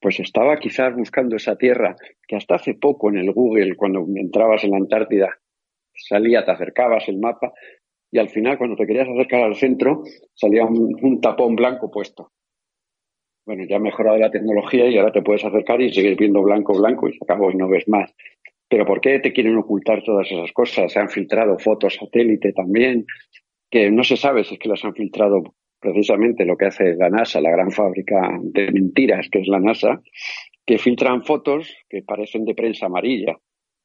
Pues 0.00 0.20
estaba 0.20 0.58
quizás 0.58 0.94
buscando 0.94 1.36
esa 1.36 1.56
tierra 1.56 1.96
que 2.26 2.36
hasta 2.36 2.56
hace 2.56 2.74
poco 2.74 3.10
en 3.10 3.18
el 3.18 3.32
Google, 3.32 3.76
cuando 3.76 4.04
entrabas 4.14 4.64
en 4.64 4.72
la 4.72 4.76
Antártida, 4.76 5.30
salía, 5.94 6.44
te 6.44 6.50
acercabas 6.50 7.08
el 7.08 7.18
mapa 7.18 7.52
y 8.10 8.18
al 8.18 8.28
final 8.28 8.58
cuando 8.58 8.76
te 8.76 8.86
querías 8.86 9.08
acercar 9.08 9.42
al 9.42 9.56
centro 9.56 10.02
salía 10.34 10.64
un, 10.64 11.20
tapón 11.20 11.56
blanco 11.56 11.90
puesto. 11.90 12.32
Bueno, 13.44 13.64
ya 13.68 13.76
ha 13.76 13.80
mejorado 13.80 14.18
la 14.18 14.30
tecnología 14.30 14.88
y 14.88 14.98
ahora 14.98 15.12
te 15.12 15.22
puedes 15.22 15.44
acercar 15.44 15.80
y 15.80 15.92
seguir 15.92 16.16
viendo 16.16 16.42
blanco, 16.42 16.76
blanco 16.76 17.08
y 17.08 17.12
se 17.12 17.18
acabó 17.22 17.50
y 17.50 17.56
no 17.56 17.68
ves 17.68 17.86
más. 17.88 18.12
Pero 18.68 18.84
¿por 18.84 19.00
qué 19.00 19.20
te 19.20 19.32
quieren 19.32 19.56
ocultar 19.56 20.02
todas 20.02 20.30
esas 20.30 20.52
cosas? 20.52 20.92
Se 20.92 20.98
han 20.98 21.08
filtrado 21.08 21.58
fotos 21.58 21.94
satélite 21.94 22.52
también, 22.52 23.06
que 23.70 23.90
no 23.90 24.02
se 24.02 24.16
sabe 24.16 24.44
si 24.44 24.54
es 24.54 24.60
que 24.60 24.68
las 24.68 24.84
han 24.84 24.94
filtrado 24.94 25.54
precisamente 25.80 26.44
lo 26.44 26.56
que 26.56 26.66
hace 26.66 26.94
la 26.96 27.10
NASA, 27.10 27.40
la 27.40 27.50
gran 27.50 27.70
fábrica 27.70 28.38
de 28.42 28.70
mentiras 28.72 29.28
que 29.30 29.40
es 29.40 29.48
la 29.48 29.60
NASA, 29.60 30.00
que 30.64 30.78
filtran 30.78 31.22
fotos 31.22 31.74
que 31.88 32.02
parecen 32.02 32.44
de 32.44 32.54
prensa 32.54 32.86
amarilla, 32.86 33.36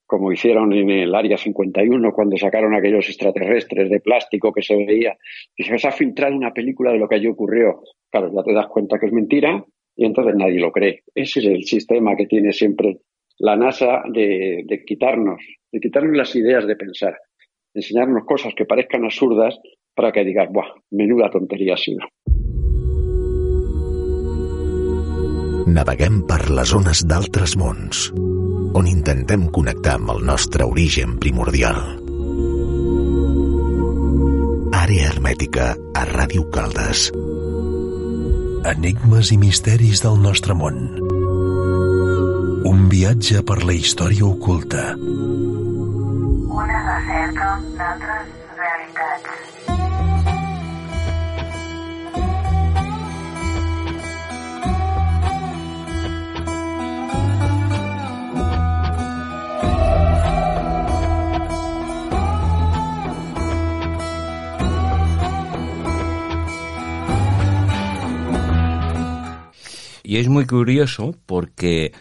como 0.05 0.31
hicieron 0.31 0.73
en 0.73 0.89
el 0.89 1.15
Área 1.15 1.37
51 1.37 2.11
cuando 2.11 2.35
sacaron 2.37 2.75
aquellos 2.75 3.07
extraterrestres 3.07 3.89
de 3.89 4.01
plástico 4.01 4.51
que 4.51 4.61
se 4.61 4.75
veía. 4.75 5.17
Y 5.55 5.63
se 5.63 5.87
ha 5.87 5.91
filtrado 5.91 6.35
una 6.35 6.51
película 6.51 6.91
de 6.91 6.97
lo 6.97 7.07
que 7.07 7.15
allí 7.15 7.27
ocurrió. 7.27 7.81
Claro, 8.09 8.29
ya 8.35 8.43
te 8.43 8.53
das 8.53 8.67
cuenta 8.67 8.99
que 8.99 9.05
es 9.05 9.13
mentira 9.13 9.63
y 9.95 10.05
entonces 10.05 10.35
nadie 10.35 10.59
lo 10.59 10.71
cree. 10.71 11.03
Ese 11.15 11.39
es 11.39 11.45
el 11.45 11.63
sistema 11.63 12.15
que 12.15 12.25
tiene 12.25 12.51
siempre 12.51 12.97
la 13.37 13.55
NASA 13.55 14.03
de 14.11 14.83
quitarnos, 14.85 15.41
de 15.71 15.79
quitarnos 15.79 16.17
las 16.17 16.35
ideas 16.35 16.67
de 16.67 16.75
pensar, 16.75 17.17
enseñarnos 17.73 18.25
cosas 18.25 18.53
que 18.53 18.65
parezcan 18.65 19.05
absurdas 19.05 19.59
para 19.95 20.11
que 20.11 20.23
digas, 20.23 20.49
¡buah! 20.51 20.67
Menuda 20.91 21.29
tonteria 21.29 21.75
ha 21.75 21.77
sido. 21.77 22.01
Naveguem 25.71 26.23
per 26.27 26.49
les 26.49 26.71
zones 26.73 27.03
d'altres 27.07 27.53
mons, 27.55 28.07
on 28.75 28.87
intentem 28.89 29.45
connectar 29.55 29.93
amb 29.99 30.09
el 30.15 30.23
nostre 30.25 30.65
origen 30.67 31.19
primordial. 31.21 31.77
Àrea 34.81 35.11
hermètica 35.11 35.67
a 35.95 36.03
Ràdio 36.09 36.47
Caldes. 36.51 37.11
Enigmes 38.71 39.31
i 39.31 39.37
misteris 39.37 40.01
del 40.03 40.19
nostre 40.25 40.57
món. 40.57 40.81
Un 42.71 42.83
viatge 42.91 43.45
per 43.45 43.61
la 43.63 43.77
història 43.77 44.25
oculta. 44.27 44.91
Una 44.97 46.83
recerca 46.89 47.53
d'altres 47.77 48.35
realitats. 48.57 49.50
Y 70.11 70.17
es 70.17 70.27
muy 70.27 70.45
curioso 70.45 71.15
porque 71.25 71.93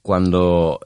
cuando, 0.00 0.80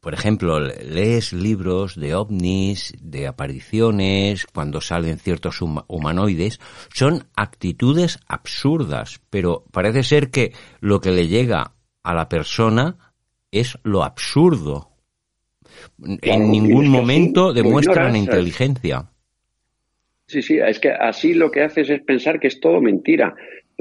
por 0.00 0.12
ejemplo, 0.12 0.60
lees 0.60 1.32
libros 1.32 1.98
de 1.98 2.14
ovnis, 2.14 2.92
de 3.00 3.26
apariciones, 3.26 4.44
cuando 4.44 4.82
salen 4.82 5.18
ciertos 5.18 5.62
humanoides, 5.62 6.60
son 6.92 7.24
actitudes 7.36 8.20
absurdas, 8.28 9.22
pero 9.30 9.64
parece 9.72 10.02
ser 10.02 10.28
que 10.28 10.52
lo 10.80 11.00
que 11.00 11.10
le 11.10 11.26
llega 11.26 11.72
a 12.02 12.12
la 12.12 12.28
persona 12.28 13.14
es 13.50 13.78
lo 13.82 14.04
absurdo. 14.04 14.90
en 16.20 16.50
ningún 16.50 16.88
momento 16.88 17.54
demuestran 17.54 18.14
inteligencia. 18.14 19.10
Sí, 20.26 20.42
sí, 20.42 20.58
es 20.58 20.78
que 20.78 20.90
así 20.90 21.32
lo 21.32 21.50
que 21.50 21.62
haces 21.62 21.88
es 21.88 22.02
pensar 22.02 22.38
que 22.38 22.48
es 22.48 22.60
todo 22.60 22.82
mentira. 22.82 23.34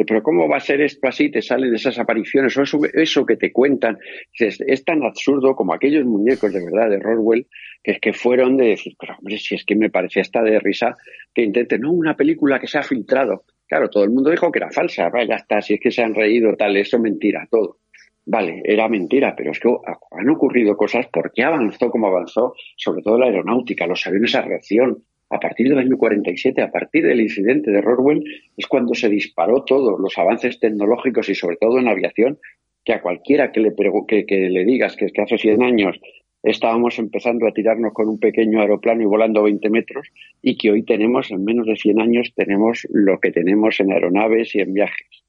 Pero 0.06 0.24
¿cómo 0.24 0.47
va 0.47 0.58
a 0.58 0.62
ser 0.62 0.82
esto 0.82 1.08
así? 1.08 1.30
Te 1.30 1.41
salen 1.41 1.74
esas 1.74 2.00
apariciones 2.00 2.56
o 2.58 2.64
eso, 2.93 3.26
que 3.26 3.36
te 3.36 3.52
cuentan. 3.52 3.97
Es, 4.38 4.84
tan 4.86 5.04
absurdo 5.04 5.56
como 5.56 5.74
aquellos 5.74 6.06
muñecos 6.06 6.54
de 6.54 6.64
verdad 6.64 6.89
de 6.89 7.00
Roswell, 7.00 7.47
que 7.84 7.91
es 7.91 8.00
que 8.00 8.14
fueron 8.14 8.58
de 8.58 8.68
decir, 8.68 8.95
pero 9.00 9.16
hombre, 9.18 9.38
si 9.38 9.56
es 9.56 9.66
que 9.66 9.76
me 9.76 9.89
parecía 9.89 10.22
hasta 10.22 10.41
de 10.41 10.60
risa 10.60 10.95
que 11.34 11.43
intenten, 11.43 11.82
no, 11.82 11.91
una 11.91 12.16
película 12.16 12.60
que 12.60 12.68
se 12.68 12.78
ha 12.78 12.84
filtrado. 12.84 13.45
Claro, 13.68 13.89
todo 13.89 14.04
el 14.04 14.10
mundo 14.10 14.32
dijo 14.32 14.52
que 14.52 14.60
era 14.60 14.72
falsa, 14.72 15.12
ya 15.28 15.36
está, 15.36 15.62
si 15.62 15.76
es 15.76 15.80
que 15.80 15.91
se 15.91 16.02
han 16.02 16.16
reído, 16.16 16.56
tal, 16.56 16.76
eso 16.78 16.97
es 16.97 17.04
mentira, 17.04 17.47
todo. 17.52 17.80
Vale, 18.26 18.62
era 18.64 18.88
mentira, 18.88 19.36
pero 19.36 19.52
es 19.52 19.60
que 19.60 19.70
han 20.12 20.30
ocurrido 20.30 20.78
cosas 20.78 21.08
porque 21.12 21.43
avanzó 21.43 21.89
como 21.89 22.08
avanzó, 22.08 22.54
sobre 22.78 23.02
todo 23.02 23.18
la 23.18 23.26
aeronáutica, 23.26 23.88
los 23.88 24.06
aviones 24.06 24.36
a 24.36 24.41
reacción, 24.41 25.04
a 25.30 25.39
partir 25.39 25.69
del 25.69 25.80
año 25.80 25.97
47, 25.97 26.61
a 26.61 26.71
partir 26.71 27.05
del 27.05 27.21
incidente 27.21 27.71
de 27.71 27.82
Roswell, 27.82 28.23
es 28.57 28.67
cuando 28.67 28.93
se 28.95 29.09
disparó 29.09 29.63
todo, 29.63 29.97
los 29.97 30.17
avances 30.17 30.59
tecnológicos 30.59 31.30
y 31.30 31.36
sobre 31.36 31.57
todo 31.57 31.80
en 31.80 31.88
aviación, 31.88 32.39
que 32.84 32.93
a 32.93 33.01
cualquiera 33.01 33.51
que 33.51 33.59
le, 33.59 33.73
que, 34.07 34.25
que 34.25 34.49
le 34.49 34.65
digas 34.65 34.95
que 34.95 35.05
es 35.05 35.13
que 35.13 35.21
hace 35.21 35.38
100 35.38 35.63
años 35.63 35.99
estábamos 36.41 36.97
empezando 36.99 37.47
a 37.47 37.51
tirarnos 37.51 37.93
con 37.93 38.07
un 38.07 38.19
pequeño 38.19 38.61
aeroplano 38.61 39.01
y 39.01 39.05
volando 39.05 39.43
20 39.43 39.69
metros 39.69 40.07
y 40.41 40.57
que 40.57 40.71
hoy 40.71 40.84
tenemos, 40.84 41.32
en 41.32 41.43
menos 41.43 41.67
de 41.67 41.75
100 41.75 42.01
años, 42.01 42.34
tenemos 42.36 42.88
lo 42.89 43.19
que 43.19 43.32
tenemos 43.32 43.80
en 43.80 43.91
aeronaves 43.91 44.55
y 44.55 44.61
en 44.61 44.73
viajes. 44.73 45.23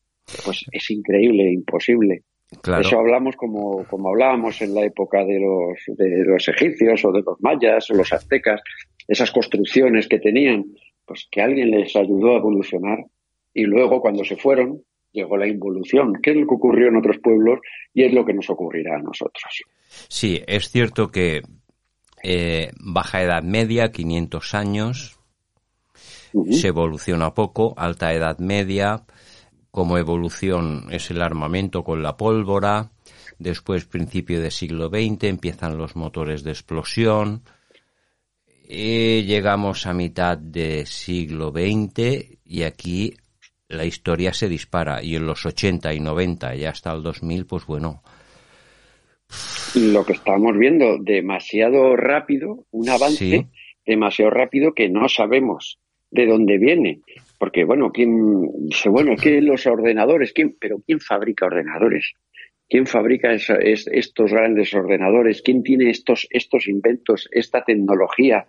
Pues 0.44 0.64
es 0.70 0.90
increíble, 0.90 1.50
imposible. 1.50 2.22
Eso 2.80 2.98
hablamos 2.98 3.36
como, 3.36 3.84
como 3.84 4.08
hablábamos 4.08 4.60
en 4.60 4.74
la 4.74 4.84
época 4.84 5.24
de 5.24 5.38
los, 5.38 5.78
de 5.96 6.24
los 6.24 6.48
egipcios 6.48 7.04
o 7.04 7.12
de 7.12 7.22
los 7.22 7.40
mayas 7.40 7.88
o 7.90 7.94
los 7.94 8.12
aztecas, 8.12 8.60
esas 9.10 9.32
construcciones 9.32 10.06
que 10.06 10.20
tenían, 10.20 10.66
pues 11.04 11.26
que 11.30 11.42
alguien 11.42 11.72
les 11.72 11.94
ayudó 11.96 12.34
a 12.34 12.38
evolucionar. 12.38 13.04
Y 13.52 13.64
luego 13.64 14.00
cuando 14.00 14.24
se 14.24 14.36
fueron 14.36 14.82
llegó 15.12 15.36
la 15.36 15.48
involución, 15.48 16.14
que 16.22 16.30
es 16.30 16.36
lo 16.36 16.46
que 16.46 16.54
ocurrió 16.54 16.86
en 16.86 16.96
otros 16.96 17.18
pueblos 17.18 17.58
y 17.92 18.04
es 18.04 18.12
lo 18.12 18.24
que 18.24 18.32
nos 18.32 18.48
ocurrirá 18.48 18.96
a 18.96 19.02
nosotros. 19.02 19.64
Sí, 20.08 20.40
es 20.46 20.70
cierto 20.70 21.10
que 21.10 21.42
eh, 22.22 22.70
baja 22.78 23.20
edad 23.20 23.42
media, 23.42 23.90
500 23.90 24.54
años, 24.54 25.18
se 26.48 26.68
evoluciona 26.68 27.34
poco, 27.34 27.74
alta 27.76 28.14
edad 28.14 28.38
media, 28.38 29.02
como 29.72 29.98
evolución 29.98 30.84
es 30.92 31.10
el 31.10 31.20
armamento 31.22 31.82
con 31.82 32.04
la 32.04 32.16
pólvora, 32.16 32.92
después 33.40 33.86
principio 33.86 34.40
del 34.40 34.52
siglo 34.52 34.88
XX 34.88 35.24
empiezan 35.24 35.76
los 35.76 35.96
motores 35.96 36.44
de 36.44 36.52
explosión, 36.52 37.42
llegamos 38.70 39.86
a 39.86 39.92
mitad 39.92 40.38
del 40.38 40.86
siglo 40.86 41.50
XX 41.50 42.38
y 42.44 42.62
aquí 42.62 43.14
la 43.68 43.84
historia 43.84 44.32
se 44.32 44.48
dispara. 44.48 45.02
Y 45.02 45.16
en 45.16 45.26
los 45.26 45.44
80 45.44 45.92
y 45.94 46.00
90 46.00 46.56
y 46.56 46.64
hasta 46.64 46.92
el 46.92 47.02
2000 47.02 47.46
pues 47.46 47.66
bueno. 47.66 48.02
Lo 49.76 50.04
que 50.04 50.12
estamos 50.12 50.56
viendo 50.56 50.98
demasiado 50.98 51.96
rápido 51.96 52.64
un 52.70 52.88
avance 52.88 53.46
demasiado 53.86 54.30
rápido 54.30 54.72
que 54.74 54.88
no 54.88 55.08
sabemos 55.08 55.78
de 56.10 56.26
dónde 56.26 56.58
viene. 56.58 57.00
Porque 57.38 57.64
bueno 57.64 57.90
quién 57.92 58.68
dice 58.68 58.88
bueno 58.88 59.12
es 59.14 59.20
que 59.20 59.40
los 59.40 59.66
ordenadores 59.66 60.32
quién 60.32 60.56
pero 60.58 60.80
quién 60.84 61.00
fabrica 61.00 61.46
ordenadores 61.46 62.12
quién 62.68 62.86
fabrica 62.86 63.32
estos 63.32 64.32
grandes 64.32 64.74
ordenadores 64.74 65.42
quién 65.42 65.62
tiene 65.62 65.90
estos 65.90 66.26
estos 66.30 66.68
inventos 66.68 67.28
esta 67.32 67.64
tecnología 67.64 68.46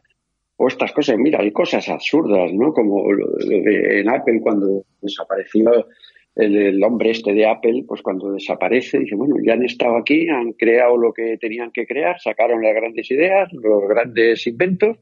o 0.61 0.67
estas 0.67 0.91
cosas. 0.91 1.17
Mira, 1.17 1.39
hay 1.39 1.51
cosas 1.51 1.89
absurdas, 1.89 2.53
¿no? 2.53 2.71
Como 2.71 3.03
en 3.11 4.07
Apple 4.07 4.39
cuando 4.41 4.83
desapareció 5.01 5.87
el, 6.35 6.83
hombre 6.83 7.09
este 7.11 7.33
de 7.33 7.47
Apple, 7.47 7.83
pues 7.87 8.03
cuando 8.03 8.31
desaparece, 8.31 8.99
dice, 8.99 9.15
bueno, 9.15 9.35
ya 9.43 9.53
han 9.53 9.65
estado 9.65 9.97
aquí, 9.97 10.29
han 10.29 10.53
creado 10.53 10.97
lo 10.97 11.13
que 11.13 11.37
tenían 11.39 11.71
que 11.71 11.87
crear, 11.87 12.19
sacaron 12.21 12.61
las 12.61 12.75
grandes 12.75 13.09
ideas, 13.09 13.51
los 13.53 13.87
grandes 13.89 14.45
inventos, 14.45 14.97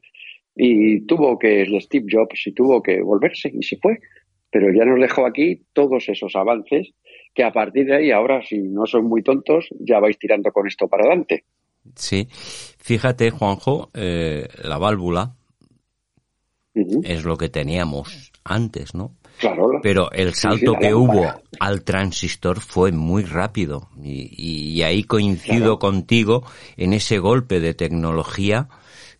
y 0.56 1.02
tuvo 1.02 1.38
que, 1.38 1.64
el 1.64 1.82
Steve 1.82 2.06
Jobs, 2.10 2.48
y 2.48 2.54
tuvo 2.54 2.82
que 2.82 3.02
volverse 3.02 3.52
y 3.54 3.62
se 3.62 3.78
fue. 3.78 4.00
Pero 4.52 4.74
ya 4.74 4.86
nos 4.86 5.00
dejó 5.00 5.26
aquí 5.26 5.62
todos 5.74 6.08
esos 6.08 6.36
avances 6.38 6.94
que 7.36 7.44
a 7.44 7.52
partir 7.52 7.86
de 7.86 7.98
ahí, 7.98 8.12
ahora, 8.12 8.42
si 8.44 8.60
no 8.60 8.86
son 8.86 9.06
muy 9.06 9.24
tontos, 9.24 9.68
ya 9.80 10.00
vais 10.00 10.18
tirando 10.18 10.52
con 10.52 10.68
esto 10.68 10.88
para 10.88 11.04
adelante. 11.04 11.44
Sí, 11.96 12.28
fíjate, 12.32 13.30
Juanjo, 13.30 13.92
eh, 13.94 14.48
la 14.64 14.78
válvula 14.78 15.36
es 16.74 17.26
lo 17.26 17.38
que 17.38 17.50
teníamos 17.50 18.32
antes, 18.44 18.94
¿no? 18.94 19.16
Claro. 19.40 19.80
Pero 19.82 20.12
el 20.12 20.34
salto 20.34 20.74
que 20.74 20.94
hubo 20.94 21.26
al 21.60 21.84
transistor 21.84 22.60
fue 22.60 22.92
muy 22.92 23.24
rápido 23.24 23.90
y, 24.02 24.82
ahí 24.82 25.04
coincido 25.04 25.80
contigo 25.80 26.44
en 26.76 26.94
ese 26.94 27.20
golpe 27.20 27.60
de 27.60 27.74
tecnología 27.74 28.68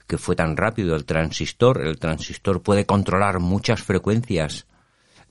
que 0.08 0.18
fue 0.18 0.36
tan 0.36 0.58
rápido 0.58 0.96
el 0.96 1.06
transistor. 1.06 1.86
El 1.86 2.00
transistor 2.00 2.62
puede 2.62 2.86
controlar 2.86 3.40
muchas 3.40 3.82
frecuencias. 3.82 4.68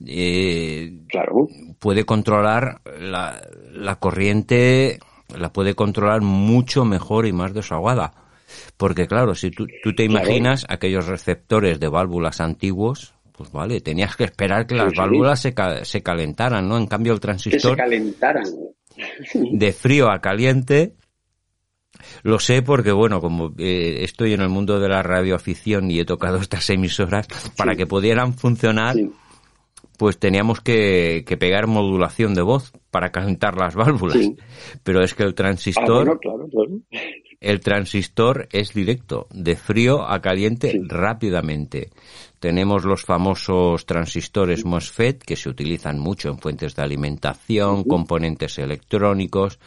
Eh, 0.05 1.01
claro. 1.09 1.47
Puede 1.77 2.05
controlar 2.05 2.81
la, 2.99 3.41
la 3.73 3.97
corriente, 3.97 4.99
la 5.37 5.51
puede 5.51 5.75
controlar 5.75 6.21
mucho 6.21 6.85
mejor 6.85 7.27
y 7.27 7.33
más 7.33 7.53
desahogada. 7.53 8.28
Porque 8.77 9.07
claro, 9.07 9.35
si 9.35 9.51
tú, 9.51 9.67
tú 9.83 9.93
te 9.93 10.03
imaginas 10.03 10.65
aquellos 10.69 11.07
receptores 11.07 11.79
de 11.79 11.87
válvulas 11.87 12.41
antiguos, 12.41 13.13
pues 13.39 13.51
vale, 13.51 13.79
tenías 13.79 14.15
que 14.15 14.25
esperar 14.25 14.67
que 14.67 14.75
las 14.75 14.93
válvulas 14.93 15.39
se, 15.39 15.53
se, 15.83 16.03
calentaran, 16.03 16.67
¿no? 16.67 16.77
En 16.77 16.87
cambio 16.87 17.13
el 17.13 17.21
transistor... 17.21 17.75
Que 17.75 17.81
se 17.83 17.89
calentaran. 17.89 18.43
De 19.33 19.71
frío 19.71 20.11
a 20.11 20.19
caliente, 20.19 20.95
lo 22.23 22.39
sé 22.39 22.61
porque, 22.61 22.91
bueno, 22.91 23.21
como 23.21 23.53
eh, 23.57 23.99
estoy 24.01 24.33
en 24.33 24.41
el 24.41 24.49
mundo 24.49 24.79
de 24.79 24.89
la 24.89 25.03
radioafición 25.03 25.89
y 25.89 25.99
he 25.99 26.05
tocado 26.05 26.37
estas 26.37 26.69
emisoras, 26.69 27.27
para 27.55 27.75
que 27.75 27.85
pudieran 27.85 28.33
funcionar, 28.33 28.95
pues 29.97 30.17
teníamos 30.17 30.61
que, 30.61 31.23
que, 31.25 31.37
pegar 31.37 31.67
modulación 31.67 32.33
de 32.33 32.41
voz 32.41 32.73
para 32.91 33.11
calentar 33.11 33.55
las 33.55 33.75
válvulas. 33.75 34.17
Pero 34.83 35.01
es 35.01 35.13
que 35.13 35.23
el 35.23 35.33
transistor... 35.33 36.09
Ah, 36.09 36.17
claro, 36.21 36.47
claro. 36.49 36.71
El 37.41 37.61
transistor 37.61 38.49
es 38.51 38.73
directo, 38.73 39.27
de 39.31 39.55
frío 39.55 40.05
a 40.05 40.21
caliente 40.21 40.77
rápidamente. 40.87 41.89
Tenemos 42.39 42.83
los 42.83 43.05
famosos 43.05 43.85
transistores 43.85 44.65
MOSFET 44.65 45.23
que 45.23 45.37
se 45.37 45.47
utilizan 45.47 45.99
mucho 45.99 46.29
en 46.29 46.37
fuentes 46.37 46.75
de 46.75 46.83
alimentación, 46.83 47.85
componentes 47.85 48.57
electrónicos 48.59 49.57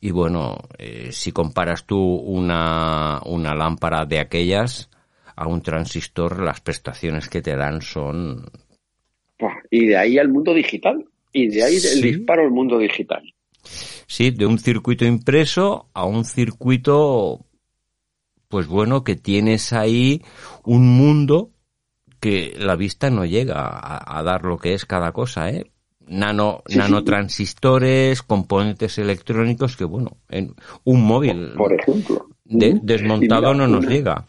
y 0.00 0.10
bueno, 0.10 0.58
eh, 0.76 1.10
si 1.12 1.30
comparas 1.30 1.86
tú 1.86 1.98
una, 1.98 3.20
una 3.24 3.54
lámpara 3.54 4.04
de 4.06 4.18
aquellas 4.18 4.90
a 5.36 5.46
un 5.46 5.62
transistor, 5.62 6.42
las 6.42 6.60
prestaciones 6.60 7.28
que 7.28 7.42
te 7.42 7.56
dan 7.56 7.80
son... 7.80 8.44
Y 9.70 9.86
de 9.86 9.96
ahí 9.96 10.18
al 10.18 10.28
mundo 10.28 10.52
digital. 10.52 11.04
Y 11.32 11.48
de 11.48 11.62
ahí 11.62 11.76
el 11.76 12.02
disparo 12.02 12.42
al 12.42 12.50
mundo 12.50 12.76
digital. 12.76 13.22
Sí, 14.10 14.32
de 14.32 14.44
un 14.44 14.58
circuito 14.58 15.04
impreso 15.04 15.88
a 15.94 16.04
un 16.04 16.24
circuito, 16.24 17.46
pues 18.48 18.66
bueno, 18.66 19.04
que 19.04 19.14
tienes 19.14 19.72
ahí 19.72 20.20
un 20.64 20.96
mundo 20.98 21.52
que 22.18 22.56
la 22.58 22.74
vista 22.74 23.08
no 23.08 23.24
llega 23.24 23.54
a, 23.62 24.20
dar 24.24 24.42
lo 24.42 24.58
que 24.58 24.74
es 24.74 24.84
cada 24.84 25.12
cosa, 25.12 25.50
¿eh? 25.50 25.70
Nano, 26.08 26.64
nanotransistores, 26.74 28.22
componentes 28.22 28.98
electrónicos 28.98 29.76
que, 29.76 29.84
bueno, 29.84 30.16
en 30.28 30.54
un 30.82 31.06
móvil 31.06 31.52
por 31.56 31.72
ejemplo 31.72 32.30
desmontado 32.44 33.54
no 33.54 33.68
nos 33.68 33.86
llega. 33.86 34.26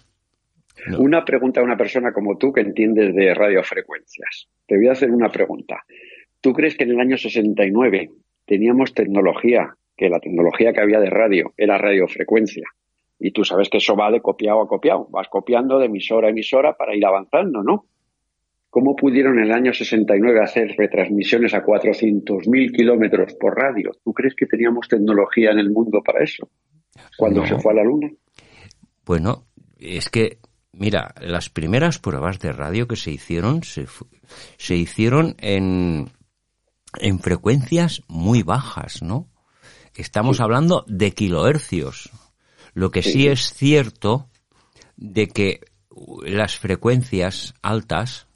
Una 0.99 1.25
pregunta 1.25 1.59
a 1.59 1.63
una 1.63 1.75
persona 1.75 2.13
como 2.13 2.37
tú 2.37 2.53
que 2.53 2.61
entiendes 2.61 3.15
de 3.15 3.33
radiofrecuencias. 3.33 4.47
Te 4.67 4.77
voy 4.77 4.89
a 4.89 4.91
hacer 4.91 5.09
una 5.09 5.29
pregunta. 5.29 5.83
¿Tú 6.39 6.53
crees 6.53 6.77
que 6.77 6.83
en 6.83 6.91
el 6.91 6.99
año 6.99 7.17
69 7.17 8.11
teníamos 8.51 8.93
tecnología, 8.93 9.77
que 9.95 10.09
la 10.09 10.19
tecnología 10.19 10.73
que 10.73 10.81
había 10.81 10.99
de 10.99 11.09
radio 11.09 11.53
era 11.55 11.77
radiofrecuencia. 11.77 12.67
Y 13.17 13.31
tú 13.31 13.45
sabes 13.45 13.69
que 13.69 13.77
eso 13.77 13.95
va 13.95 14.11
de 14.11 14.19
copiado 14.19 14.61
a 14.61 14.67
copiado, 14.67 15.07
vas 15.09 15.29
copiando 15.29 15.79
de 15.79 15.85
emisora 15.85 16.27
a 16.27 16.31
emisora 16.31 16.73
para 16.73 16.93
ir 16.93 17.05
avanzando, 17.05 17.63
¿no? 17.63 17.85
¿Cómo 18.69 18.93
pudieron 18.93 19.39
en 19.39 19.45
el 19.45 19.51
año 19.53 19.73
69 19.73 20.41
hacer 20.43 20.75
retransmisiones 20.77 21.53
a 21.53 21.63
400.000 21.63 22.75
kilómetros 22.75 23.35
por 23.35 23.55
radio? 23.55 23.91
¿Tú 24.03 24.11
crees 24.11 24.35
que 24.35 24.47
teníamos 24.47 24.89
tecnología 24.89 25.51
en 25.51 25.59
el 25.59 25.69
mundo 25.69 26.01
para 26.03 26.21
eso? 26.21 26.49
Cuando 27.17 27.45
se 27.45 27.57
fue 27.57 27.71
a 27.71 27.75
la 27.75 27.83
Luna. 27.85 28.11
Bueno, 29.05 29.45
es 29.79 30.09
que, 30.09 30.39
mira, 30.73 31.15
las 31.21 31.49
primeras 31.49 31.99
pruebas 31.99 32.37
de 32.39 32.51
radio 32.51 32.85
que 32.85 32.97
se 32.97 33.11
hicieron 33.11 33.63
se, 33.63 33.85
se 34.57 34.75
hicieron 34.75 35.35
en, 35.39 36.09
en 36.99 37.19
frecuencias 37.19 38.01
muy 38.07 38.43
bajas, 38.43 39.01
¿no? 39.01 39.29
Estamos 39.95 40.39
hablando 40.39 40.85
de 40.87 41.11
kilohercios. 41.13 42.09
Lo 42.73 42.91
que 42.91 43.03
sí 43.03 43.27
es 43.27 43.53
cierto 43.53 44.29
de 44.95 45.27
que 45.27 45.61
las 46.23 46.57
frecuencias 46.57 47.53
altas, 47.61 48.27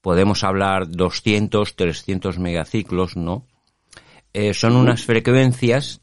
podemos 0.00 0.44
hablar 0.44 0.88
200, 0.88 1.76
300 1.76 2.38
megaciclos, 2.38 3.16
¿no? 3.16 3.46
Eh, 4.32 4.54
son 4.54 4.76
unas 4.76 5.04
frecuencias 5.04 6.00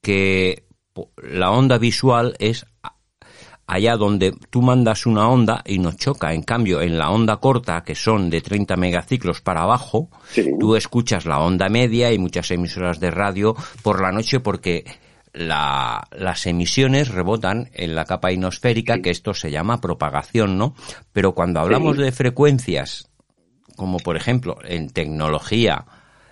que 0.00 0.64
la 1.16 1.50
onda 1.50 1.78
visual 1.78 2.36
es 2.38 2.66
allá 3.68 3.96
donde 3.96 4.32
tú 4.50 4.62
mandas 4.62 5.04
una 5.04 5.28
onda 5.28 5.62
y 5.64 5.78
no 5.78 5.92
choca. 5.92 6.32
En 6.32 6.42
cambio, 6.42 6.80
en 6.80 6.98
la 6.98 7.10
onda 7.10 7.36
corta, 7.36 7.84
que 7.84 7.94
son 7.94 8.30
de 8.30 8.40
30 8.40 8.76
megaciclos 8.76 9.42
para 9.42 9.62
abajo, 9.62 10.08
tú 10.58 10.74
escuchas 10.74 11.26
la 11.26 11.38
onda 11.38 11.68
media 11.68 12.10
y 12.10 12.18
muchas 12.18 12.50
emisoras 12.50 12.98
de 12.98 13.10
radio 13.10 13.54
por 13.82 14.00
la 14.00 14.10
noche 14.10 14.40
porque 14.40 14.86
la, 15.34 16.08
las 16.12 16.46
emisiones 16.46 17.08
rebotan 17.08 17.68
en 17.74 17.94
la 17.94 18.06
capa 18.06 18.32
ionosférica, 18.32 19.02
que 19.02 19.10
esto 19.10 19.34
se 19.34 19.50
llama 19.50 19.82
propagación, 19.82 20.56
¿no? 20.56 20.74
Pero 21.12 21.34
cuando 21.34 21.60
hablamos 21.60 21.98
de 21.98 22.10
frecuencias, 22.10 23.10
como 23.76 23.98
por 23.98 24.16
ejemplo 24.16 24.56
en 24.64 24.88
tecnología 24.88 25.84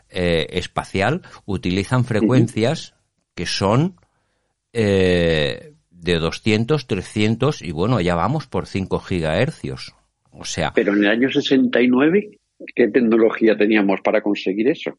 eh, 0.09 0.47
espacial, 0.53 1.21
utilizan 1.45 2.07
frecuencias 2.07 2.95
que 3.35 3.45
son 3.45 4.01
eh, 4.73 5.76
de 6.07 6.19
200, 6.19 6.87
300 6.87 7.63
y 7.63 7.73
bueno, 7.73 8.01
ya 8.01 8.15
vamos 8.15 8.47
por 8.47 8.67
5 8.67 9.01
gigahercios. 9.01 9.95
O 10.33 10.45
sea. 10.45 10.73
Pero 10.75 10.95
en 10.95 11.05
el 11.05 11.11
año 11.11 11.31
69, 11.31 12.39
¿qué 12.75 12.89
tecnología 12.89 13.57
teníamos 13.57 14.01
para 14.01 14.23
conseguir 14.23 14.69
eso? 14.69 14.99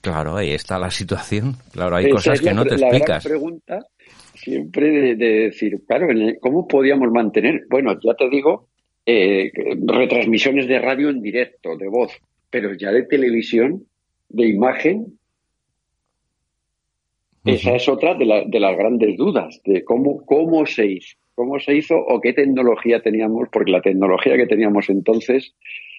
Claro, 0.00 0.36
ahí 0.36 0.50
está 0.50 0.78
la 0.78 0.90
situación. 0.90 1.56
Claro, 1.72 1.96
hay 1.96 2.10
cosas 2.10 2.40
que 2.40 2.52
no 2.52 2.64
te 2.64 2.76
la 2.76 2.88
explicas. 2.88 3.24
La 3.24 3.30
pregunta 3.30 3.86
siempre 4.44 5.16
de, 5.16 5.44
decir, 5.46 5.80
claro, 5.86 6.08
¿cómo 6.40 6.68
podíamos 6.68 7.10
mantener? 7.10 7.64
Bueno, 7.70 7.98
ya 8.02 8.14
te 8.14 8.28
digo, 8.28 8.68
eh, 9.06 9.50
retransmisiones 9.86 10.68
de 10.68 10.78
radio 10.78 11.08
en 11.08 11.22
directo, 11.22 11.76
de 11.76 11.88
voz, 11.88 12.12
pero 12.50 12.74
ya 12.74 12.92
de 12.92 13.04
televisión, 13.04 13.84
de 14.28 14.48
imagen, 14.48 15.18
esa 17.44 17.74
es 17.76 17.88
otra 17.88 18.14
de, 18.14 18.44
de, 18.46 18.60
las 18.60 18.76
grandes 18.76 19.16
dudas, 19.16 19.60
de 19.64 19.84
cómo, 19.84 20.24
cómo 20.24 20.64
se 20.66 20.86
hizo, 20.86 21.16
cómo 21.34 21.58
se 21.58 21.76
hizo 21.76 21.94
o 21.96 22.20
qué 22.20 22.32
tecnología 22.32 23.00
teníamos, 23.00 23.48
porque 23.52 23.70
la 23.70 23.82
tecnología 23.82 24.36
que 24.36 24.46
teníamos 24.46 24.88
entonces 24.88 25.54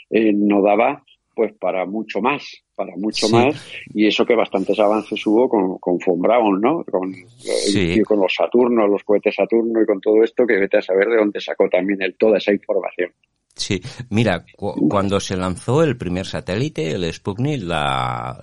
eh, 0.10 0.32
no 0.34 0.62
daba 0.62 1.04
pues 1.36 1.54
para 1.60 1.86
mucho 1.86 2.22
más, 2.22 2.64
para 2.76 2.96
mucho 2.96 3.28
más, 3.28 3.62
y 3.94 4.08
eso 4.08 4.26
que 4.26 4.36
bastantes 4.36 4.80
avances 4.80 5.28
hubo 5.28 5.50
con, 5.50 5.78
con 5.80 5.98
Von 5.98 6.22
Braun, 6.22 6.62
¿no? 6.62 6.84
Con, 6.86 7.14
eh, 7.14 8.02
con 8.04 8.22
los 8.22 8.34
Saturnos, 8.34 8.90
los 8.90 9.04
cohetes 9.04 9.36
Saturno 9.36 9.82
y 9.82 9.86
con 9.86 10.00
todo 10.00 10.24
esto, 10.24 10.48
que 10.48 10.58
vete 10.58 10.78
a 10.78 10.82
saber 10.82 11.10
de 11.10 11.18
dónde 11.18 11.42
sacó 11.42 11.68
también 11.68 12.02
él 12.02 12.16
toda 12.18 12.38
esa 12.38 12.54
información. 12.54 13.12
Sí, 13.54 13.82
mira, 14.10 14.46
cuando 14.56 15.20
se 15.20 15.38
lanzó 15.38 15.84
el 15.84 15.98
primer 15.98 16.26
satélite, 16.26 16.92
el 16.92 17.12
Sputnik, 17.14 17.64
la, 17.64 18.38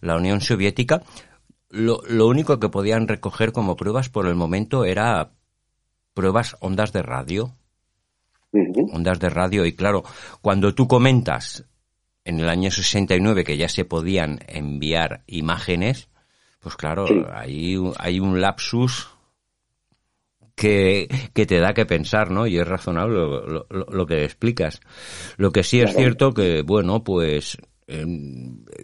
la 0.00 0.16
Unión 0.16 0.40
Soviética, 0.40 1.02
lo, 1.74 2.00
lo 2.08 2.26
único 2.28 2.60
que 2.60 2.68
podían 2.68 3.08
recoger 3.08 3.52
como 3.52 3.76
pruebas 3.76 4.08
por 4.08 4.26
el 4.26 4.34
momento 4.34 4.84
era 4.84 5.32
pruebas 6.14 6.56
ondas 6.60 6.92
de 6.92 7.02
radio. 7.02 7.56
Ondas 8.52 9.18
de 9.18 9.28
radio. 9.28 9.66
Y 9.66 9.74
claro, 9.74 10.04
cuando 10.40 10.74
tú 10.74 10.86
comentas 10.86 11.64
en 12.24 12.38
el 12.38 12.48
año 12.48 12.70
69 12.70 13.44
que 13.44 13.56
ya 13.56 13.68
se 13.68 13.84
podían 13.84 14.38
enviar 14.46 15.24
imágenes, 15.26 16.08
pues 16.60 16.76
claro, 16.76 17.06
hay, 17.32 17.76
hay 17.98 18.20
un 18.20 18.40
lapsus 18.40 19.08
que, 20.54 21.08
que, 21.34 21.46
te 21.46 21.58
da 21.58 21.74
que 21.74 21.84
pensar, 21.84 22.30
¿no? 22.30 22.46
Y 22.46 22.58
es 22.58 22.66
razonable 22.66 23.16
lo, 23.16 23.66
lo, 23.68 24.06
que 24.06 24.24
explicas. 24.24 24.80
Lo 25.36 25.50
que 25.50 25.64
sí 25.64 25.80
es 25.80 25.94
cierto 25.94 26.32
que, 26.32 26.62
bueno, 26.62 27.02
pues 27.02 27.58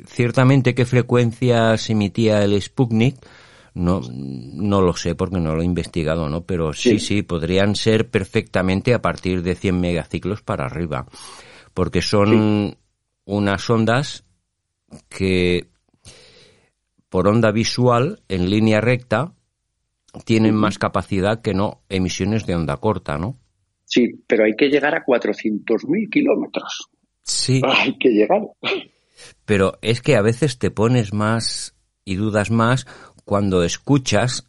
ciertamente 0.06 0.74
qué 0.74 0.84
frecuencias 0.84 1.88
emitía 1.90 2.42
el 2.44 2.60
Sputnik, 2.60 3.16
no, 3.74 4.00
no 4.10 4.80
lo 4.80 4.94
sé 4.94 5.14
porque 5.14 5.38
no 5.38 5.54
lo 5.54 5.62
he 5.62 5.64
investigado, 5.64 6.28
¿no? 6.28 6.44
Pero 6.44 6.72
sí, 6.72 6.98
sí, 6.98 7.22
podrían 7.22 7.76
ser 7.76 8.10
perfectamente 8.10 8.94
a 8.94 9.00
partir 9.00 9.42
de 9.42 9.54
100 9.54 9.80
megaciclos 9.80 10.42
para 10.42 10.66
arriba. 10.66 11.06
Porque 11.72 12.02
son 12.02 12.76
unas 13.24 13.70
ondas 13.70 14.24
que 15.08 15.68
por 17.08 17.28
onda 17.28 17.50
visual, 17.52 18.22
en 18.28 18.50
línea 18.50 18.80
recta, 18.80 19.34
tienen 20.24 20.54
más 20.54 20.78
capacidad 20.78 21.40
que 21.40 21.54
no 21.54 21.82
emisiones 21.88 22.46
de 22.46 22.54
onda 22.54 22.76
corta, 22.76 23.18
¿no? 23.18 23.38
Sí, 23.84 24.22
pero 24.26 24.44
hay 24.44 24.54
que 24.56 24.68
llegar 24.68 24.94
a 24.94 25.04
400.000 25.04 26.08
kilómetros. 26.10 26.89
Sí. 27.22 27.60
Hay 27.64 27.96
que 27.98 28.10
llegar. 28.10 28.42
Pero 29.44 29.78
es 29.82 30.00
que 30.00 30.16
a 30.16 30.22
veces 30.22 30.58
te 30.58 30.70
pones 30.70 31.12
más 31.12 31.74
y 32.04 32.16
dudas 32.16 32.50
más 32.50 32.86
cuando 33.24 33.62
escuchas 33.62 34.48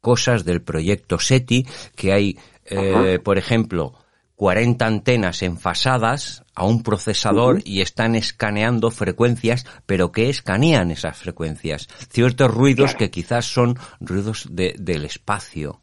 cosas 0.00 0.44
del 0.44 0.62
proyecto 0.62 1.18
SETI, 1.18 1.66
que 1.94 2.12
hay, 2.12 2.38
eh, 2.64 3.20
por 3.22 3.38
ejemplo, 3.38 3.94
40 4.42 4.84
antenas 4.84 5.42
enfasadas 5.42 6.44
a 6.56 6.64
un 6.64 6.82
procesador 6.82 7.60
y 7.64 7.80
están 7.80 8.16
escaneando 8.16 8.90
frecuencias, 8.90 9.64
pero 9.86 10.10
¿qué 10.10 10.28
escanean 10.28 10.90
esas 10.90 11.16
frecuencias? 11.16 11.88
Ciertos 12.10 12.52
ruidos 12.52 12.96
que 12.96 13.10
quizás 13.12 13.44
son 13.44 13.78
ruidos 14.00 14.48
de, 14.50 14.74
del 14.76 15.04
espacio 15.04 15.82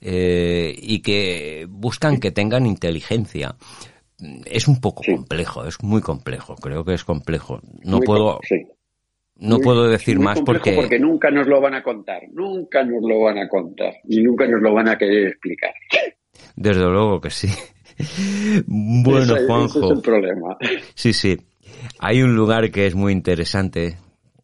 eh, 0.00 0.74
y 0.80 1.00
que 1.00 1.66
buscan 1.68 2.18
que 2.18 2.30
tengan 2.30 2.64
inteligencia. 2.64 3.56
Es 4.46 4.66
un 4.66 4.80
poco 4.80 5.02
complejo, 5.02 5.66
es 5.66 5.82
muy 5.82 6.00
complejo, 6.00 6.56
creo 6.56 6.84
que 6.84 6.94
es 6.94 7.04
complejo. 7.04 7.60
No 7.82 8.00
puedo... 8.00 8.40
No 9.38 9.58
puedo 9.58 9.86
decir 9.86 10.18
más 10.18 10.40
porque... 10.40 10.72
Porque 10.72 10.98
nunca 10.98 11.30
nos 11.30 11.46
lo 11.46 11.60
van 11.60 11.74
a 11.74 11.82
contar, 11.82 12.22
nunca 12.32 12.82
nos 12.82 13.02
lo 13.02 13.20
van 13.20 13.36
a 13.36 13.48
contar 13.48 13.92
y 14.08 14.22
nunca 14.22 14.46
nos 14.46 14.62
lo 14.62 14.72
van 14.72 14.88
a 14.88 14.96
querer 14.96 15.28
explicar. 15.28 15.74
Desde 16.56 16.80
luego 16.80 17.20
que 17.20 17.30
sí. 17.30 17.48
Bueno, 18.66 19.34
Juanjo. 19.46 19.78
Ese 19.78 19.86
es 19.86 19.92
el 19.92 20.02
problema. 20.02 20.56
Sí, 20.94 21.12
sí. 21.12 21.36
Hay 21.98 22.22
un 22.22 22.34
lugar 22.34 22.70
que 22.70 22.86
es 22.86 22.94
muy 22.94 23.12
interesante, 23.12 23.96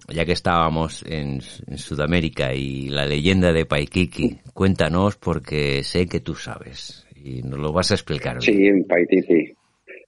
ya 0.09 0.25
que 0.25 0.33
estábamos 0.33 1.05
en, 1.07 1.41
Sudamérica 1.41 2.55
y 2.55 2.89
la 2.89 3.07
leyenda 3.07 3.53
de 3.53 3.66
Paikiki. 3.66 4.39
Cuéntanos 4.55 5.16
porque 5.16 5.83
sé 5.83 6.07
que 6.07 6.20
tú 6.20 6.35
sabes 6.35 7.07
y 7.14 7.43
nos 7.43 7.59
lo 7.59 7.73
vas 7.73 7.91
a 7.91 7.95
explicar. 7.95 8.43
Sí, 8.43 8.66
en 8.66 8.85
Paikiki. 8.85 9.55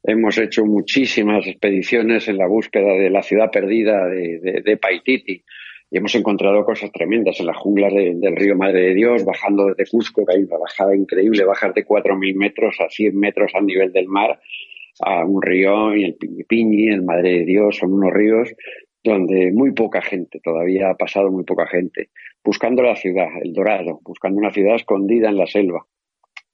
Hemos 0.07 0.37
hecho 0.37 0.67
muchísimas 0.67 1.47
expediciones 1.47 2.29
en 2.29 2.37
la 2.37 2.47
búsqueda 2.47 2.93
de 2.93 3.09
la 3.09 3.23
ciudad 3.23 3.51
perdida 3.51 4.07
de, 4.07 4.77
Paititi 4.77 5.43
y 5.91 5.97
hemos 5.97 6.15
encontrado 6.15 6.63
cosas 6.67 6.93
tremendas 6.93 7.41
en 7.41 7.47
las 7.47 7.57
junglas 7.57 7.91
del 7.95 8.37
río 8.37 8.55
Madre 8.55 8.89
de 8.89 8.95
Dios, 8.95 9.25
bajando 9.25 9.69
desde 9.69 9.91
Cusco, 9.91 10.27
que 10.27 10.35
hay 10.35 10.43
una 10.43 10.59
bajada 10.59 10.95
increíble, 10.95 11.47
bajar 11.47 11.73
de 11.73 11.87
4.000 11.87 12.37
metros 12.37 12.77
a 12.81 12.91
100 12.91 13.19
metros 13.19 13.53
al 13.55 13.65
nivel 13.65 13.93
del 13.93 14.07
mar, 14.07 14.39
a 15.01 15.25
un 15.25 15.41
río, 15.41 15.97
y 15.97 16.05
el 16.05 16.17
Piñi, 16.47 16.89
el 16.89 17.03
Madre 17.03 17.39
de 17.39 17.45
Dios, 17.47 17.79
son 17.79 17.95
unos 17.95 18.13
ríos 18.13 18.55
donde 19.03 19.53
muy 19.53 19.73
poca 19.73 20.03
gente, 20.03 20.39
todavía 20.41 20.91
ha 20.91 20.97
pasado 20.97 21.31
muy 21.31 21.45
poca 21.45 21.67
gente, 21.67 22.11
buscando 22.45 22.83
la 22.83 22.97
ciudad, 22.97 23.29
el 23.43 23.55
Dorado, 23.55 24.01
buscando 24.05 24.39
una 24.39 24.51
ciudad 24.51 24.75
escondida 24.77 25.31
en 25.31 25.39
la 25.39 25.47
selva. 25.47 25.87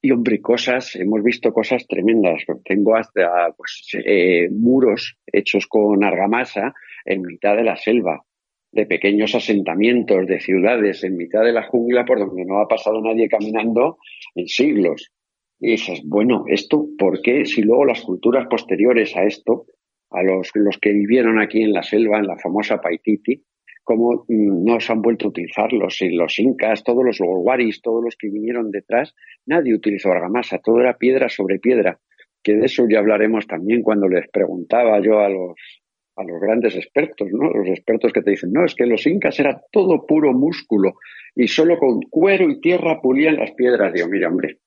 Y 0.02 0.12
hombre, 0.12 0.40
cosas, 0.40 0.96
hemos 0.96 1.22
visto 1.22 1.52
cosas 1.52 1.86
tremendas. 1.86 2.42
Tengo 2.64 2.96
hasta 2.96 3.52
pues, 3.56 3.86
eh, 4.04 4.48
muros 4.50 5.18
hechos 5.26 5.66
con 5.66 6.02
argamasa 6.02 6.72
en 7.04 7.22
mitad 7.22 7.56
de 7.56 7.64
la 7.64 7.76
selva, 7.76 8.24
de 8.72 8.86
pequeños 8.86 9.34
asentamientos, 9.34 10.26
de 10.26 10.40
ciudades 10.40 11.04
en 11.04 11.16
mitad 11.16 11.42
de 11.44 11.52
la 11.52 11.64
jungla 11.64 12.06
por 12.06 12.18
donde 12.18 12.46
no 12.46 12.60
ha 12.60 12.68
pasado 12.68 13.02
nadie 13.02 13.28
caminando 13.28 13.98
en 14.34 14.46
siglos. 14.46 15.12
Y 15.58 15.72
dices, 15.72 16.00
bueno, 16.04 16.44
¿esto 16.46 16.86
por 16.98 17.20
qué? 17.20 17.44
Si 17.44 17.60
luego 17.60 17.84
las 17.84 18.00
culturas 18.00 18.46
posteriores 18.48 19.14
a 19.16 19.24
esto, 19.24 19.66
a 20.10 20.22
los, 20.22 20.50
los 20.54 20.78
que 20.78 20.92
vivieron 20.92 21.38
aquí 21.38 21.62
en 21.62 21.74
la 21.74 21.82
selva, 21.82 22.18
en 22.18 22.26
la 22.26 22.38
famosa 22.38 22.80
Paititi, 22.80 23.44
cómo 23.84 24.24
mm, 24.28 24.64
no 24.64 24.80
se 24.80 24.92
han 24.92 25.02
vuelto 25.02 25.26
a 25.26 25.28
utilizarlos. 25.30 26.00
Y 26.02 26.10
los 26.10 26.38
incas, 26.38 26.84
todos 26.84 27.04
los 27.04 27.18
golwaris, 27.18 27.82
todos 27.82 28.02
los 28.04 28.16
que 28.16 28.28
vinieron 28.28 28.70
detrás, 28.70 29.14
nadie 29.46 29.74
utilizó 29.74 30.10
argamasa, 30.10 30.58
todo 30.58 30.80
era 30.80 30.98
piedra 30.98 31.28
sobre 31.28 31.58
piedra. 31.58 31.98
Que 32.42 32.54
de 32.54 32.66
eso 32.66 32.86
ya 32.88 32.98
hablaremos 32.98 33.46
también 33.46 33.82
cuando 33.82 34.08
les 34.08 34.28
preguntaba 34.30 35.00
yo 35.02 35.20
a 35.20 35.28
los, 35.28 35.79
a 36.20 36.24
los 36.24 36.40
grandes 36.40 36.76
expertos, 36.76 37.28
¿no? 37.32 37.50
Los 37.50 37.68
expertos 37.68 38.12
que 38.12 38.22
te 38.22 38.30
dicen, 38.30 38.52
no, 38.52 38.64
es 38.64 38.74
que 38.74 38.86
los 38.86 39.06
incas 39.06 39.38
era 39.40 39.60
todo 39.72 40.06
puro 40.06 40.32
músculo 40.32 40.94
y 41.34 41.48
solo 41.48 41.78
con 41.78 42.00
cuero 42.02 42.50
y 42.50 42.60
tierra 42.60 43.00
pulían 43.00 43.36
las 43.36 43.52
piedras. 43.52 43.92
Digo, 43.92 44.08
mira, 44.08 44.28
hombre, 44.28 44.58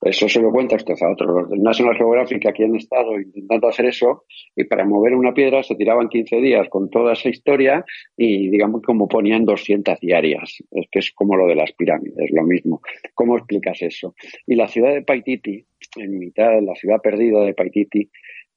eso 0.00 0.28
se 0.28 0.40
lo 0.40 0.50
cuenta 0.50 0.76
usted 0.76 0.94
a 1.00 1.12
otros. 1.12 1.30
Los 1.34 1.50
del 1.50 1.62
National 1.62 1.96
Geographic 1.96 2.46
aquí 2.46 2.64
han 2.64 2.76
estado 2.76 3.20
intentando 3.20 3.68
hacer 3.68 3.86
eso 3.86 4.24
y 4.56 4.64
para 4.64 4.84
mover 4.84 5.14
una 5.14 5.34
piedra 5.34 5.62
se 5.62 5.74
tiraban 5.74 6.08
15 6.08 6.36
días 6.36 6.68
con 6.68 6.90
toda 6.90 7.12
esa 7.12 7.28
historia 7.28 7.84
y 8.16 8.48
digamos 8.48 8.82
como 8.82 9.08
ponían 9.08 9.44
200 9.44 10.00
diarias. 10.00 10.62
Es 10.70 10.86
que 10.90 11.00
es 11.00 11.12
como 11.12 11.36
lo 11.36 11.46
de 11.46 11.56
las 11.56 11.72
pirámides, 11.72 12.30
lo 12.32 12.44
mismo. 12.44 12.80
¿Cómo 13.14 13.36
explicas 13.36 13.82
eso? 13.82 14.14
Y 14.46 14.54
la 14.54 14.68
ciudad 14.68 14.92
de 14.94 15.02
Paititi, 15.02 15.64
en 15.96 16.18
mitad 16.18 16.50
de 16.52 16.62
la 16.62 16.74
ciudad 16.74 17.00
perdida 17.02 17.44
de 17.44 17.54
Paititi, 17.54 18.10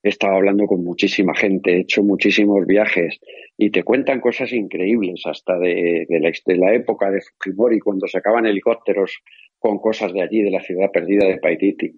he 0.06 0.10
estado 0.10 0.36
hablando 0.36 0.68
con 0.68 0.84
muchísima 0.84 1.34
gente, 1.34 1.74
he 1.74 1.80
hecho 1.80 2.04
muchísimos 2.04 2.68
viajes 2.68 3.20
y 3.58 3.72
te 3.72 3.82
cuentan 3.82 4.22
cosas 4.22 4.54
increíbles, 4.54 5.24
hasta 5.26 5.58
de, 5.58 6.06
la, 6.48 6.74
época 6.76 7.10
de 7.10 7.22
Fujimori, 7.22 7.80
cuando 7.80 8.08
sacaban 8.08 8.46
helicópteros 8.46 9.24
con 9.58 9.80
cosas 9.80 10.14
de 10.14 10.22
allí, 10.22 10.44
de 10.44 10.52
la 10.52 10.62
ciudad 10.62 10.92
perdida 10.92 11.26
de 11.26 11.40
Paititi. 11.40 11.96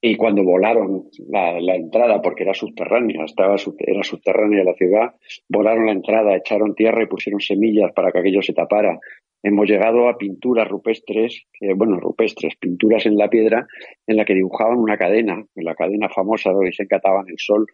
Y 0.00 0.16
cuando 0.16 0.42
volaron 0.42 1.04
la, 1.28 1.74
entrada, 1.74 2.22
porque 2.22 2.44
era 2.44 2.54
subterránea, 2.54 3.24
estaba, 3.24 3.56
era 3.78 4.02
subterránea 4.02 4.64
la 4.64 4.74
ciudad, 4.74 5.14
volaron 5.46 5.84
la 5.84 5.92
entrada, 5.92 6.36
echaron 6.36 6.74
tierra 6.74 7.02
y 7.02 7.08
pusieron 7.08 7.40
semillas 7.40 7.92
para 7.94 8.10
que 8.10 8.20
aquello 8.20 8.40
se 8.40 8.54
tapara 8.54 8.98
hemos 9.44 9.68
llegado 9.68 10.08
a 10.08 10.16
pinturas 10.16 10.66
rupestres, 10.66 11.44
bueno, 11.76 12.00
rupestres, 12.00 12.56
pinturas 12.56 13.04
en 13.04 13.16
la 13.16 13.28
piedra, 13.28 13.66
en 14.06 14.16
la 14.16 14.24
que 14.24 14.34
dibujaban 14.34 14.78
una 14.78 14.96
cadena, 14.96 15.44
la 15.54 15.74
cadena 15.74 16.08
famosa 16.08 16.50
donde 16.50 16.72
se 16.72 16.84
encataban 16.84 17.28
el 17.28 17.38
sol, 17.38 17.66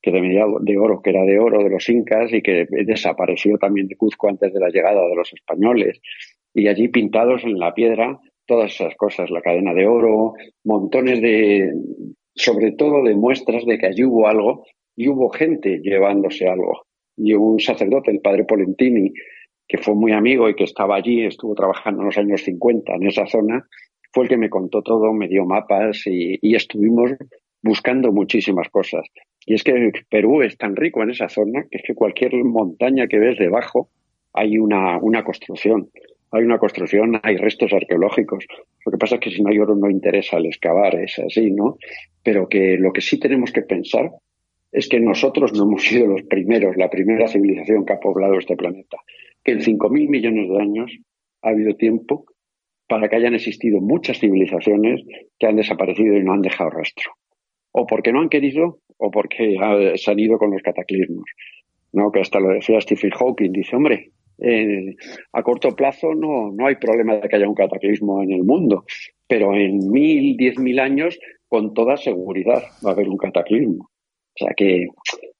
que 0.00 0.12
de 0.12 0.78
oro, 0.78 1.02
que 1.02 1.10
era 1.10 1.22
de 1.22 1.38
oro 1.40 1.64
de 1.64 1.70
los 1.70 1.88
incas 1.88 2.32
y 2.32 2.40
que 2.40 2.66
desapareció 2.70 3.58
también 3.58 3.88
de 3.88 3.96
Cuzco 3.96 4.28
antes 4.28 4.54
de 4.54 4.60
la 4.60 4.68
llegada 4.68 5.04
de 5.04 5.16
los 5.16 5.32
españoles. 5.32 6.00
Y 6.54 6.68
allí 6.68 6.86
pintados 6.88 7.42
en 7.42 7.58
la 7.58 7.74
piedra 7.74 8.20
todas 8.46 8.72
esas 8.72 8.94
cosas, 8.94 9.28
la 9.30 9.42
cadena 9.42 9.74
de 9.74 9.88
oro, 9.88 10.34
montones 10.62 11.20
de, 11.20 11.72
sobre 12.36 12.70
todo 12.72 13.02
de 13.02 13.16
muestras 13.16 13.64
de 13.66 13.78
que 13.78 13.86
allí 13.86 14.04
hubo 14.04 14.28
algo 14.28 14.64
y 14.94 15.08
hubo 15.08 15.28
gente 15.30 15.80
llevándose 15.82 16.46
algo. 16.46 16.86
Y 17.16 17.34
un 17.34 17.58
sacerdote, 17.58 18.12
el 18.12 18.20
padre 18.20 18.44
Polentini, 18.44 19.12
que 19.68 19.78
fue 19.78 19.94
muy 19.94 20.12
amigo 20.12 20.48
y 20.48 20.54
que 20.54 20.64
estaba 20.64 20.96
allí, 20.96 21.24
estuvo 21.24 21.54
trabajando 21.54 22.02
en 22.02 22.06
los 22.06 22.18
años 22.18 22.42
50 22.42 22.94
en 22.94 23.06
esa 23.06 23.26
zona, 23.26 23.66
fue 24.12 24.24
el 24.24 24.30
que 24.30 24.36
me 24.36 24.50
contó 24.50 24.82
todo, 24.82 25.12
me 25.12 25.28
dio 25.28 25.44
mapas 25.44 26.06
y, 26.06 26.38
estuvimos 26.54 27.10
buscando 27.62 28.12
muchísimas 28.12 28.68
cosas. 28.70 29.06
Y 29.44 29.54
es 29.54 29.64
que 29.64 29.92
Perú 30.08 30.42
es 30.42 30.56
tan 30.56 30.76
rico 30.76 31.02
en 31.02 31.10
esa 31.10 31.28
zona 31.28 31.66
que 31.70 31.78
es 31.78 31.82
que 31.84 31.94
cualquier 31.94 32.32
montaña 32.44 33.08
que 33.08 33.18
ves 33.18 33.38
debajo 33.38 33.90
hay 34.32 34.58
una, 34.58 34.98
una 34.98 35.24
construcción. 35.24 35.90
Hay 36.32 36.44
una 36.44 36.58
construcción, 36.58 37.20
hay 37.22 37.36
restos 37.36 37.72
arqueológicos. 37.72 38.46
Lo 38.84 38.92
que 38.92 38.98
pasa 38.98 39.16
es 39.16 39.20
que 39.20 39.30
si 39.30 39.42
no 39.42 39.50
hay 39.50 39.58
oro 39.58 39.74
no 39.74 39.90
interesa 39.90 40.38
el 40.38 40.46
excavar, 40.46 40.94
es 40.96 41.18
así, 41.18 41.50
¿no? 41.50 41.76
Pero 42.22 42.48
que 42.48 42.76
lo 42.78 42.92
que 42.92 43.00
sí 43.00 43.18
tenemos 43.18 43.52
que 43.52 43.62
pensar 43.62 44.10
es 44.72 44.88
que 44.88 44.98
nosotros 44.98 45.52
no 45.52 45.64
hemos 45.64 45.82
sido 45.82 46.06
los 46.06 46.22
primeros, 46.22 46.76
la 46.76 46.90
primera 46.90 47.28
civilización 47.28 47.84
que 47.84 47.92
ha 47.92 48.00
poblado 48.00 48.38
este 48.38 48.56
planeta 48.56 48.98
que 49.44 49.52
en 49.52 49.60
5.000 49.60 50.08
millones 50.08 50.48
de 50.48 50.60
años 50.60 50.98
ha 51.42 51.50
habido 51.50 51.74
tiempo 51.76 52.24
para 52.88 53.08
que 53.08 53.16
hayan 53.16 53.34
existido 53.34 53.80
muchas 53.80 54.18
civilizaciones 54.18 55.02
que 55.38 55.46
han 55.46 55.56
desaparecido 55.56 56.16
y 56.16 56.22
no 56.22 56.32
han 56.32 56.42
dejado 56.42 56.70
rastro. 56.70 57.12
O 57.72 57.86
porque 57.86 58.12
no 58.12 58.20
han 58.20 58.28
querido 58.28 58.78
o 58.96 59.10
porque 59.10 59.56
se 59.96 60.10
han 60.10 60.18
ido 60.18 60.38
con 60.38 60.50
los 60.50 60.62
cataclismos. 60.62 61.24
¿no? 61.92 62.10
Que 62.12 62.20
hasta 62.20 62.40
lo 62.40 62.50
decía 62.50 62.80
Stephen 62.80 63.10
Hawking. 63.10 63.52
Dice, 63.52 63.76
hombre, 63.76 64.12
eh, 64.38 64.94
a 65.32 65.42
corto 65.42 65.74
plazo 65.74 66.14
no, 66.14 66.52
no 66.52 66.66
hay 66.66 66.76
problema 66.76 67.16
de 67.16 67.28
que 67.28 67.36
haya 67.36 67.48
un 67.48 67.54
cataclismo 67.54 68.22
en 68.22 68.32
el 68.32 68.44
mundo, 68.44 68.84
pero 69.26 69.54
en 69.54 69.90
mil, 69.90 70.36
diez 70.36 70.58
mil 70.58 70.78
años, 70.78 71.18
con 71.48 71.74
toda 71.74 71.96
seguridad 71.96 72.62
va 72.84 72.90
a 72.90 72.92
haber 72.92 73.08
un 73.08 73.16
cataclismo. 73.16 73.84
O 73.84 74.44
sea 74.44 74.52
que 74.54 74.86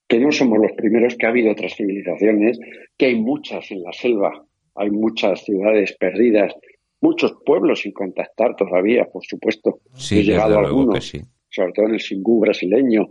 que 0.09 0.19
no 0.21 0.31
somos 0.31 0.59
los 0.59 0.73
primeros, 0.73 1.17
que 1.17 1.27
ha 1.27 1.31
habido 1.31 1.53
otras 1.53 1.75
civilizaciones, 1.75 2.59
que 2.97 3.07
hay 3.07 3.17
muchas 3.17 3.71
en 3.71 3.83
la 3.83 3.93
selva, 3.93 4.45
hay 4.75 4.91
muchas 4.91 5.45
ciudades 5.45 5.97
perdidas, 5.99 6.55
muchos 7.01 7.37
pueblos 7.45 7.81
sin 7.81 7.93
contactar 7.93 8.55
todavía, 8.57 9.05
por 9.05 9.25
supuesto. 9.25 9.81
Sí, 9.95 10.21
He 10.21 10.25
llegado 10.25 10.59
a 10.59 10.67
algunos, 10.67 11.13
sobre 11.49 11.73
todo 11.73 11.87
en 11.87 11.95
el 11.95 12.01
Singú 12.01 12.41
brasileño, 12.41 13.09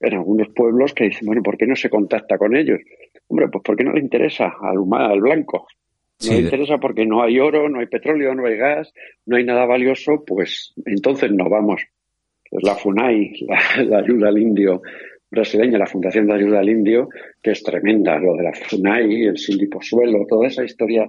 en 0.00 0.14
algunos 0.14 0.48
pueblos 0.54 0.94
que 0.94 1.04
dicen, 1.04 1.26
bueno, 1.26 1.42
¿por 1.42 1.56
qué 1.56 1.66
no 1.66 1.74
se 1.74 1.90
contacta 1.90 2.38
con 2.38 2.56
ellos? 2.56 2.78
Hombre, 3.26 3.48
pues 3.48 3.62
porque 3.64 3.84
no 3.84 3.92
le 3.92 4.00
interesa 4.00 4.54
al 4.60 4.78
humano, 4.78 5.12
al 5.12 5.20
blanco. 5.20 5.66
No 6.24 6.32
le 6.32 6.40
interesa 6.40 6.78
porque 6.78 7.06
no 7.06 7.22
hay 7.22 7.38
oro, 7.38 7.68
no 7.68 7.78
hay 7.78 7.86
petróleo, 7.86 8.34
no 8.34 8.46
hay 8.46 8.56
gas, 8.56 8.92
no 9.26 9.36
hay 9.36 9.44
nada 9.44 9.66
valioso, 9.66 10.24
pues 10.26 10.72
entonces 10.84 11.30
no 11.30 11.48
vamos. 11.48 11.82
Pues 12.50 12.64
la 12.64 12.74
FUNAI, 12.74 13.46
la 13.86 13.98
ayuda 13.98 14.28
al 14.28 14.38
indio, 14.38 14.82
brasileña, 15.30 15.78
la 15.78 15.86
Fundación 15.86 16.26
de 16.26 16.34
Ayuda 16.34 16.60
al 16.60 16.68
Indio, 16.68 17.08
que 17.42 17.52
es 17.52 17.62
tremenda, 17.62 18.18
lo 18.18 18.36
de 18.36 18.44
la 18.44 18.52
FUNAI, 18.52 19.24
el 19.24 19.38
Sindiposuelo, 19.38 20.26
toda 20.26 20.46
esa 20.46 20.64
historia 20.64 21.08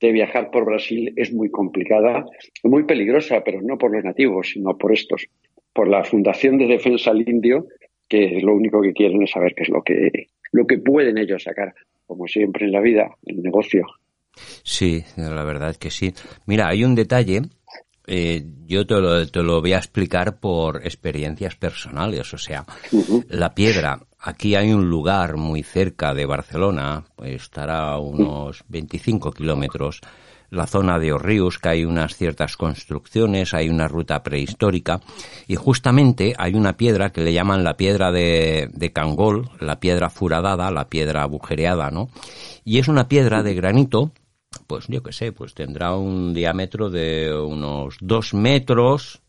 de 0.00 0.12
viajar 0.12 0.50
por 0.50 0.64
Brasil 0.64 1.12
es 1.16 1.32
muy 1.32 1.50
complicada, 1.50 2.24
muy 2.64 2.84
peligrosa, 2.84 3.42
pero 3.44 3.60
no 3.62 3.76
por 3.76 3.94
los 3.94 4.02
nativos, 4.02 4.50
sino 4.50 4.76
por 4.76 4.92
estos, 4.92 5.26
por 5.72 5.88
la 5.88 6.04
Fundación 6.04 6.58
de 6.58 6.66
Defensa 6.66 7.10
al 7.10 7.28
Indio, 7.28 7.66
que 8.08 8.40
lo 8.42 8.54
único 8.54 8.80
que 8.80 8.92
quieren 8.92 9.22
es 9.22 9.30
saber 9.30 9.54
qué 9.54 9.62
es 9.64 9.68
lo 9.68 9.82
que, 9.82 10.10
lo 10.52 10.66
que 10.66 10.78
pueden 10.78 11.18
ellos 11.18 11.42
sacar, 11.42 11.74
como 12.06 12.26
siempre 12.26 12.66
en 12.66 12.72
la 12.72 12.80
vida, 12.80 13.08
el 13.26 13.42
negocio. 13.42 13.86
Sí, 14.64 15.02
la 15.16 15.44
verdad 15.44 15.76
que 15.76 15.90
sí. 15.90 16.12
Mira, 16.46 16.68
hay 16.68 16.84
un 16.84 16.94
detalle 16.94 17.42
eh, 18.06 18.44
yo 18.66 18.86
te 18.86 18.94
lo, 19.00 19.26
te 19.26 19.42
lo, 19.42 19.60
voy 19.60 19.72
a 19.72 19.78
explicar 19.78 20.38
por 20.38 20.84
experiencias 20.84 21.54
personales. 21.56 22.32
O 22.34 22.38
sea, 22.38 22.64
la 23.28 23.54
piedra, 23.54 24.00
aquí 24.18 24.54
hay 24.54 24.72
un 24.72 24.88
lugar 24.88 25.36
muy 25.36 25.62
cerca 25.62 26.14
de 26.14 26.26
Barcelona, 26.26 27.04
pues 27.16 27.42
estará 27.42 27.92
a 27.92 27.98
unos 27.98 28.64
25 28.68 29.32
kilómetros, 29.32 30.00
la 30.50 30.66
zona 30.66 30.98
de 30.98 31.12
Orrius, 31.12 31.58
que 31.58 31.68
hay 31.68 31.84
unas 31.84 32.16
ciertas 32.16 32.56
construcciones, 32.56 33.54
hay 33.54 33.68
una 33.68 33.86
ruta 33.86 34.22
prehistórica, 34.22 35.00
y 35.46 35.54
justamente 35.54 36.34
hay 36.36 36.54
una 36.54 36.76
piedra 36.76 37.10
que 37.10 37.20
le 37.20 37.32
llaman 37.32 37.62
la 37.62 37.76
piedra 37.76 38.10
de, 38.10 38.68
de 38.72 38.92
Cangol, 38.92 39.48
la 39.60 39.78
piedra 39.78 40.10
furadada, 40.10 40.72
la 40.72 40.88
piedra 40.88 41.22
agujereada, 41.22 41.90
¿no? 41.90 42.08
Y 42.64 42.78
es 42.78 42.88
una 42.88 43.08
piedra 43.08 43.44
de 43.44 43.54
granito 43.54 44.10
pues 44.70 44.86
yo 44.86 45.02
qué 45.02 45.12
sé, 45.12 45.32
pues 45.32 45.52
tendrá 45.52 45.96
un 45.96 46.32
diámetro 46.32 46.90
de 46.90 47.34
unos 47.34 47.96
dos 48.00 48.34
metros 48.34 49.20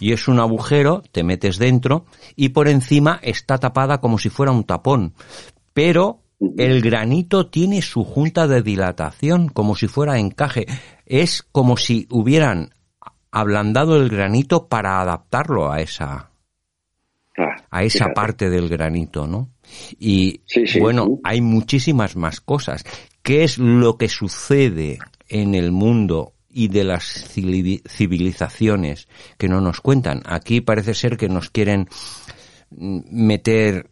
y 0.00 0.12
es 0.12 0.28
un 0.28 0.38
agujero, 0.38 1.02
te 1.12 1.24
metes 1.24 1.56
dentro 1.56 2.04
y 2.34 2.50
por 2.50 2.68
encima 2.68 3.18
está 3.22 3.56
tapada 3.56 4.02
como 4.02 4.18
si 4.18 4.28
fuera 4.28 4.52
un 4.52 4.64
tapón. 4.64 5.14
Pero 5.72 6.20
el 6.58 6.82
granito 6.82 7.46
tiene 7.46 7.80
su 7.80 8.04
junta 8.04 8.46
de 8.46 8.60
dilatación, 8.60 9.48
como 9.48 9.76
si 9.76 9.88
fuera 9.88 10.18
encaje. 10.18 10.66
Es 11.06 11.42
como 11.42 11.78
si 11.78 12.06
hubieran 12.10 12.74
ablandado 13.30 13.96
el 13.96 14.10
granito 14.10 14.68
para 14.68 15.00
adaptarlo 15.00 15.72
a 15.72 15.80
esa 15.80 16.32
ah, 17.38 17.56
a 17.70 17.82
esa 17.82 18.08
parte 18.12 18.50
del 18.50 18.68
granito, 18.68 19.26
¿no? 19.26 19.48
Y 19.98 20.42
bueno, 20.78 21.18
hay 21.24 21.40
muchísimas 21.40 22.14
más 22.14 22.42
cosas 22.42 22.84
qué 23.26 23.42
es 23.42 23.58
lo 23.58 23.98
que 23.98 24.08
sucede 24.08 25.00
en 25.28 25.56
el 25.56 25.72
mundo 25.72 26.34
y 26.48 26.68
de 26.68 26.84
las 26.84 27.04
civilizaciones 27.28 29.08
que 29.36 29.48
no 29.48 29.60
nos 29.60 29.80
cuentan. 29.80 30.22
Aquí 30.26 30.60
parece 30.60 30.94
ser 30.94 31.16
que 31.16 31.28
nos 31.28 31.50
quieren 31.50 31.88
meter 32.70 33.90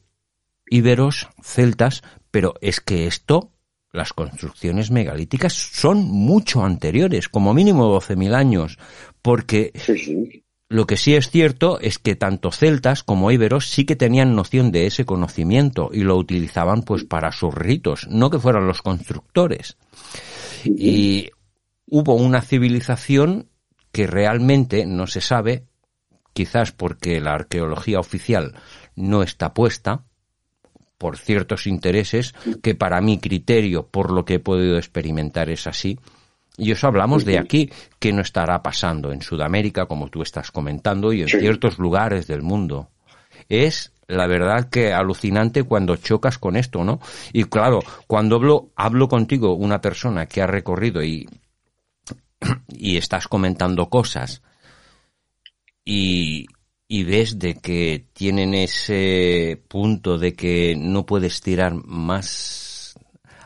íberos, 0.69 1.29
celtas, 1.43 2.03
pero 2.31 2.55
es 2.61 2.79
que 2.79 3.09
esto, 3.09 3.51
las 3.93 4.13
construcciones 4.13 4.93
megalíticas 4.93 5.53
son 5.53 6.05
mucho 6.05 6.65
anteriores, 6.65 7.29
como 7.29 7.55
mínimo 7.55 7.93
12.000 7.93 8.35
años, 8.37 8.79
porque 9.21 9.73
lo 10.75 10.89
que 10.89 10.97
sí 10.97 11.15
es 11.15 11.31
cierto 11.31 11.79
es 11.79 12.01
que 12.01 12.17
tanto 12.17 12.51
celtas 12.51 13.05
como 13.05 13.31
íberos 13.31 13.71
sí 13.71 13.85
que 13.85 13.95
tenían 13.95 14.35
noción 14.35 14.73
de 14.73 14.89
ese 14.89 15.05
conocimiento 15.05 15.91
y 15.93 16.01
lo 16.01 16.17
utilizaban 16.17 16.83
pues 16.83 17.05
para 17.05 17.31
sus 17.31 17.55
ritos, 17.55 18.09
no 18.11 18.29
que 18.29 18.41
fueran 18.41 18.67
los 18.67 18.83
constructores. 18.83 19.77
Y 20.65 21.31
hubo 21.87 22.17
una 22.17 22.43
civilización 22.43 23.51
que 23.93 24.09
realmente 24.09 24.85
no 24.85 25.07
se 25.07 25.21
sabe, 25.21 25.69
quizás 26.33 26.73
porque 26.73 27.21
la 27.21 27.35
arqueología 27.35 28.01
oficial 28.01 28.57
no 28.97 29.23
está 29.23 29.55
puesta, 29.55 30.07
por 30.99 31.19
ciertos 31.19 31.69
intereses, 31.69 32.35
que 32.65 32.75
para 32.75 33.01
mi 33.01 33.19
criterio, 33.19 33.87
por 33.87 34.11
lo 34.11 34.25
que 34.25 34.35
he 34.35 34.41
podido 34.41 34.77
experimentar, 34.77 35.51
es 35.51 35.69
así, 35.69 36.01
y 36.57 36.71
eso 36.71 36.87
hablamos 36.87 37.25
de 37.25 37.39
aquí, 37.39 37.71
que 37.99 38.13
no 38.13 38.23
estará 38.23 38.63
pasando 38.63 39.13
en 39.13 39.23
Sudamérica, 39.23 39.87
como 39.87 40.09
tú 40.09 40.23
estás 40.23 40.51
comentando, 40.51 41.13
y 41.13 41.23
en 41.23 41.29
ciertos 41.29 41.79
lugares 41.79 42.27
del 42.27 42.43
mundo. 42.43 42.91
Es 43.49 43.93
la 44.07 44.27
verdad 44.27 44.69
que 44.69 44.93
alucinante 44.93 45.65
cuando 45.65 45.97
chocas 45.97 46.39
con 46.39 46.57
esto, 46.57 46.85
¿no? 46.85 47.01
Y 47.33 47.45
claro, 47.45 47.81
cuando 48.07 48.37
hablo, 48.37 48.71
hablo 48.77 49.09
contigo, 49.09 49.55
una 49.55 49.81
persona 49.81 50.27
que 50.27 50.43
ha 50.43 50.47
recorrido 50.47 51.03
y, 51.03 51.29
y 52.69 52.97
estás 52.97 53.29
comentando 53.29 53.89
cosas 53.89 54.43
y, 55.85 56.47
y 56.87 57.05
ves 57.05 57.39
de 57.39 57.55
que 57.55 58.07
tienen 58.13 58.55
ese 58.55 59.63
punto 59.69 60.19
de 60.19 60.35
que 60.35 60.77
no 60.77 61.07
puedes 61.07 61.41
tirar 61.41 61.75
más 61.75 62.64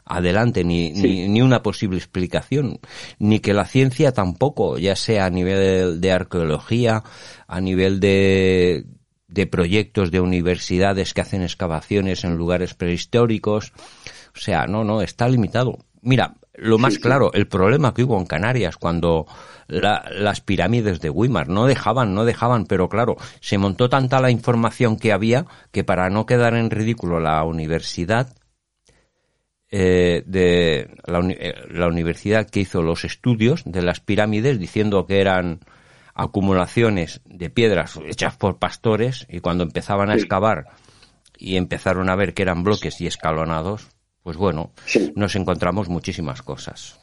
adelante, 0.09 0.65
ni, 0.65 0.91
ni, 0.91 1.43
una 1.43 1.63
posible 1.63 1.99
explicación, 1.99 2.81
ni 3.19 3.41
que 3.41 3.55
la 3.55 3.67
ciencia 3.67 4.13
tampoco, 4.13 4.79
ya 4.79 4.97
sea 4.97 5.27
a 5.27 5.31
nivel 5.31 6.01
de 6.01 6.13
arqueología, 6.13 7.03
a 7.47 7.61
nivel 7.61 8.01
de, 8.01 8.85
de 9.29 9.47
proyectos 9.47 10.11
de 10.11 10.21
universidades 10.21 11.15
que 11.15 11.21
hacen 11.21 11.43
excavaciones 11.43 12.25
en 12.25 12.37
lugares 12.37 12.75
prehistóricos. 12.75 13.73
O 14.35 14.41
sea, 14.41 14.67
no, 14.67 14.85
no, 14.85 15.03
está 15.03 15.29
limitado. 15.29 15.79
Mira, 16.01 16.37
lo 16.55 16.79
más 16.79 16.99
claro, 16.99 17.33
el 17.35 17.47
problema 17.47 17.95
que 17.95 18.03
hubo 18.03 18.19
en 18.19 18.27
Canarias 18.27 18.77
cuando 18.77 19.27
las 19.69 20.41
pirámides 20.41 21.01
de 21.01 21.11
Weimar 21.11 21.49
no 21.49 21.67
dejaban, 21.67 22.15
no 22.15 22.25
dejaban, 22.25 22.65
pero 22.65 22.89
claro, 22.89 23.17
se 23.41 23.59
montó 23.59 23.89
tanta 23.89 24.21
la 24.21 24.31
información 24.31 24.97
que 24.99 25.13
había 25.13 25.47
que 25.71 25.85
para 25.85 26.11
no 26.11 26.27
quedar 26.27 26.55
en 26.55 26.71
ridículo 26.71 27.21
la 27.21 27.45
universidad 27.45 28.35
eh, 29.71 30.23
de 30.25 30.81
eh, 30.81 30.89
la, 31.05 31.89
universidad 31.89 32.49
que 32.49 32.61
hizo 32.61 32.83
los 32.83 33.05
estudios 33.05 33.63
de 33.67 33.83
las 33.83 34.01
pirámides 34.01 34.59
diciendo 34.59 35.07
que 35.07 35.21
eran 35.21 35.61
acumulaciones 36.15 37.21
de 37.27 37.51
piedras 37.51 38.01
hechas 38.07 38.37
por 38.37 38.59
pastores 38.59 39.27
y 39.29 39.41
cuando 39.41 39.65
empezaban 39.65 40.11
a 40.11 40.15
excavar 40.15 40.69
y 41.37 41.57
empezaron 41.57 42.09
a 42.09 42.17
ver 42.17 42.33
que 42.33 42.43
eran 42.43 42.65
bloques 42.65 43.01
y 43.01 43.07
escalonados, 43.07 43.89
pues 44.23 44.37
bueno, 44.37 44.73
nos 45.15 45.37
encontramos 45.37 45.89
muchísimas 45.89 46.43
cosas. 46.43 46.99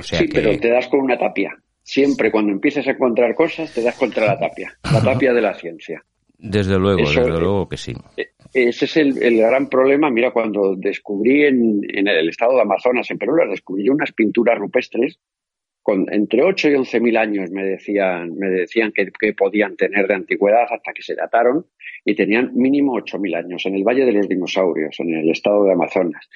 sí, 0.00 0.28
pero 0.32 0.56
te 0.58 0.70
das 0.70 0.86
con 0.88 1.00
una 1.00 1.18
tapia. 1.18 1.56
Siempre 1.82 2.30
cuando 2.30 2.52
empiezas 2.52 2.86
a 2.86 2.92
encontrar 2.92 3.34
cosas, 3.34 3.72
te 3.72 3.82
das 3.82 3.96
contra 3.96 4.26
la 4.26 4.38
tapia, 4.38 4.78
la 4.92 5.00
tapia 5.04 5.32
de 5.32 5.40
la 5.40 5.54
ciencia. 5.54 6.04
Desde 6.38 6.78
luego, 6.78 7.08
desde 7.08 7.28
luego 7.28 7.68
que 7.68 7.76
sí. 7.76 7.94
Ese 8.56 8.86
es 8.86 8.96
el, 8.96 9.36
gran 9.36 9.68
problema. 9.68 10.08
Mira, 10.08 10.30
cuando 10.30 10.76
descubrí 10.76 11.44
en, 11.44 11.82
el 11.92 12.28
estado 12.30 12.54
de 12.54 12.62
Amazonas, 12.62 13.10
en 13.10 13.18
Perú, 13.18 13.36
las 13.36 13.50
descubrí 13.50 13.86
unas 13.90 14.12
pinturas 14.12 14.58
rupestres 14.58 15.20
con 15.82 16.10
entre 16.10 16.42
8 16.42 16.70
y 16.70 16.74
11 16.74 17.00
mil 17.00 17.16
años, 17.18 17.50
me 17.50 17.62
decían, 17.62 18.34
me 18.34 18.48
decían 18.48 18.92
que, 18.92 19.34
podían 19.34 19.76
tener 19.76 20.08
de 20.08 20.14
antigüedad 20.14 20.66
hasta 20.70 20.94
que 20.94 21.02
se 21.02 21.14
dataron 21.14 21.66
y 22.02 22.14
tenían 22.14 22.52
mínimo 22.54 22.94
8 22.94 23.18
mil 23.18 23.34
años 23.34 23.66
en 23.66 23.74
el 23.74 23.84
Valle 23.84 24.06
de 24.06 24.12
los 24.12 24.26
Dinosaurios, 24.26 24.98
en 25.00 25.14
el 25.14 25.30
estado 25.30 25.64
de 25.64 25.72
Amazonas. 25.72 26.26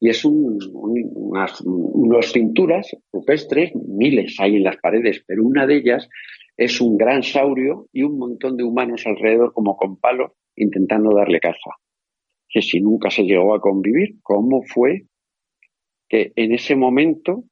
Y 0.00 0.08
es 0.08 0.24
un, 0.24 0.58
unas 0.72 2.32
pinturas 2.32 2.96
rupestres, 3.12 3.72
miles 3.74 4.34
hay 4.40 4.56
en 4.56 4.64
las 4.64 4.78
paredes, 4.78 5.22
pero 5.26 5.44
una 5.44 5.66
de 5.66 5.76
ellas 5.76 6.08
es 6.56 6.80
un 6.80 6.96
gran 6.96 7.22
saurio 7.22 7.86
y 7.92 8.02
un 8.02 8.16
montón 8.16 8.56
de 8.56 8.64
humanos 8.64 9.02
alrededor 9.06 9.52
como 9.52 9.76
con 9.76 10.00
palos 10.00 10.32
intentando 10.56 11.14
darle 11.14 11.40
caza. 11.40 11.70
Que 12.48 12.62
si 12.62 12.80
nunca 12.80 13.10
se 13.10 13.22
llegó 13.22 13.54
a 13.54 13.60
convivir, 13.60 14.16
¿cómo 14.22 14.62
fue 14.62 15.02
que 16.08 16.32
en 16.36 16.52
ese 16.52 16.76
momento, 16.76 17.44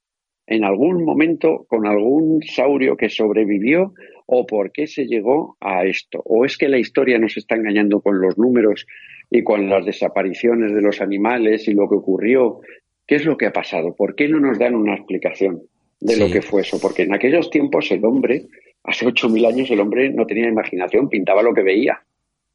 en 0.46 0.64
algún 0.64 1.04
momento, 1.04 1.66
con 1.68 1.86
algún 1.86 2.42
saurio 2.42 2.96
que 2.96 3.10
sobrevivió, 3.10 3.92
o 4.26 4.46
por 4.46 4.72
qué 4.72 4.86
se 4.86 5.06
llegó 5.06 5.56
a 5.60 5.84
esto? 5.84 6.22
¿O 6.24 6.44
es 6.44 6.56
que 6.56 6.68
la 6.68 6.78
historia 6.78 7.18
nos 7.18 7.36
está 7.36 7.56
engañando 7.56 8.00
con 8.00 8.20
los 8.20 8.38
números 8.38 8.86
y 9.30 9.42
con 9.42 9.68
las 9.68 9.84
desapariciones 9.84 10.72
de 10.72 10.80
los 10.80 11.00
animales 11.00 11.68
y 11.68 11.74
lo 11.74 11.88
que 11.88 11.96
ocurrió? 11.96 12.60
¿Qué 13.06 13.16
es 13.16 13.26
lo 13.26 13.36
que 13.36 13.46
ha 13.46 13.52
pasado? 13.52 13.94
¿Por 13.94 14.14
qué 14.14 14.28
no 14.28 14.40
nos 14.40 14.58
dan 14.58 14.74
una 14.74 14.94
explicación 14.94 15.62
de 16.00 16.16
lo 16.16 16.30
que 16.30 16.40
fue 16.40 16.62
eso? 16.62 16.80
Porque 16.80 17.02
en 17.02 17.12
aquellos 17.12 17.50
tiempos 17.50 17.90
el 17.90 18.04
hombre, 18.04 18.46
hace 18.82 19.06
ocho 19.06 19.28
mil 19.28 19.44
años, 19.44 19.70
el 19.70 19.80
hombre 19.80 20.10
no 20.10 20.24
tenía 20.24 20.48
imaginación, 20.48 21.10
pintaba 21.10 21.42
lo 21.42 21.52
que 21.52 21.62
veía 21.62 22.00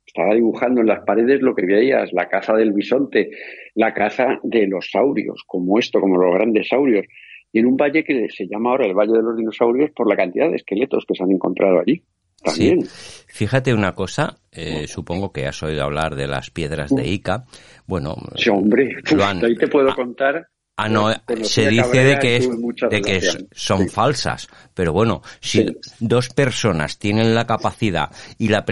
estaba 0.09 0.33
dibujando 0.33 0.81
en 0.81 0.87
las 0.87 1.05
paredes 1.05 1.41
lo 1.41 1.55
que 1.55 1.65
veías, 1.65 2.11
la 2.13 2.27
caza 2.27 2.53
del 2.53 2.73
bisonte, 2.73 3.29
la 3.75 3.93
caza 3.93 4.39
de 4.43 4.67
los 4.67 4.89
saurios, 4.91 5.43
como 5.45 5.79
esto, 5.79 5.99
como 5.99 6.17
los 6.17 6.33
grandes 6.33 6.67
saurios. 6.67 7.05
Y 7.51 7.59
en 7.59 7.67
un 7.67 7.77
valle 7.77 8.03
que 8.03 8.27
se 8.29 8.47
llama 8.47 8.71
ahora 8.71 8.85
el 8.85 8.93
Valle 8.93 9.13
de 9.13 9.23
los 9.23 9.37
Dinosaurios 9.37 9.91
por 9.95 10.07
la 10.07 10.15
cantidad 10.15 10.49
de 10.49 10.57
esqueletos 10.57 11.05
que 11.07 11.15
se 11.15 11.23
han 11.23 11.31
encontrado 11.31 11.79
allí. 11.79 12.03
También. 12.43 12.83
Fíjate 13.27 13.73
una 13.73 13.95
cosa, 13.95 14.37
eh, 14.51 14.87
supongo 14.87 15.31
que 15.31 15.45
has 15.45 15.61
oído 15.61 15.83
hablar 15.83 16.15
de 16.15 16.27
las 16.27 16.51
piedras 16.51 16.93
de 16.95 17.07
Ica. 17.07 17.45
Bueno, 17.85 18.15
sí, 18.35 18.49
hombre, 18.49 18.95
ahí 19.43 19.55
te 19.55 19.67
puedo 19.67 19.93
contar 19.93 20.47
Ah, 20.81 20.87
no, 20.87 21.11
se 21.41 21.67
dice 21.67 22.05
de 22.05 22.19
que, 22.19 22.37
es, 22.37 22.49
de 22.89 23.01
que 23.01 23.19
son 23.51 23.89
falsas, 23.89 24.47
pero 24.73 24.93
bueno, 24.93 25.21
si 25.41 25.75
dos 25.99 26.29
personas 26.29 26.97
tienen 26.97 27.35
la 27.35 27.45
capacidad 27.45 28.09
y 28.37 28.47
la, 28.47 28.63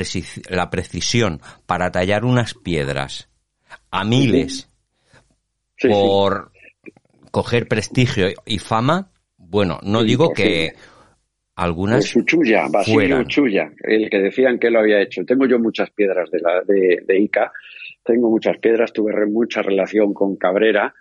la 0.49 0.69
precisión 0.69 1.41
para 1.65 1.91
tallar 1.91 2.23
unas 2.23 2.53
piedras 2.53 3.27
a 3.91 4.05
miles 4.05 4.69
por 5.81 6.53
coger 7.29 7.67
prestigio 7.67 8.27
y 8.45 8.59
fama, 8.59 9.11
bueno, 9.35 9.77
no 9.83 10.01
digo 10.01 10.31
que 10.31 10.75
algunas 11.57 12.15
Uchuya, 12.15 12.67
Basilio 12.71 13.19
Uchuya, 13.19 13.69
el 13.83 14.09
que 14.09 14.19
decían 14.19 14.59
que 14.59 14.69
lo 14.69 14.79
había 14.79 15.01
hecho. 15.01 15.25
Tengo 15.25 15.45
yo 15.45 15.59
muchas 15.59 15.89
piedras 15.89 16.31
de, 16.31 16.39
la, 16.39 16.61
de, 16.65 17.03
de 17.05 17.19
Ica, 17.19 17.51
tengo 18.01 18.29
muchas 18.29 18.57
piedras, 18.59 18.93
tuve 18.93 19.11
mucha 19.25 19.61
relación 19.61 20.13
con 20.13 20.37
Cabrera, 20.37 20.95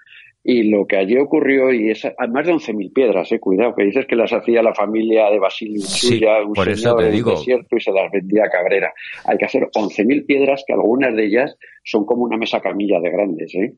y 0.49 0.71
lo 0.71 0.87
que 0.87 0.97
allí 0.97 1.19
ocurrió, 1.19 1.73
y 1.73 1.91
es 1.91 2.05
más 2.31 2.47
de 2.47 2.53
11.000 2.53 2.93
piedras, 2.93 3.33
eh, 3.33 3.41
cuidado, 3.41 3.75
que 3.75 3.83
dices 3.83 4.07
que 4.07 4.15
las 4.15 4.33
hacía 4.33 4.63
la 4.63 4.73
familia 4.73 5.29
de 5.29 5.41
Basilio 5.41 5.83
Suya, 5.83 6.41
un 6.47 6.53
por 6.53 6.73
señor 6.73 7.03
del 7.03 7.25
desierto, 7.25 7.77
y 7.77 7.81
se 7.81 7.91
las 7.91 8.13
vendía 8.13 8.45
a 8.45 8.49
Cabrera. 8.49 8.93
Hay 9.25 9.39
que 9.39 9.45
hacer 9.45 9.65
11.000 9.75 10.25
piedras, 10.25 10.63
que 10.65 10.73
algunas 10.73 11.17
de 11.17 11.27
ellas 11.27 11.57
son 11.83 12.07
como 12.07 12.23
una 12.23 12.37
mesa 12.37 12.61
camilla 12.61 13.01
de 13.01 13.11
grandes, 13.11 13.55
¿eh? 13.57 13.75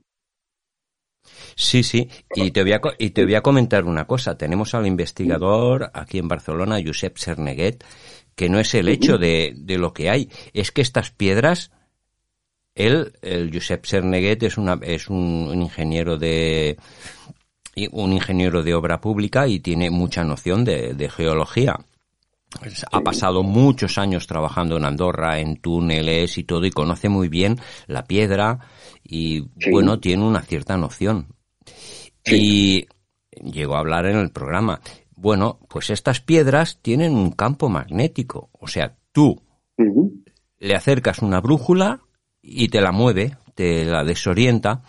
Sí, 1.56 1.82
sí, 1.82 2.06
y 2.34 2.50
te, 2.50 2.62
voy 2.62 2.72
a, 2.72 2.80
y 2.98 3.10
te 3.10 3.24
voy 3.24 3.34
a 3.34 3.40
comentar 3.40 3.84
una 3.84 4.06
cosa. 4.06 4.36
Tenemos 4.36 4.74
al 4.74 4.86
investigador 4.86 5.90
aquí 5.94 6.18
en 6.18 6.28
Barcelona, 6.28 6.80
Josep 6.84 7.16
Serneguet, 7.16 7.82
que 8.36 8.50
no 8.50 8.60
es 8.60 8.74
el 8.74 8.88
hecho 8.88 9.16
de, 9.16 9.54
de 9.56 9.78
lo 9.78 9.94
que 9.94 10.10
hay, 10.10 10.28
es 10.52 10.70
que 10.70 10.82
estas 10.82 11.10
piedras 11.10 11.72
él, 12.78 13.12
el 13.22 13.52
Josep 13.52 13.84
Serneguet, 13.84 14.42
es, 14.44 14.56
una, 14.56 14.78
es 14.82 15.08
un, 15.08 15.50
ingeniero 15.52 16.16
de 16.16 16.78
un 17.92 18.12
ingeniero 18.12 18.62
de 18.62 18.74
obra 18.74 19.00
pública 19.00 19.46
y 19.46 19.60
tiene 19.60 19.90
mucha 19.90 20.24
noción 20.24 20.64
de, 20.64 21.10
geología. 21.14 21.76
Ha 22.92 23.00
pasado 23.00 23.42
muchos 23.42 23.98
años 23.98 24.26
trabajando 24.26 24.76
en 24.76 24.84
Andorra, 24.84 25.38
en 25.38 25.56
túneles 25.56 26.38
y 26.38 26.44
todo, 26.44 26.64
y 26.64 26.70
conoce 26.70 27.08
muy 27.08 27.28
bien 27.28 27.58
la 27.86 28.04
piedra 28.04 28.60
y, 29.04 29.44
bueno, 29.70 29.98
tiene 29.98 30.24
una 30.24 30.42
cierta 30.42 30.76
noción. 30.76 31.34
Y 32.24 32.86
llegó 33.42 33.76
a 33.76 33.80
hablar 33.80 34.06
en 34.06 34.16
el 34.16 34.30
programa. 34.30 34.80
Bueno, 35.14 35.58
pues 35.68 35.90
estas 35.90 36.20
piedras 36.20 36.78
tienen 36.80 37.14
un 37.14 37.32
campo 37.32 37.68
magnético. 37.68 38.50
O 38.52 38.68
sea, 38.68 38.96
tú 39.12 39.42
le 40.58 40.74
acercas 40.74 41.20
una 41.20 41.40
brújula 41.40 42.02
y 42.50 42.68
te 42.68 42.80
la 42.80 42.92
mueve, 42.92 43.36
te 43.54 43.84
la 43.84 44.04
desorienta 44.04 44.82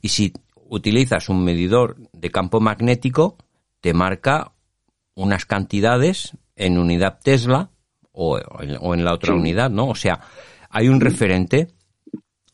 y 0.00 0.08
si 0.08 0.32
utilizas 0.68 1.28
un 1.28 1.44
medidor 1.44 1.96
de 2.12 2.30
campo 2.30 2.60
magnético 2.60 3.36
te 3.80 3.94
marca 3.94 4.52
unas 5.14 5.44
cantidades 5.46 6.36
en 6.56 6.78
unidad 6.78 7.18
Tesla 7.22 7.70
o, 8.12 8.38
en 8.38 9.04
la 9.04 9.12
otra 9.12 9.34
unidad, 9.34 9.70
¿no? 9.70 9.88
O 9.88 9.94
sea, 9.94 10.20
hay 10.70 10.88
un 10.88 11.00
referente, 11.00 11.68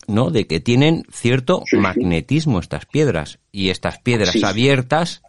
¿no? 0.06 0.30
De 0.30 0.46
que 0.46 0.60
tienen 0.60 1.04
cierto 1.12 1.62
magnetismo 1.72 2.58
estas 2.58 2.86
piedras 2.86 3.38
y 3.52 3.68
estas 3.68 3.98
piedras 3.98 4.42
abiertas, 4.42 5.22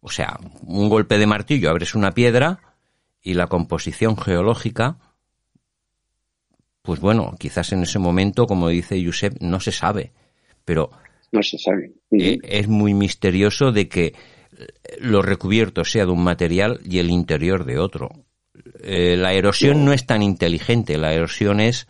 o 0.00 0.10
sea, 0.10 0.38
un 0.62 0.88
golpe 0.88 1.18
de 1.18 1.26
martillo 1.26 1.70
abres 1.70 1.94
una 1.94 2.12
piedra 2.12 2.60
y 3.22 3.34
la 3.34 3.46
composición 3.46 4.16
geológica 4.16 4.98
pues 6.84 7.00
bueno, 7.00 7.34
quizás 7.38 7.72
en 7.72 7.82
ese 7.82 7.98
momento, 7.98 8.46
como 8.46 8.68
dice 8.68 9.02
Josep, 9.02 9.40
no 9.40 9.58
se 9.58 9.72
sabe, 9.72 10.12
pero 10.66 10.90
no 11.32 11.42
se 11.42 11.56
sabe. 11.56 11.92
Eh, 12.10 12.38
es 12.42 12.68
muy 12.68 12.92
misterioso 12.92 13.72
de 13.72 13.88
que 13.88 14.14
lo 15.00 15.22
recubierto 15.22 15.82
sea 15.82 16.04
de 16.04 16.12
un 16.12 16.22
material 16.22 16.80
y 16.84 16.98
el 16.98 17.10
interior 17.10 17.64
de 17.64 17.78
otro. 17.78 18.10
Eh, 18.82 19.16
la 19.16 19.32
erosión 19.32 19.86
no. 19.86 19.94
es 19.94 20.04
tan 20.04 20.22
inteligente, 20.22 20.98
la 20.98 21.14
erosión 21.14 21.58
es 21.58 21.88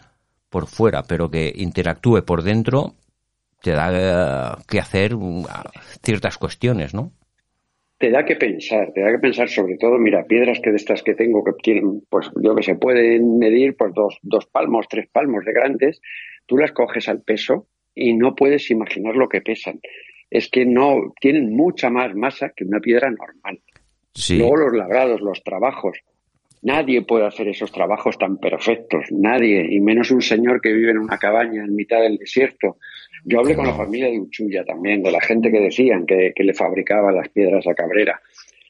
por 0.48 0.68
fuera, 0.68 1.02
pero 1.02 1.28
que 1.28 1.52
interactúe 1.54 2.24
por 2.24 2.44
dentro 2.44 2.94
te 3.60 3.72
da 3.72 3.90
eh, 3.92 4.62
que 4.68 4.78
hacer 4.78 5.16
uh, 5.16 5.44
ciertas 6.04 6.38
cuestiones, 6.38 6.94
¿no? 6.94 7.10
Te 7.98 8.10
da 8.10 8.24
que 8.24 8.36
pensar, 8.36 8.92
te 8.92 9.00
da 9.00 9.12
que 9.12 9.18
pensar 9.18 9.48
sobre 9.48 9.76
todo, 9.76 9.98
mira, 9.98 10.24
piedras 10.24 10.60
que 10.60 10.70
de 10.70 10.76
estas 10.76 11.02
que 11.02 11.14
tengo 11.14 11.44
que 11.44 11.52
tienen, 11.62 12.02
pues 12.08 12.30
yo 12.42 12.54
que 12.54 12.62
se 12.62 12.74
pueden 12.74 13.38
medir 13.38 13.76
pues 13.76 13.92
dos, 13.94 14.18
dos 14.22 14.46
palmos, 14.46 14.86
tres 14.88 15.08
palmos 15.10 15.44
de 15.44 15.52
grandes, 15.52 16.00
tú 16.46 16.56
las 16.56 16.72
coges 16.72 17.08
al 17.08 17.22
peso 17.22 17.68
y 17.94 18.14
no 18.14 18.34
puedes 18.34 18.70
imaginar 18.70 19.14
lo 19.14 19.28
que 19.28 19.40
pesan. 19.40 19.80
Es 20.30 20.48
que 20.48 20.66
no, 20.66 21.12
tienen 21.20 21.54
mucha 21.54 21.90
más 21.90 22.14
masa 22.14 22.52
que 22.54 22.64
una 22.64 22.80
piedra 22.80 23.10
normal. 23.10 23.60
Luego 24.30 24.56
los 24.56 24.74
labrados, 24.74 25.20
los 25.20 25.42
trabajos. 25.42 25.98
Nadie 26.62 27.02
puede 27.02 27.26
hacer 27.26 27.48
esos 27.48 27.70
trabajos 27.70 28.16
tan 28.18 28.38
perfectos, 28.38 29.06
nadie, 29.10 29.66
y 29.70 29.80
menos 29.80 30.10
un 30.10 30.22
señor 30.22 30.60
que 30.60 30.72
vive 30.72 30.92
en 30.92 30.98
una 30.98 31.18
cabaña 31.18 31.62
en 31.62 31.74
mitad 31.74 32.00
del 32.00 32.16
desierto 32.16 32.78
yo 33.24 33.40
hablé 33.40 33.56
con 33.56 33.66
la 33.66 33.74
familia 33.74 34.10
de 34.10 34.20
Uchuya 34.20 34.64
también, 34.64 35.02
de 35.02 35.10
la 35.10 35.20
gente 35.20 35.50
que 35.50 35.60
decían 35.60 36.04
que, 36.06 36.32
le 36.36 36.54
fabricaba 36.54 37.10
las 37.10 37.28
piedras 37.30 37.66
a 37.66 37.74
Cabrera. 37.74 38.20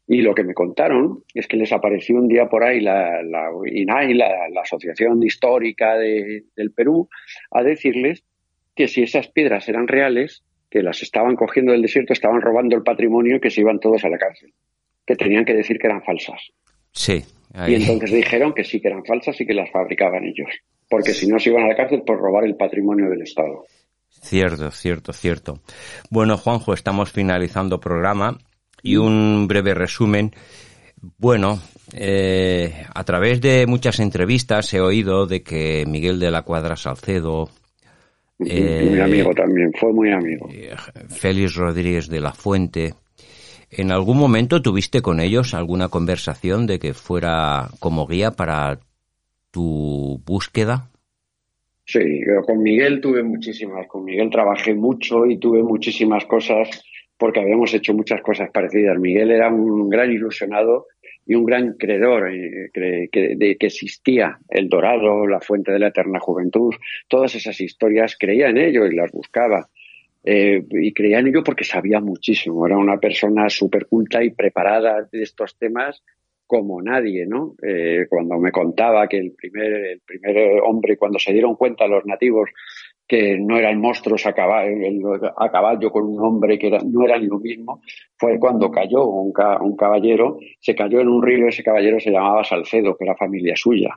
Y 0.06 0.20
lo 0.20 0.34
que 0.34 0.44
me 0.44 0.54
contaron 0.54 1.24
es 1.32 1.48
que 1.48 1.56
les 1.56 1.72
apareció 1.72 2.16
un 2.16 2.28
día 2.28 2.46
por 2.48 2.62
ahí 2.62 2.80
la, 2.80 3.22
la 3.22 3.50
INAI, 3.66 4.14
la, 4.14 4.28
Asociación 4.62 5.22
Histórica 5.22 5.96
del 5.96 6.72
Perú, 6.74 7.08
a 7.50 7.62
decirles 7.62 8.22
que 8.76 8.86
si 8.86 9.02
esas 9.02 9.28
piedras 9.28 9.68
eran 9.68 9.88
reales, 9.88 10.44
que 10.70 10.82
las 10.82 11.02
estaban 11.02 11.36
cogiendo 11.36 11.72
del 11.72 11.82
desierto, 11.82 12.12
estaban 12.12 12.40
robando 12.40 12.76
el 12.76 12.82
patrimonio 12.82 13.36
y 13.36 13.40
que 13.40 13.50
se 13.50 13.60
iban 13.60 13.80
todos 13.80 14.04
a 14.04 14.08
la 14.08 14.18
cárcel. 14.18 14.52
Que 15.06 15.16
tenían 15.16 15.44
que 15.44 15.54
decir 15.54 15.78
que 15.78 15.86
eran 15.86 16.02
falsas. 16.02 16.52
Sí. 16.92 17.24
Y 17.66 17.74
entonces 17.74 18.10
dijeron 18.10 18.52
que 18.52 18.64
sí 18.64 18.80
que 18.80 18.88
eran 18.88 19.04
falsas 19.04 19.40
y 19.40 19.46
que 19.46 19.54
las 19.54 19.70
fabricaban 19.70 20.24
ellos. 20.24 20.48
Porque 20.88 21.12
si 21.12 21.28
no 21.28 21.38
se 21.38 21.50
iban 21.50 21.64
a 21.64 21.68
la 21.68 21.76
cárcel 21.76 22.02
por 22.02 22.18
robar 22.18 22.44
el 22.44 22.56
patrimonio 22.56 23.08
del 23.08 23.22
Estado. 23.22 23.64
Cierto, 24.24 24.70
cierto, 24.70 25.12
cierto. 25.12 25.60
Bueno, 26.10 26.38
Juanjo, 26.38 26.72
estamos 26.72 27.12
finalizando 27.12 27.78
programa 27.78 28.38
y 28.82 28.96
un 28.96 29.46
breve 29.46 29.74
resumen. 29.74 30.32
Bueno, 31.18 31.60
eh, 31.92 32.86
a 32.94 33.04
través 33.04 33.42
de 33.42 33.66
muchas 33.66 34.00
entrevistas 34.00 34.72
he 34.72 34.80
oído 34.80 35.26
de 35.26 35.42
que 35.42 35.84
Miguel 35.86 36.18
de 36.18 36.30
la 36.30 36.40
Cuadra 36.40 36.74
Salcedo, 36.74 37.50
eh, 38.38 38.86
muy 38.88 39.00
amigo 39.00 39.30
también, 39.34 39.70
fue 39.78 39.92
muy 39.92 40.10
amigo. 40.10 40.48
Eh, 40.50 40.74
Félix 41.10 41.54
Rodríguez 41.56 42.08
de 42.08 42.20
la 42.20 42.32
Fuente. 42.32 42.94
¿En 43.70 43.92
algún 43.92 44.16
momento 44.16 44.62
tuviste 44.62 45.02
con 45.02 45.20
ellos 45.20 45.52
alguna 45.52 45.88
conversación 45.88 46.66
de 46.66 46.78
que 46.78 46.94
fuera 46.94 47.68
como 47.78 48.06
guía 48.06 48.30
para 48.30 48.78
tu 49.50 50.22
búsqueda? 50.24 50.90
Sí, 51.86 52.22
con 52.46 52.62
Miguel 52.62 53.00
tuve 53.00 53.22
muchísimas, 53.22 53.86
con 53.86 54.04
Miguel 54.04 54.30
trabajé 54.30 54.74
mucho 54.74 55.26
y 55.26 55.38
tuve 55.38 55.62
muchísimas 55.62 56.24
cosas 56.24 56.82
porque 57.16 57.40
habíamos 57.40 57.72
hecho 57.74 57.94
muchas 57.94 58.22
cosas 58.22 58.50
parecidas. 58.50 58.98
Miguel 58.98 59.30
era 59.30 59.48
un 59.48 59.88
gran 59.88 60.10
ilusionado 60.10 60.86
y 61.26 61.34
un 61.34 61.44
gran 61.44 61.74
creedor 61.74 62.30
eh, 62.32 62.70
de 62.74 63.56
que 63.58 63.66
existía 63.66 64.38
el 64.48 64.68
dorado, 64.68 65.26
la 65.26 65.40
fuente 65.40 65.72
de 65.72 65.78
la 65.78 65.88
eterna 65.88 66.20
juventud, 66.20 66.74
todas 67.08 67.34
esas 67.34 67.60
historias, 67.60 68.16
creía 68.18 68.48
en 68.48 68.58
ello 68.58 68.86
y 68.86 68.94
las 68.94 69.10
buscaba. 69.12 69.68
Eh, 70.26 70.64
y 70.70 70.92
creía 70.94 71.18
en 71.18 71.28
ello 71.28 71.44
porque 71.44 71.64
sabía 71.64 72.00
muchísimo, 72.00 72.66
era 72.66 72.78
una 72.78 72.98
persona 72.98 73.50
súper 73.50 73.86
culta 73.86 74.24
y 74.24 74.30
preparada 74.30 75.06
de 75.12 75.22
estos 75.22 75.58
temas 75.58 76.02
como 76.46 76.82
nadie, 76.82 77.26
¿no? 77.26 77.54
Eh, 77.62 78.06
cuando 78.08 78.38
me 78.38 78.52
contaba 78.52 79.08
que 79.08 79.18
el 79.18 79.32
primer, 79.32 79.72
el 79.72 80.00
primer 80.00 80.60
hombre, 80.62 80.96
cuando 80.96 81.18
se 81.18 81.32
dieron 81.32 81.56
cuenta 81.56 81.86
los 81.86 82.04
nativos 82.04 82.50
que 83.06 83.38
no 83.38 83.58
eran 83.58 83.80
monstruos 83.80 84.26
a 84.26 84.32
caballo, 84.32 85.90
con 85.90 86.04
un 86.04 86.20
hombre 86.20 86.58
que 86.58 86.70
no 86.70 87.04
eran 87.04 87.28
lo 87.28 87.38
mismo, 87.38 87.82
fue 88.16 88.38
cuando 88.38 88.70
cayó 88.70 89.06
un, 89.06 89.32
un 89.60 89.76
caballero, 89.76 90.38
se 90.60 90.74
cayó 90.74 91.00
en 91.00 91.08
un 91.08 91.22
río, 91.22 91.48
ese 91.48 91.62
caballero 91.62 92.00
se 92.00 92.10
llamaba 92.10 92.44
Salcedo, 92.44 92.96
que 92.96 93.04
era 93.04 93.14
familia 93.14 93.54
suya 93.56 93.94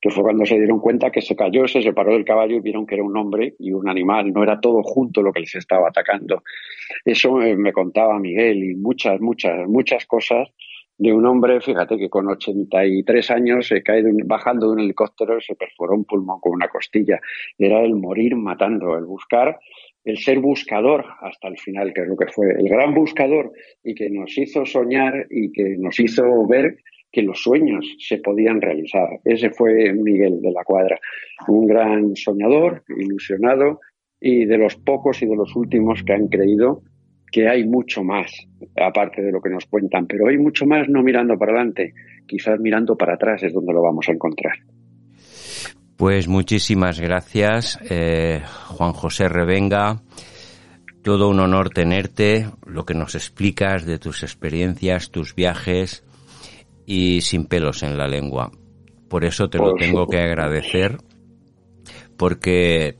que 0.00 0.10
fue 0.10 0.22
cuando 0.22 0.44
se 0.44 0.56
dieron 0.56 0.78
cuenta 0.78 1.10
que 1.10 1.22
se 1.22 1.34
cayó, 1.34 1.66
se 1.66 1.82
separó 1.82 2.12
del 2.12 2.24
caballo 2.24 2.56
y 2.56 2.60
vieron 2.60 2.86
que 2.86 2.94
era 2.96 3.04
un 3.04 3.16
hombre 3.16 3.54
y 3.58 3.72
un 3.72 3.88
animal, 3.88 4.32
no 4.32 4.42
era 4.42 4.60
todo 4.60 4.82
junto 4.82 5.22
lo 5.22 5.32
que 5.32 5.40
les 5.40 5.54
estaba 5.54 5.88
atacando. 5.88 6.42
Eso 7.04 7.32
me 7.34 7.72
contaba 7.72 8.18
Miguel 8.18 8.62
y 8.62 8.74
muchas, 8.74 9.20
muchas, 9.20 9.66
muchas 9.66 10.06
cosas 10.06 10.48
de 10.98 11.12
un 11.12 11.26
hombre, 11.26 11.60
fíjate 11.60 11.98
que 11.98 12.08
con 12.08 12.26
83 12.28 13.30
años 13.30 13.66
se 13.66 13.82
cae 13.82 14.02
bajando 14.24 14.66
de 14.66 14.72
un 14.72 14.80
helicóptero 14.80 15.36
y 15.36 15.42
se 15.42 15.54
perforó 15.54 15.94
un 15.94 16.04
pulmón 16.04 16.40
con 16.40 16.52
una 16.52 16.68
costilla. 16.68 17.20
Era 17.58 17.82
el 17.82 17.94
morir 17.94 18.34
matando, 18.34 18.96
el 18.96 19.04
buscar, 19.04 19.58
el 20.04 20.16
ser 20.18 20.38
buscador 20.38 21.04
hasta 21.20 21.48
el 21.48 21.58
final, 21.58 21.92
que 21.92 22.02
es 22.02 22.08
lo 22.08 22.16
que 22.16 22.28
fue, 22.28 22.50
el 22.50 22.68
gran 22.68 22.94
buscador 22.94 23.52
y 23.84 23.94
que 23.94 24.08
nos 24.08 24.38
hizo 24.38 24.64
soñar 24.64 25.26
y 25.30 25.52
que 25.52 25.76
nos 25.78 26.00
hizo 26.00 26.46
ver 26.46 26.78
que 27.12 27.22
los 27.22 27.42
sueños 27.42 27.84
se 27.98 28.18
podían 28.18 28.60
realizar. 28.60 29.20
Ese 29.24 29.50
fue 29.50 29.92
Miguel 29.92 30.40
de 30.40 30.50
la 30.50 30.64
Cuadra, 30.64 30.98
un 31.48 31.66
gran 31.66 32.16
soñador, 32.16 32.84
ilusionado 32.88 33.80
y 34.20 34.46
de 34.46 34.58
los 34.58 34.76
pocos 34.76 35.22
y 35.22 35.26
de 35.26 35.36
los 35.36 35.54
últimos 35.56 36.02
que 36.02 36.14
han 36.14 36.28
creído 36.28 36.82
que 37.30 37.48
hay 37.48 37.64
mucho 37.64 38.02
más, 38.02 38.30
aparte 38.76 39.22
de 39.22 39.32
lo 39.32 39.40
que 39.40 39.50
nos 39.50 39.66
cuentan, 39.66 40.06
pero 40.06 40.28
hay 40.28 40.38
mucho 40.38 40.66
más 40.66 40.88
no 40.88 41.02
mirando 41.02 41.38
para 41.38 41.52
adelante, 41.52 41.94
quizás 42.26 42.58
mirando 42.60 42.96
para 42.96 43.14
atrás 43.14 43.42
es 43.42 43.52
donde 43.52 43.72
lo 43.72 43.82
vamos 43.82 44.08
a 44.08 44.12
encontrar. 44.12 44.54
Pues 45.96 46.28
muchísimas 46.28 47.00
gracias, 47.00 47.78
eh, 47.88 48.42
Juan 48.68 48.92
José 48.92 49.28
Revenga. 49.28 50.02
Todo 51.02 51.30
un 51.30 51.40
honor 51.40 51.70
tenerte, 51.70 52.46
lo 52.66 52.84
que 52.84 52.94
nos 52.94 53.14
explicas 53.14 53.86
de 53.86 53.98
tus 53.98 54.22
experiencias, 54.22 55.10
tus 55.10 55.34
viajes 55.34 56.04
y 56.84 57.22
sin 57.22 57.46
pelos 57.46 57.82
en 57.82 57.96
la 57.96 58.08
lengua. 58.08 58.50
Por 59.08 59.24
eso 59.24 59.48
te 59.48 59.58
lo 59.58 59.74
tengo 59.74 60.06
que 60.06 60.18
agradecer, 60.18 60.98
porque 62.16 62.96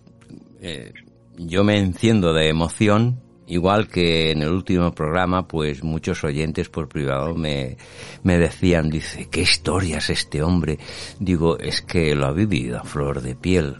eh, 0.62 0.92
yo 1.36 1.64
me 1.64 1.78
enciendo 1.78 2.32
de 2.32 2.48
emoción 2.48 3.25
Igual 3.48 3.88
que 3.88 4.32
en 4.32 4.42
el 4.42 4.50
último 4.50 4.92
programa, 4.92 5.46
pues 5.46 5.84
muchos 5.84 6.24
oyentes 6.24 6.68
por 6.68 6.88
privado 6.88 7.34
me, 7.34 7.76
me 8.24 8.38
decían, 8.38 8.90
dice, 8.90 9.28
¿qué 9.30 9.42
historias 9.42 10.10
este 10.10 10.42
hombre? 10.42 10.78
Digo, 11.20 11.58
es 11.58 11.80
que 11.80 12.14
lo 12.14 12.26
ha 12.26 12.32
vivido 12.32 12.78
a 12.78 12.84
flor 12.84 13.22
de 13.22 13.36
piel. 13.36 13.76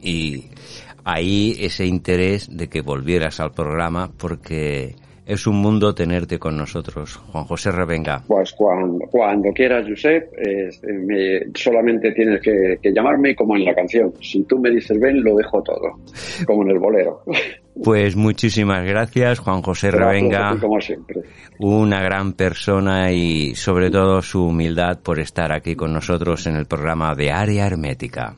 Y 0.00 0.46
ahí 1.04 1.56
ese 1.58 1.86
interés 1.86 2.48
de 2.56 2.68
que 2.68 2.80
volvieras 2.80 3.40
al 3.40 3.52
programa 3.52 4.10
porque 4.16 4.94
es 5.30 5.46
un 5.46 5.56
mundo 5.56 5.94
tenerte 5.94 6.40
con 6.40 6.56
nosotros. 6.56 7.16
Juan 7.30 7.44
José 7.44 7.70
Revenga. 7.70 8.24
Pues 8.26 8.52
cuando, 8.52 9.06
cuando 9.06 9.50
quieras, 9.52 9.86
Josep, 9.88 10.28
solamente 11.54 12.10
tienes 12.12 12.42
que, 12.42 12.92
llamarme 12.92 13.36
como 13.36 13.56
en 13.56 13.64
la 13.64 13.72
canción. 13.72 14.12
Si 14.20 14.42
tú 14.42 14.58
me 14.58 14.70
dices 14.70 14.98
ven, 14.98 15.22
lo 15.22 15.36
dejo 15.36 15.62
todo, 15.62 16.00
como 16.46 16.64
en 16.64 16.70
el 16.70 16.78
bolero. 16.78 17.22
Pues 17.82 18.14
muchísimas 18.14 18.84
gracias, 18.84 19.38
Juan 19.38 19.62
José 19.62 19.92
Revenga. 19.92 20.58
Como 20.60 20.80
siempre. 20.80 21.22
Una 21.60 22.02
gran 22.02 22.34
persona 22.34 23.10
y 23.12 23.54
sobre 23.54 23.90
todo 23.90 24.20
su 24.20 24.44
humildad 24.44 24.98
por 25.02 25.18
estar 25.18 25.50
aquí 25.52 25.76
con 25.76 25.92
nosotros 25.92 26.46
en 26.46 26.56
el 26.56 26.66
programa 26.66 27.14
de 27.14 27.30
Área 27.30 27.66
Hermética. 27.68 28.36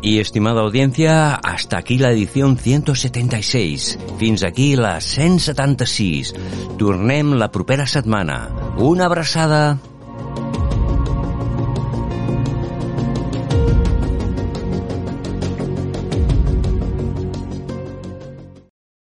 Y 0.00 0.20
estimada 0.20 0.60
audiencia, 0.60 1.34
hasta 1.34 1.78
aquí 1.78 1.98
la 1.98 2.12
edición 2.12 2.56
176. 2.56 3.98
Fins 4.18 4.44
aquí 4.44 4.76
la 4.76 5.00
176. 5.00 6.34
Tornem 6.78 7.34
la 7.34 7.50
propera 7.50 7.86
setmana. 7.86 8.48
Una 8.78 9.06
abraçada. 9.06 9.78